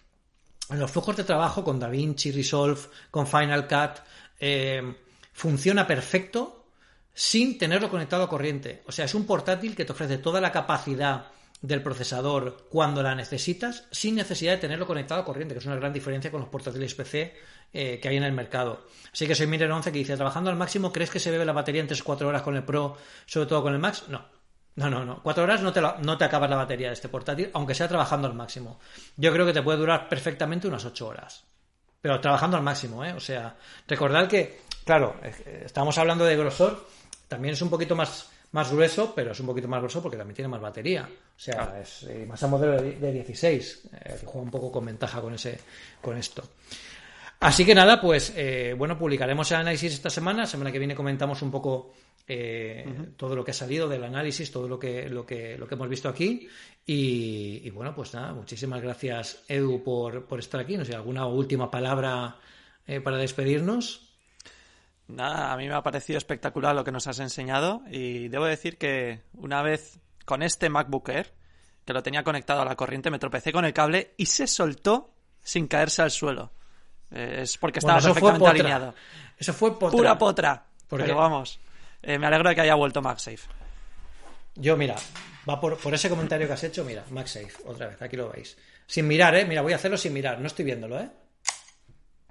en 0.70 0.80
los 0.80 0.92
flujos 0.92 1.18
de 1.18 1.24
trabajo 1.24 1.64
con 1.64 1.80
DaVinci 1.80 2.32
Resolve, 2.32 2.80
con 3.12 3.28
Final 3.28 3.68
Cut, 3.68 4.04
eh, 4.40 4.96
funciona 5.34 5.86
perfecto 5.86 6.66
sin 7.14 7.58
tenerlo 7.58 7.90
conectado 7.90 8.24
a 8.24 8.30
corriente. 8.30 8.84
O 8.88 8.92
sea, 8.92 9.06
es 9.06 9.14
un 9.14 9.26
portátil 9.26 9.76
que 9.76 9.86
te 9.86 9.92
ofrece 9.92 10.18
toda 10.18 10.42
la 10.42 10.52
capacidad 10.52 11.28
del 11.62 11.82
procesador 11.82 12.68
cuando 12.70 13.02
la 13.02 13.16
necesitas, 13.16 13.86
sin 13.92 14.16
necesidad 14.16 14.54
de 14.54 14.58
tenerlo 14.58 14.86
conectado 14.86 15.22
a 15.22 15.26
corriente, 15.26 15.54
que 15.56 15.60
es 15.60 15.66
una 15.66 15.78
gran 15.78 15.94
diferencia 15.94 16.30
con 16.30 16.42
los 16.42 16.50
portátiles 16.50 16.94
PC 16.94 17.34
eh, 17.72 18.00
que 18.02 18.10
hay 18.10 18.18
en 18.18 18.24
el 18.24 18.34
mercado. 18.34 18.86
Así 19.12 19.26
que 19.26 19.34
soy 19.34 19.48
Miner 19.48 19.72
11 19.72 19.92
que 19.92 20.00
dice, 20.00 20.16
trabajando 20.16 20.50
al 20.50 20.58
máximo, 20.58 20.92
¿crees 20.92 21.10
que 21.10 21.20
se 21.20 21.32
bebe 21.32 21.46
la 21.46 21.54
batería 21.54 21.82
en 21.82 21.88
3-4 21.88 22.24
horas 22.24 22.42
con 22.42 22.58
el 22.58 22.64
Pro, 22.64 22.98
sobre 23.26 23.48
todo 23.48 23.64
con 23.64 23.74
el 23.74 23.80
Max? 23.80 24.04
No. 24.10 24.26
No, 24.76 24.90
no, 24.90 25.06
no. 25.06 25.22
Cuatro 25.22 25.44
horas 25.44 25.62
no 25.62 25.72
te, 25.72 25.82
la- 25.82 25.98
no 26.02 26.18
te 26.18 26.26
acabas 26.26 26.50
la 26.50 26.56
batería 26.56 26.88
de 26.88 26.94
este 26.94 27.10
portátil, 27.10 27.50
aunque 27.54 27.76
sea 27.76 27.88
trabajando 27.88 28.28
al 28.28 28.34
máximo. 28.34 28.80
Yo 29.18 29.32
creo 29.32 29.46
que 29.46 29.54
te 29.54 29.62
puede 29.62 29.78
durar 29.78 30.10
perfectamente 30.10 30.68
unas 30.68 30.84
8 30.86 31.08
horas. 31.08 31.44
Pero 32.02 32.20
trabajando 32.20 32.58
al 32.58 32.64
máximo, 32.64 33.06
¿eh? 33.06 33.14
O 33.14 33.20
sea, 33.20 33.56
recordad 33.88 34.28
que, 34.28 34.62
claro, 34.84 35.16
estamos 35.64 35.98
hablando 35.98 36.26
de 36.26 36.36
grosor, 36.36 36.86
también 37.28 37.54
es 37.54 37.62
un 37.62 37.70
poquito 37.70 37.96
más, 37.96 38.30
más 38.52 38.72
grueso, 38.72 39.14
pero 39.16 39.32
es 39.32 39.40
un 39.40 39.46
poquito 39.46 39.68
más 39.68 39.80
grueso 39.80 40.02
porque 40.02 40.18
también 40.18 40.36
tiene 40.36 40.50
más 40.50 40.60
batería. 40.60 41.08
O 41.08 41.40
sea, 41.40 41.80
es 41.82 42.04
eh, 42.04 42.26
más 42.28 42.42
a 42.44 42.48
modelo 42.48 42.82
de, 42.82 42.98
de 42.98 43.12
16, 43.14 43.82
eh, 43.94 44.18
que 44.20 44.26
juega 44.26 44.42
un 44.42 44.52
poco 44.52 44.72
con 44.72 44.86
ventaja 44.86 45.22
con, 45.22 45.34
ese, 45.36 45.60
con 46.02 46.18
esto. 46.18 46.44
Así 47.40 47.66
que 47.66 47.76
nada, 47.76 48.02
pues 48.02 48.34
eh, 48.36 48.74
bueno, 48.78 48.98
publicaremos 48.98 49.50
el 49.52 49.58
análisis 49.58 49.94
esta 49.94 50.10
semana. 50.10 50.46
Semana 50.46 50.72
que 50.72 50.80
viene 50.80 50.96
comentamos 50.96 51.42
un 51.42 51.52
poco 51.52 51.94
eh, 52.28 53.12
todo 53.18 53.36
lo 53.36 53.44
que 53.44 53.52
ha 53.52 53.54
salido 53.54 53.88
del 53.90 54.04
análisis, 54.04 54.52
todo 54.52 54.68
lo 54.68 54.80
que, 54.80 55.10
lo 55.10 55.26
que, 55.26 55.58
lo 55.58 55.68
que 55.68 55.76
hemos 55.76 55.90
visto 55.90 56.10
aquí. 56.10 56.48
Y, 56.86 57.62
y 57.64 57.70
bueno, 57.70 57.94
pues 57.96 58.14
nada, 58.14 58.34
muchísimas 58.34 58.82
gracias, 58.82 59.44
Edu, 59.48 59.84
por, 59.84 60.26
por 60.26 60.40
estar 60.40 60.60
aquí. 60.62 60.78
No 60.78 60.86
sé, 60.86 60.96
alguna 60.96 61.26
última 61.28 61.70
palabra 61.72 62.38
eh, 62.88 63.00
para 63.02 63.18
despedirnos. 63.18 64.10
Nada, 65.08 65.52
a 65.52 65.58
mí 65.58 65.68
me 65.68 65.74
ha 65.74 65.84
parecido 65.84 66.18
espectacular 66.18 66.74
lo 66.76 66.84
que 66.84 66.92
nos 66.92 67.08
has 67.08 67.20
enseñado 67.20 67.82
y 67.90 68.30
debo 68.30 68.46
decir 68.46 68.78
que 68.78 69.22
una 69.34 69.62
vez 69.62 70.00
con 70.26 70.42
este 70.42 70.70
MacBook 70.70 71.10
Air, 71.10 71.34
que 71.86 71.92
lo 71.94 72.02
tenía 72.02 72.24
conectado 72.24 72.62
a 72.62 72.66
la 72.66 72.76
corriente, 72.78 73.12
me 73.12 73.20
tropecé 73.20 73.52
con 73.52 73.66
el 73.66 73.74
cable 73.74 74.14
y 74.18 74.26
se 74.28 74.48
soltó 74.48 75.14
sin 75.42 75.68
caerse 75.68 76.02
al 76.02 76.12
suelo. 76.12 76.54
Eh, 77.12 77.40
Es 77.42 77.58
porque 77.58 77.80
estaba 77.80 78.00
Bueno, 78.00 78.14
perfectamente 78.14 78.48
alineado. 78.50 78.96
Eso 79.38 79.54
fue 79.54 79.78
potra. 79.78 79.98
Pura 79.98 80.18
potra. 80.18 80.66
¿Por 80.88 81.00
Pero 81.02 81.14
qué? 81.14 81.20
vamos, 81.20 81.60
eh, 82.04 82.18
me 82.20 82.28
alegro 82.28 82.50
de 82.50 82.56
que 82.56 82.62
haya 82.62 82.76
vuelto 82.76 83.02
MagSafe. 83.02 83.40
Yo, 84.56 84.78
mira, 84.78 84.96
va 85.50 85.60
por, 85.60 85.78
ese 85.94 86.10
comentario 86.10 86.46
que 86.48 86.54
has 86.54 86.64
hecho, 86.64 86.84
mira, 86.84 87.04
MagSafe, 87.10 87.54
otra 87.66 87.88
vez, 87.88 88.02
aquí 88.02 88.16
lo 88.16 88.30
veis. 88.30 88.56
Sin 88.86 89.08
mirar, 89.08 89.34
¿eh? 89.36 89.46
Mira, 89.46 89.62
voy 89.62 89.74
a 89.74 89.78
hacerlo 89.78 89.98
sin 89.98 90.14
mirar, 90.14 90.40
no 90.40 90.48
estoy 90.48 90.66
viéndolo, 90.66 91.00
¿eh? 91.00 91.10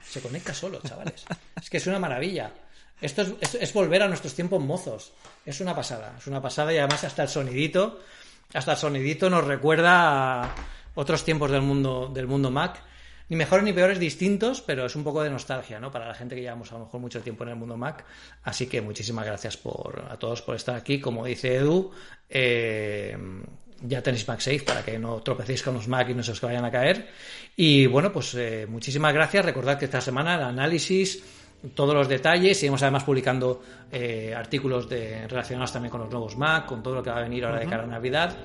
Se 0.02 0.20
conecta 0.20 0.52
solo, 0.54 0.80
chavales. 0.86 1.24
Es 1.60 1.70
que 1.70 1.78
es 1.78 1.86
una 1.86 1.98
maravilla. 1.98 2.52
Esto 3.00 3.22
es, 3.22 3.32
es- 3.40 3.54
es 3.56 3.72
volver 3.72 4.02
a 4.02 4.08
nuestros 4.08 4.34
tiempos 4.34 4.62
mozos. 4.62 5.12
Es 5.46 5.60
una 5.60 5.74
pasada, 5.74 6.14
es 6.18 6.26
una 6.26 6.40
pasada 6.42 6.72
y 6.72 6.78
además 6.78 7.02
hasta 7.04 7.22
el 7.22 7.28
sonidito, 7.28 8.00
hasta 8.54 8.72
el 8.72 8.78
sonidito 8.78 9.30
nos 9.30 9.44
recuerda 9.44 10.44
a 10.44 10.54
otros 10.94 11.24
tiempos 11.24 11.50
del 11.50 11.62
mundo, 11.62 12.10
del 12.12 12.26
mundo 12.26 12.50
Mac. 12.50 12.80
Ni 13.32 13.36
mejores 13.36 13.64
ni 13.64 13.72
peores, 13.72 13.98
distintos, 13.98 14.60
pero 14.60 14.84
es 14.84 14.94
un 14.94 15.04
poco 15.04 15.22
de 15.22 15.30
nostalgia, 15.30 15.80
¿no? 15.80 15.90
Para 15.90 16.06
la 16.06 16.12
gente 16.12 16.34
que 16.34 16.42
llevamos 16.42 16.70
a 16.70 16.74
lo 16.74 16.84
mejor 16.84 17.00
mucho 17.00 17.22
tiempo 17.22 17.44
en 17.44 17.48
el 17.48 17.56
mundo 17.56 17.78
Mac. 17.78 18.04
Así 18.42 18.66
que 18.66 18.82
muchísimas 18.82 19.24
gracias 19.24 19.56
por, 19.56 20.04
a 20.10 20.18
todos 20.18 20.42
por 20.42 20.54
estar 20.54 20.76
aquí. 20.76 21.00
Como 21.00 21.24
dice 21.24 21.56
Edu, 21.56 21.90
eh, 22.28 23.16
ya 23.80 24.02
tenéis 24.02 24.28
MagSafe 24.28 24.64
para 24.66 24.84
que 24.84 24.98
no 24.98 25.22
tropecéis 25.22 25.62
con 25.62 25.72
los 25.72 25.88
Mac 25.88 26.10
y 26.10 26.14
no 26.14 26.22
se 26.22 26.32
os 26.32 26.42
vayan 26.42 26.66
a 26.66 26.70
caer. 26.70 27.08
Y 27.56 27.86
bueno, 27.86 28.12
pues 28.12 28.34
eh, 28.34 28.66
muchísimas 28.68 29.14
gracias. 29.14 29.46
Recordad 29.46 29.78
que 29.78 29.86
esta 29.86 30.02
semana 30.02 30.34
el 30.34 30.42
análisis, 30.42 31.22
todos 31.74 31.94
los 31.94 32.08
detalles, 32.08 32.58
seguimos 32.58 32.82
además 32.82 33.04
publicando 33.04 33.60
eh, 33.90 34.34
artículos 34.36 34.88
de, 34.88 35.26
relacionados 35.28 35.72
también 35.72 35.90
con 35.90 36.00
los 36.00 36.10
nuevos 36.10 36.36
Mac, 36.36 36.66
con 36.66 36.82
todo 36.82 36.96
lo 36.96 37.02
que 37.02 37.10
va 37.10 37.18
a 37.18 37.22
venir 37.22 37.44
ahora 37.44 37.60
de 37.60 37.66
cara 37.66 37.84
a 37.84 37.86
Navidad. 37.86 38.36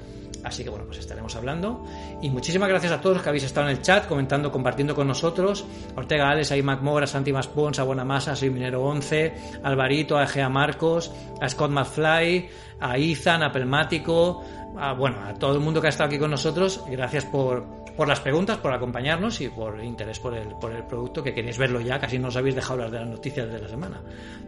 Así 0.43 0.63
que 0.63 0.69
bueno, 0.69 0.85
pues 0.85 0.99
estaremos 0.99 1.35
hablando. 1.35 1.83
Y 2.21 2.29
muchísimas 2.29 2.69
gracias 2.69 2.91
a 2.91 3.01
todos 3.01 3.15
los 3.15 3.23
que 3.23 3.29
habéis 3.29 3.43
estado 3.43 3.67
en 3.69 3.75
el 3.75 3.81
chat, 3.81 4.07
comentando, 4.07 4.51
compartiendo 4.51 4.93
con 4.93 5.07
nosotros. 5.07 5.65
Ortega 5.95 6.29
Alex, 6.29 6.51
a 6.51 6.57
Mac 6.57 6.81
Mora, 6.81 7.05
a 7.05 7.07
Santi 7.07 7.33
Maspons, 7.33 7.79
a 7.79 7.83
Buenamasa, 7.83 8.35
Soy 8.35 8.49
Minero 8.51 8.83
11, 8.83 9.33
a 9.63 9.67
Alvarito, 9.67 10.17
a 10.17 10.23
Egea 10.23 10.47
Marcos, 10.47 11.11
a 11.41 11.49
Scott 11.49 11.71
McFly, 11.71 12.49
a 12.79 12.97
Ethan, 12.97 13.43
a 13.43 13.51
Pelmático, 13.51 14.43
a, 14.77 14.93
bueno, 14.93 15.17
a 15.25 15.33
todo 15.33 15.53
el 15.53 15.59
mundo 15.59 15.81
que 15.81 15.87
ha 15.87 15.89
estado 15.89 16.07
aquí 16.07 16.19
con 16.19 16.31
nosotros. 16.31 16.83
Gracias 16.87 17.25
por, 17.25 17.86
por 17.97 18.07
las 18.07 18.19
preguntas, 18.19 18.59
por 18.59 18.71
acompañarnos 18.71 19.41
y 19.41 19.49
por 19.49 19.83
interés 19.83 20.19
por 20.19 20.35
el, 20.35 20.49
por 20.49 20.71
el 20.71 20.83
producto, 20.83 21.23
que 21.23 21.33
queréis 21.33 21.57
verlo 21.57 21.81
ya, 21.81 21.99
casi 21.99 22.19
no 22.19 22.27
os 22.27 22.35
habéis 22.37 22.55
dejado 22.55 22.73
hablar 22.73 22.91
de 22.91 22.99
las 22.99 23.09
noticias 23.09 23.51
de 23.51 23.59
la 23.59 23.67
semana. 23.67 23.99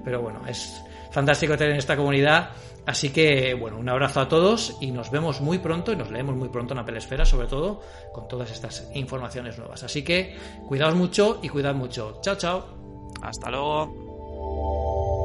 Pero 0.05 0.21
bueno, 0.21 0.41
es 0.47 0.81
fantástico 1.11 1.57
tener 1.57 1.75
esta 1.75 1.97
comunidad. 1.97 2.51
Así 2.85 3.09
que, 3.09 3.55
bueno, 3.55 3.77
un 3.77 3.89
abrazo 3.89 4.21
a 4.21 4.29
todos 4.29 4.77
y 4.79 4.91
nos 4.91 5.11
vemos 5.11 5.41
muy 5.41 5.57
pronto 5.57 5.91
y 5.91 5.95
nos 5.95 6.11
leemos 6.11 6.35
muy 6.35 6.49
pronto 6.49 6.73
en 6.73 6.79
Apple 6.79 6.99
Esfera, 6.99 7.25
sobre 7.25 7.47
todo 7.47 7.81
con 8.13 8.27
todas 8.27 8.51
estas 8.51 8.89
informaciones 8.93 9.57
nuevas. 9.57 9.83
Así 9.83 10.03
que 10.03 10.37
cuidaos 10.67 10.95
mucho 10.95 11.39
y 11.41 11.49
cuidad 11.49 11.75
mucho. 11.75 12.19
Chao, 12.21 12.35
chao. 12.35 12.65
Hasta 13.21 13.49
luego. 13.49 15.18